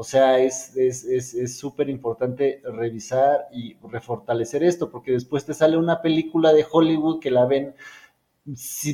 O 0.00 0.04
sea, 0.04 0.38
es 0.38 0.76
es 0.76 1.04
es 1.04 1.34
es 1.34 1.58
súper 1.58 1.88
importante 1.88 2.62
revisar 2.64 3.48
y 3.52 3.76
refortalecer 3.82 4.62
esto, 4.62 4.90
porque 4.90 5.12
después 5.12 5.44
te 5.44 5.54
sale 5.54 5.76
una 5.76 6.02
película 6.02 6.52
de 6.52 6.64
Hollywood 6.70 7.20
que 7.20 7.30
la 7.32 7.46
ven 7.46 7.74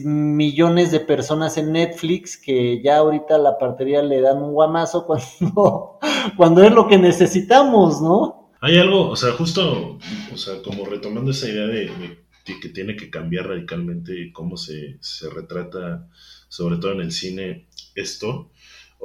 millones 0.05 0.91
de 0.91 1.01
personas 1.01 1.57
en 1.57 1.73
Netflix 1.73 2.37
que 2.37 2.83
ya 2.83 2.99
ahorita 2.99 3.39
la 3.39 3.57
partería 3.59 4.03
le 4.03 4.21
dan 4.21 4.43
un 4.43 4.53
guamazo 4.53 5.07
cuando, 5.07 5.99
cuando 6.37 6.63
es 6.65 6.73
lo 6.73 6.87
que 6.89 6.99
necesitamos, 6.99 8.01
¿no? 8.03 8.51
Hay 8.61 8.79
algo, 8.79 9.11
o 9.11 9.17
sea, 9.17 9.33
justo, 9.33 9.99
o 10.33 10.37
sea, 10.37 10.63
como 10.63 10.87
retomando 10.87 11.31
esa 11.31 11.49
idea 11.49 11.67
de, 11.67 11.87
de- 11.87 12.25
de 12.47 12.61
que 12.61 12.69
tiene 12.69 12.95
que 12.95 13.09
cambiar 13.09 13.47
radicalmente 13.49 14.31
cómo 14.31 14.59
se, 14.59 14.99
se 15.01 15.31
retrata, 15.31 16.07
sobre 16.49 16.77
todo 16.77 16.93
en 16.93 17.01
el 17.01 17.11
cine, 17.13 17.69
esto. 17.95 18.51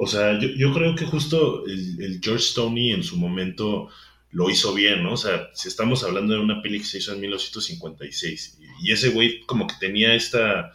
O 0.02 0.06
sea, 0.06 0.38
yo, 0.40 0.48
yo 0.48 0.72
creo 0.72 0.94
que 0.94 1.04
justo 1.04 1.66
el, 1.66 2.02
el 2.02 2.20
George 2.22 2.42
Stoney 2.42 2.92
en 2.92 3.04
su 3.04 3.18
momento 3.18 3.90
lo 4.32 4.48
hizo 4.48 4.72
bien, 4.72 5.02
¿no? 5.02 5.12
O 5.12 5.16
sea, 5.18 5.50
si 5.52 5.68
estamos 5.68 6.04
hablando 6.04 6.32
de 6.32 6.40
una 6.40 6.62
peli 6.62 6.78
que 6.78 6.86
se 6.86 6.98
hizo 6.98 7.12
en 7.12 7.20
1956 7.20 8.58
y, 8.82 8.92
ese 8.92 9.10
güey 9.10 9.40
como 9.44 9.66
que 9.66 9.74
tenía 9.78 10.14
esta, 10.14 10.72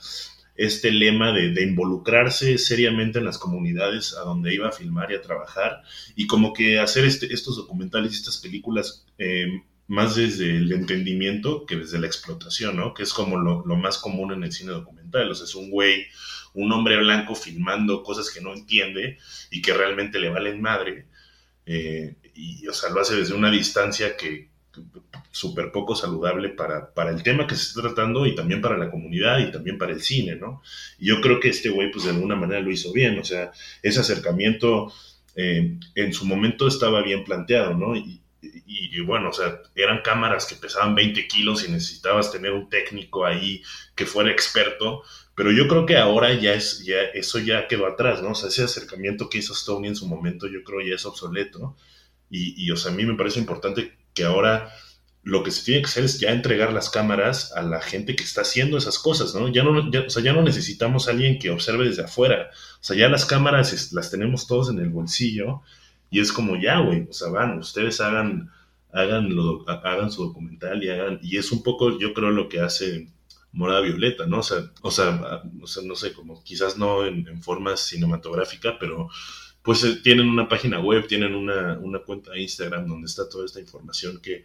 este 0.55 0.91
lema 0.91 1.31
de, 1.31 1.49
de 1.49 1.63
involucrarse 1.63 2.59
seriamente 2.59 3.17
en 3.17 3.25
las 3.25 3.39
comunidades 3.39 4.15
a 4.15 4.21
donde 4.21 4.53
iba 4.53 4.67
a 4.67 4.71
filmar 4.71 5.11
y 5.11 5.15
a 5.15 5.21
trabajar 5.23 5.81
y 6.15 6.27
como 6.27 6.53
que 6.53 6.77
hacer 6.77 7.03
este, 7.05 7.33
estos 7.33 7.55
documentales 7.55 8.13
y 8.13 8.17
estas 8.17 8.37
películas 8.37 9.07
eh, 9.17 9.47
más 9.87 10.15
desde 10.15 10.49
el 10.49 10.71
entendimiento 10.71 11.65
que 11.65 11.75
desde 11.75 11.99
la 11.99 12.07
explotación, 12.07 12.77
¿no? 12.77 12.93
Que 12.93 13.03
es 13.03 13.13
como 13.13 13.37
lo, 13.37 13.63
más 13.75 13.97
común 13.97 14.33
en 14.33 14.43
el 14.43 14.51
cine 14.51 14.71
documental. 14.71 15.29
O 15.29 15.35
sea, 15.35 15.45
es 15.45 15.55
un 15.55 15.69
güey, 15.69 16.05
un 16.55 16.71
hombre 16.71 16.97
blanco 16.97 17.35
filmando 17.35 18.03
cosas 18.03 18.31
que 18.31 18.41
no 18.41 18.53
entiende 18.53 19.17
y 19.51 19.61
que 19.61 19.73
realmente 19.73 20.19
le 20.19 20.29
valen 20.29 20.61
madre. 20.61 21.05
Eh, 21.65 22.15
y, 22.33 22.67
o 22.67 22.73
sea, 22.73 22.89
lo 22.89 23.01
hace 23.01 23.15
desde 23.15 23.33
una 23.33 23.51
distancia 23.51 24.17
que 24.17 24.49
súper 25.31 25.71
poco 25.71 25.95
saludable 25.95 26.49
para, 26.49 26.93
para 26.93 27.11
el 27.11 27.23
tema 27.23 27.47
que 27.47 27.55
se 27.55 27.63
está 27.63 27.81
tratando 27.81 28.25
y 28.25 28.35
también 28.35 28.61
para 28.61 28.77
la 28.77 28.91
comunidad 28.91 29.39
y 29.39 29.51
también 29.51 29.77
para 29.77 29.93
el 29.93 30.01
cine, 30.01 30.35
¿no? 30.35 30.61
Y 30.99 31.07
yo 31.07 31.21
creo 31.21 31.39
que 31.39 31.49
este 31.49 31.69
güey, 31.69 31.91
pues 31.91 32.05
de 32.05 32.11
alguna 32.11 32.35
manera 32.35 32.61
lo 32.61 32.71
hizo 32.71 32.91
bien. 32.91 33.19
O 33.19 33.23
sea, 33.23 33.51
ese 33.81 33.99
acercamiento 33.99 34.91
eh, 35.35 35.77
en 35.95 36.13
su 36.13 36.25
momento 36.25 36.67
estaba 36.67 37.01
bien 37.01 37.23
planteado, 37.23 37.73
¿no? 37.73 37.95
Y, 37.95 38.21
y, 38.67 38.99
bueno, 39.01 39.29
o 39.29 39.33
sea, 39.33 39.61
eran 39.75 40.01
cámaras 40.01 40.45
que 40.45 40.55
pesaban 40.55 40.95
20 40.95 41.27
kilos 41.27 41.67
y 41.67 41.71
necesitabas 41.71 42.31
tener 42.31 42.51
un 42.51 42.69
técnico 42.69 43.25
ahí 43.25 43.61
que 43.95 44.05
fuera 44.05 44.31
experto, 44.31 45.03
pero 45.35 45.51
yo 45.51 45.67
creo 45.67 45.85
que 45.85 45.97
ahora 45.97 46.33
ya 46.33 46.53
es, 46.53 46.83
ya, 46.85 47.01
eso 47.13 47.39
ya 47.39 47.67
quedó 47.67 47.87
atrás, 47.87 48.23
¿no? 48.23 48.31
O 48.31 48.35
sea, 48.35 48.49
ese 48.49 48.63
acercamiento 48.63 49.29
que 49.29 49.39
hizo 49.39 49.53
Stoney 49.53 49.89
en 49.89 49.95
su 49.95 50.07
momento 50.07 50.47
yo 50.47 50.63
creo 50.63 50.81
ya 50.81 50.95
es 50.95 51.05
obsoleto 51.05 51.75
y, 52.29 52.65
y 52.65 52.71
o 52.71 52.77
sea, 52.77 52.91
a 52.91 52.95
mí 52.95 53.05
me 53.05 53.15
parece 53.15 53.39
importante 53.39 53.93
que 54.13 54.23
ahora 54.23 54.71
lo 55.25 55.43
que 55.43 55.51
se 55.51 55.65
tiene 55.65 55.81
que 55.81 55.87
hacer 55.87 56.05
es 56.05 56.19
ya 56.19 56.31
entregar 56.31 56.71
las 56.71 56.91
cámaras 56.91 57.51
a 57.53 57.63
la 57.63 57.81
gente 57.81 58.15
que 58.15 58.23
está 58.23 58.41
haciendo 58.41 58.77
esas 58.77 58.99
cosas, 58.99 59.33
¿no? 59.33 59.47
Ya 59.49 59.63
no, 59.63 59.89
o 59.89 60.09
sea, 60.09 60.23
ya 60.23 60.33
no 60.33 60.43
necesitamos 60.43 61.07
a 61.07 61.11
alguien 61.11 61.39
que 61.39 61.49
observe 61.49 61.85
desde 61.85 62.03
afuera, 62.03 62.51
o 62.79 62.83
sea, 62.83 62.95
ya 62.95 63.09
las 63.09 63.25
cámaras 63.25 63.91
las 63.91 64.11
tenemos 64.11 64.47
todos 64.47 64.69
en 64.69 64.79
el 64.79 64.89
bolsillo 64.89 65.63
y 66.11 66.19
es 66.19 66.31
como 66.31 66.55
ya, 66.61 66.79
güey, 66.79 67.07
o 67.09 67.13
sea, 67.13 67.29
van, 67.29 67.57
ustedes 67.57 67.99
hagan, 68.01 68.51
hagan, 68.93 69.29
hagan 69.83 70.11
su 70.11 70.25
documental 70.27 70.83
y 70.83 70.89
hagan, 70.89 71.19
y 71.23 71.37
es 71.37 71.51
un 71.51 71.63
poco, 71.63 71.97
yo 71.99 72.13
creo, 72.13 72.29
lo 72.29 72.47
que 72.47 72.61
hace 72.61 73.09
Morada 73.55 73.81
Violeta, 73.81 74.25
¿no? 74.25 74.39
O 74.39 74.43
sea, 74.43 74.69
o 74.81 74.91
sea, 74.91 75.41
no 75.83 75.95
sé, 75.95 76.13
como 76.13 76.43
quizás 76.43 76.77
no 76.77 77.05
en, 77.05 77.41
forma 77.41 77.77
cinematográfica, 77.77 78.77
pero 78.79 79.09
pues 79.63 79.83
eh, 79.83 79.95
tienen 80.03 80.29
una 80.29 80.47
página 80.47 80.79
web, 80.79 81.07
tienen 81.07 81.33
una, 81.33 81.79
una, 81.79 81.99
cuenta 81.99 82.31
de 82.31 82.41
Instagram 82.41 82.87
donde 82.87 83.07
está 83.07 83.27
toda 83.29 83.45
esta 83.45 83.61
información 83.61 84.19
que, 84.21 84.43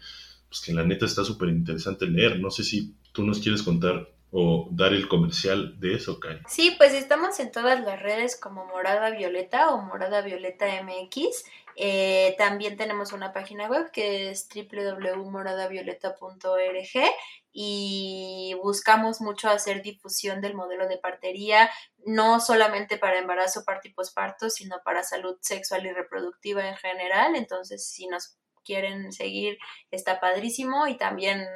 pues 0.49 0.61
que 0.61 0.73
la 0.73 0.85
neta 0.85 1.07
está 1.07 1.25
súper 1.25 1.49
interesante 1.49 2.07
leer. 2.07 2.39
No 2.39 2.51
sé 2.51 2.63
si 2.63 2.95
tú 3.13 3.25
nos 3.25 3.41
quieres 3.41 3.63
contar 3.63 4.09
o 4.33 4.69
dar 4.71 4.93
el 4.93 5.09
comercial 5.09 5.79
de 5.81 5.95
eso, 5.95 6.21
Kai. 6.21 6.41
Sí, 6.49 6.75
pues 6.79 6.93
estamos 6.93 7.41
en 7.41 7.51
todas 7.51 7.81
las 7.85 8.01
redes 8.01 8.39
como 8.39 8.65
Morada 8.67 9.11
Violeta 9.11 9.71
o 9.71 9.83
Morada 9.83 10.23
Violeta 10.23 10.67
MX. 10.83 11.45
Eh, 11.83 12.35
también 12.37 12.77
tenemos 12.77 13.15
una 13.15 13.33
página 13.33 13.67
web 13.67 13.91
que 13.91 14.29
es 14.29 14.47
www.moradavioleta.org 14.55 17.15
y 17.53 18.55
buscamos 18.63 19.23
mucho 19.23 19.49
hacer 19.49 19.81
difusión 19.81 20.43
del 20.43 20.55
modelo 20.55 20.89
de 20.89 20.99
partería, 20.99 21.71
no 22.05 22.39
solamente 22.39 22.99
para 22.99 23.19
embarazo, 23.19 23.65
parto 23.65 23.89
y 23.89 23.95
posparto, 23.95 24.51
sino 24.51 24.83
para 24.85 25.05
salud 25.05 25.39
sexual 25.41 25.87
y 25.87 25.93
reproductiva 25.93 26.69
en 26.69 26.77
general. 26.77 27.35
Entonces, 27.35 27.89
si 27.89 28.09
nos 28.09 28.37
quieren 28.63 29.11
seguir, 29.11 29.57
está 29.91 30.21
padrísimo 30.21 30.87
y 30.87 30.99
también 30.99 31.47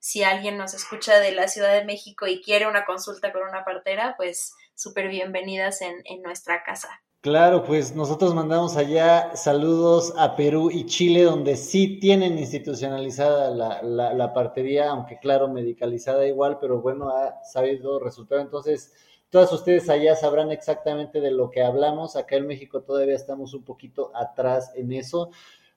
si 0.00 0.24
alguien 0.24 0.58
nos 0.58 0.74
escucha 0.74 1.20
de 1.20 1.30
la 1.30 1.46
Ciudad 1.46 1.72
de 1.72 1.84
México 1.84 2.26
y 2.26 2.42
quiere 2.42 2.66
una 2.66 2.84
consulta 2.84 3.32
con 3.32 3.48
una 3.48 3.64
partera, 3.64 4.16
pues 4.16 4.54
súper 4.74 5.06
bienvenidas 5.06 5.82
en, 5.82 6.02
nuestra 6.22 6.64
casa. 6.64 7.00
Claro, 7.22 7.62
pues 7.62 7.94
nosotros 7.94 8.34
mandamos 8.34 8.76
allá 8.76 9.36
saludos 9.36 10.12
a 10.16 10.34
Perú 10.34 10.72
y 10.72 10.86
Chile, 10.86 11.22
donde 11.22 11.54
sí 11.54 12.00
tienen 12.00 12.36
institucionalizada 12.36 13.52
la, 13.52 14.12
la, 14.12 14.34
partería, 14.34 14.90
aunque 14.90 15.20
claro, 15.20 15.46
medicalizada 15.46 16.26
igual, 16.26 16.58
pero 16.60 16.80
bueno, 16.80 17.10
ha 17.10 17.44
sabido 17.44 18.00
resultar. 18.00 18.40
Entonces, 18.40 18.92
todas 19.30 19.52
ustedes 19.52 19.88
allá 19.88 20.16
sabrán 20.16 20.50
exactamente 20.50 21.20
de 21.20 21.30
lo 21.30 21.48
que 21.48 21.62
hablamos. 21.62 22.16
Acá 22.16 22.34
en 22.34 22.48
México 22.48 22.82
todavía 22.82 23.14
estamos 23.14 23.54
un 23.54 23.62
poquito 23.62 24.10
atrás 24.16 24.72
en 24.74 24.92
eso. 24.92 25.30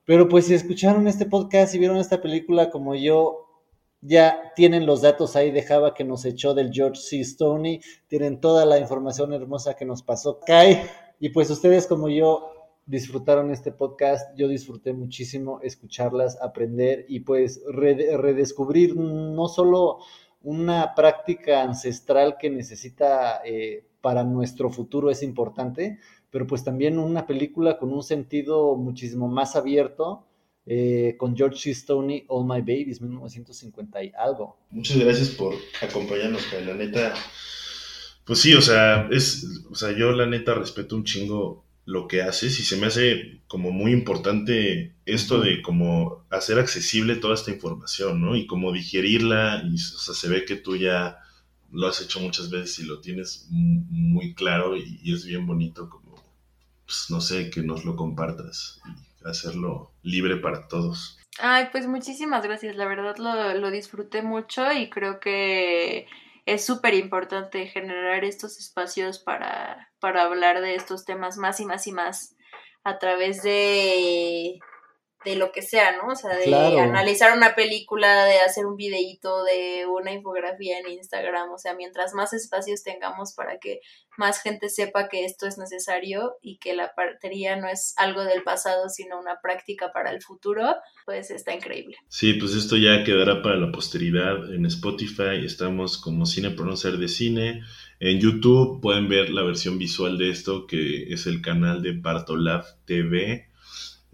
Pero 0.03 0.27
pues 0.27 0.47
si 0.47 0.55
escucharon 0.55 1.07
este 1.07 1.27
podcast 1.27 1.75
y 1.75 1.77
vieron 1.77 1.97
esta 1.97 2.23
película 2.23 2.71
como 2.71 2.95
yo, 2.95 3.45
ya 4.01 4.51
tienen 4.55 4.87
los 4.87 5.01
datos 5.01 5.35
ahí 5.35 5.51
de 5.51 5.61
Java 5.61 5.93
que 5.93 6.03
nos 6.03 6.25
echó 6.25 6.55
del 6.55 6.71
George 6.73 6.99
C. 6.99 7.23
Stoney, 7.23 7.81
tienen 8.07 8.39
toda 8.39 8.65
la 8.65 8.79
información 8.79 9.31
hermosa 9.33 9.75
que 9.75 9.85
nos 9.85 10.01
pasó 10.01 10.39
Kai, 10.39 10.81
y 11.19 11.29
pues 11.29 11.49
ustedes 11.49 11.87
como 11.87 12.09
yo 12.09 12.51
disfrutaron 12.85 13.51
este 13.51 13.71
podcast, 13.71 14.37
yo 14.37 14.47
disfruté 14.47 14.93
muchísimo 14.93 15.59
escucharlas, 15.61 16.39
aprender 16.41 17.05
y 17.09 17.21
pues 17.21 17.61
redescubrir 17.67 18.95
no 18.95 19.47
solo 19.47 19.99
una 20.43 20.93
práctica 20.93 21.63
ancestral 21.63 22.37
que 22.39 22.51
necesita 22.51 23.41
eh, 23.43 23.83
para 24.01 24.23
nuestro 24.23 24.69
futuro 24.69 25.09
es 25.09 25.23
importante, 25.23 25.99
pero 26.29 26.45
pues 26.45 26.63
también 26.63 26.99
una 26.99 27.25
película 27.25 27.79
con 27.79 27.91
un 27.91 28.03
sentido 28.03 28.75
muchísimo 28.75 29.27
más 29.27 29.55
abierto, 29.55 30.27
eh, 30.67 31.15
con 31.17 31.35
George 31.35 31.57
C. 31.57 31.73
Stoney, 31.73 32.25
All 32.27 32.45
My 32.45 32.59
Babies, 32.59 33.01
1950 33.01 34.03
y 34.03 34.11
algo. 34.15 34.57
Muchas 34.69 34.99
gracias 34.99 35.29
por 35.29 35.55
acompañarnos, 35.81 36.41
La 36.63 36.75
neta, 36.75 37.13
pues 38.25 38.39
sí, 38.39 38.53
o 38.53 38.61
sea, 38.61 39.07
es, 39.11 39.63
o 39.69 39.75
sea, 39.75 39.91
yo 39.91 40.11
la 40.11 40.25
neta 40.25 40.53
respeto 40.53 40.95
un 40.95 41.03
chingo 41.03 41.63
lo 41.85 42.07
que 42.07 42.23
haces 42.23 42.59
y 42.59 42.63
se 42.63 42.77
me 42.77 42.87
hace 42.87 43.41
como 43.47 43.71
muy 43.71 43.91
importante 43.91 44.95
esto 45.05 45.39
de 45.39 45.61
como 45.61 46.25
hacer 46.31 46.57
accesible 46.57 47.15
toda 47.15 47.35
esta 47.35 47.51
información, 47.51 48.21
¿no? 48.21 48.35
Y 48.35 48.47
como 48.47 48.71
digerirla 48.71 49.63
y, 49.65 49.75
o 49.75 49.77
sea, 49.77 50.15
se 50.15 50.27
ve 50.27 50.45
que 50.45 50.55
tú 50.55 50.75
ya 50.75 51.19
lo 51.71 51.87
has 51.87 52.01
hecho 52.01 52.19
muchas 52.19 52.49
veces 52.49 52.79
y 52.79 52.85
lo 52.85 53.01
tienes 53.01 53.47
muy 53.51 54.33
claro 54.33 54.75
y, 54.75 54.99
y 55.03 55.13
es 55.13 55.25
bien 55.25 55.45
bonito 55.45 55.89
como, 55.89 56.15
pues 56.85 57.05
no 57.09 57.21
sé, 57.21 57.49
que 57.49 57.61
nos 57.61 57.85
lo 57.85 57.95
compartas 57.95 58.81
hacerlo 59.25 59.91
libre 60.03 60.37
para 60.37 60.67
todos. 60.67 61.19
Ay, 61.39 61.67
pues 61.71 61.87
muchísimas 61.87 62.43
gracias, 62.43 62.75
la 62.75 62.87
verdad 62.87 63.17
lo, 63.17 63.71
disfruté 63.71 64.21
mucho 64.21 64.71
y 64.71 64.89
creo 64.89 65.19
que 65.19 66.07
es 66.45 66.65
súper 66.65 66.93
importante 66.93 67.67
generar 67.67 68.23
estos 68.23 68.59
espacios 68.59 69.19
para, 69.19 69.91
para 69.99 70.23
hablar 70.23 70.61
de 70.61 70.75
estos 70.75 71.05
temas 71.05 71.37
más 71.37 71.59
y 71.59 71.65
más 71.65 71.87
y 71.87 71.91
más 71.91 72.35
a 72.83 72.99
través 72.99 73.41
de 73.41 74.59
de 75.25 75.35
lo 75.35 75.51
que 75.51 75.63
sea, 75.63 75.97
¿no? 75.97 76.13
O 76.13 76.15
sea, 76.15 76.37
de 76.37 76.79
analizar 76.79 77.35
una 77.35 77.55
película, 77.55 78.25
de 78.25 78.37
hacer 78.39 78.65
un 78.67 78.75
videíto, 78.75 79.43
de 79.43 79.85
una 79.87 80.13
infografía 80.13 80.79
en 80.79 80.87
Instagram, 80.87 81.51
o 81.51 81.57
sea, 81.57 81.73
mientras 81.73 82.13
más 82.13 82.31
espacios 82.31 82.83
tengamos 82.83 83.33
para 83.33 83.57
que 83.59 83.81
más 84.17 84.41
gente 84.41 84.69
sepa 84.69 85.09
que 85.09 85.25
esto 85.25 85.47
es 85.47 85.57
necesario 85.57 86.35
y 86.41 86.57
que 86.59 86.75
la 86.75 86.93
partería 86.95 87.55
no 87.55 87.67
es 87.67 87.95
algo 87.97 88.23
del 88.23 88.43
pasado, 88.43 88.87
sino 88.87 89.19
una 89.19 89.41
práctica 89.41 89.91
para 89.91 90.11
el 90.11 90.21
futuro, 90.21 90.75
pues 91.05 91.31
está 91.31 91.53
increíble. 91.53 91.97
Sí, 92.07 92.33
pues 92.33 92.53
esto 92.53 92.77
ya 92.77 93.03
quedará 93.03 93.41
para 93.41 93.57
la 93.57 93.71
posteridad. 93.71 94.53
En 94.53 94.65
Spotify 94.67 95.43
estamos 95.43 95.97
como 95.97 96.27
Cine 96.27 96.51
por 96.51 96.67
no 96.67 96.77
ser 96.77 96.97
de 96.97 97.07
cine. 97.07 97.63
En 97.99 98.19
YouTube 98.19 98.79
pueden 98.79 99.09
ver 99.09 99.31
la 99.31 99.41
versión 99.41 99.79
visual 99.79 100.19
de 100.19 100.29
esto, 100.29 100.67
que 100.67 101.11
es 101.11 101.25
el 101.25 101.41
canal 101.41 101.81
de 101.81 101.93
Partolab 101.93 102.63
TV 102.85 103.54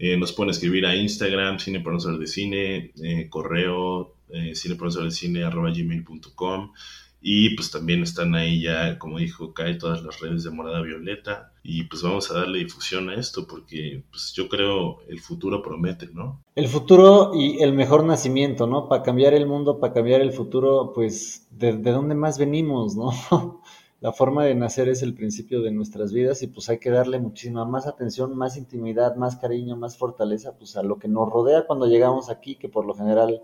eh, 0.04 0.16
nos 0.16 0.32
pueden 0.32 0.50
escribir 0.50 0.84
a 0.84 0.96
Instagram, 0.96 1.60
Cine 1.60 1.78
de 1.78 2.26
Cine, 2.26 2.92
eh, 3.04 3.28
correo, 3.30 4.16
eh, 4.30 4.52
de 4.52 5.10
Cine, 5.12 5.44
arroba 5.44 5.70
gmail.com. 5.70 6.72
Y 7.20 7.54
pues 7.54 7.70
también 7.70 8.02
están 8.02 8.34
ahí 8.34 8.62
ya, 8.62 8.98
como 8.98 9.20
dijo 9.20 9.54
Kai, 9.54 9.78
todas 9.78 10.02
las 10.02 10.18
redes 10.18 10.42
de 10.42 10.50
Morada 10.50 10.82
Violeta. 10.82 11.52
Y 11.62 11.84
pues 11.84 12.02
vamos 12.02 12.28
a 12.32 12.34
darle 12.34 12.58
difusión 12.58 13.10
a 13.10 13.14
esto 13.14 13.46
porque 13.46 14.02
pues 14.10 14.32
yo 14.32 14.48
creo 14.48 15.02
el 15.08 15.20
futuro 15.20 15.62
promete, 15.62 16.08
¿no? 16.12 16.42
El 16.56 16.66
futuro 16.66 17.30
y 17.32 17.62
el 17.62 17.72
mejor 17.72 18.02
nacimiento, 18.02 18.66
¿no? 18.66 18.88
Para 18.88 19.04
cambiar 19.04 19.34
el 19.34 19.46
mundo, 19.46 19.78
para 19.78 19.92
cambiar 19.92 20.20
el 20.20 20.32
futuro, 20.32 20.92
pues 20.92 21.46
de, 21.52 21.74
de 21.74 21.92
dónde 21.92 22.16
más 22.16 22.40
venimos, 22.40 22.96
¿no? 23.30 23.61
La 24.02 24.12
forma 24.12 24.44
de 24.44 24.56
nacer 24.56 24.88
es 24.88 25.00
el 25.02 25.14
principio 25.14 25.62
de 25.62 25.70
nuestras 25.70 26.12
vidas 26.12 26.42
y 26.42 26.48
pues 26.48 26.68
hay 26.68 26.78
que 26.78 26.90
darle 26.90 27.20
muchísima 27.20 27.64
más 27.64 27.86
atención, 27.86 28.36
más 28.36 28.56
intimidad, 28.56 29.14
más 29.14 29.36
cariño, 29.36 29.76
más 29.76 29.96
fortaleza 29.96 30.58
pues 30.58 30.76
a 30.76 30.82
lo 30.82 30.98
que 30.98 31.06
nos 31.06 31.30
rodea 31.30 31.68
cuando 31.68 31.86
llegamos 31.86 32.28
aquí, 32.28 32.56
que 32.56 32.68
por 32.68 32.84
lo 32.84 32.94
general, 32.94 33.40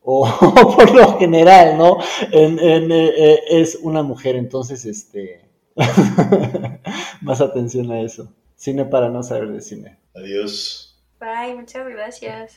o 0.00 0.24
por 0.76 0.94
lo 0.94 1.18
general, 1.18 1.76
¿no? 1.76 1.98
En, 2.30 2.60
eh, 2.92 3.12
eh, 3.16 3.40
es 3.50 3.74
una 3.82 4.04
mujer, 4.04 4.36
entonces, 4.36 4.86
este, 4.86 5.50
más 7.20 7.40
atención 7.40 7.90
a 7.90 8.00
eso. 8.00 8.32
Cine 8.54 8.84
para 8.84 9.08
no 9.08 9.24
saber 9.24 9.50
de 9.50 9.60
cine. 9.60 9.98
Adiós. 10.14 11.02
Bye, 11.18 11.56
muchas 11.56 11.88
gracias. 11.88 12.46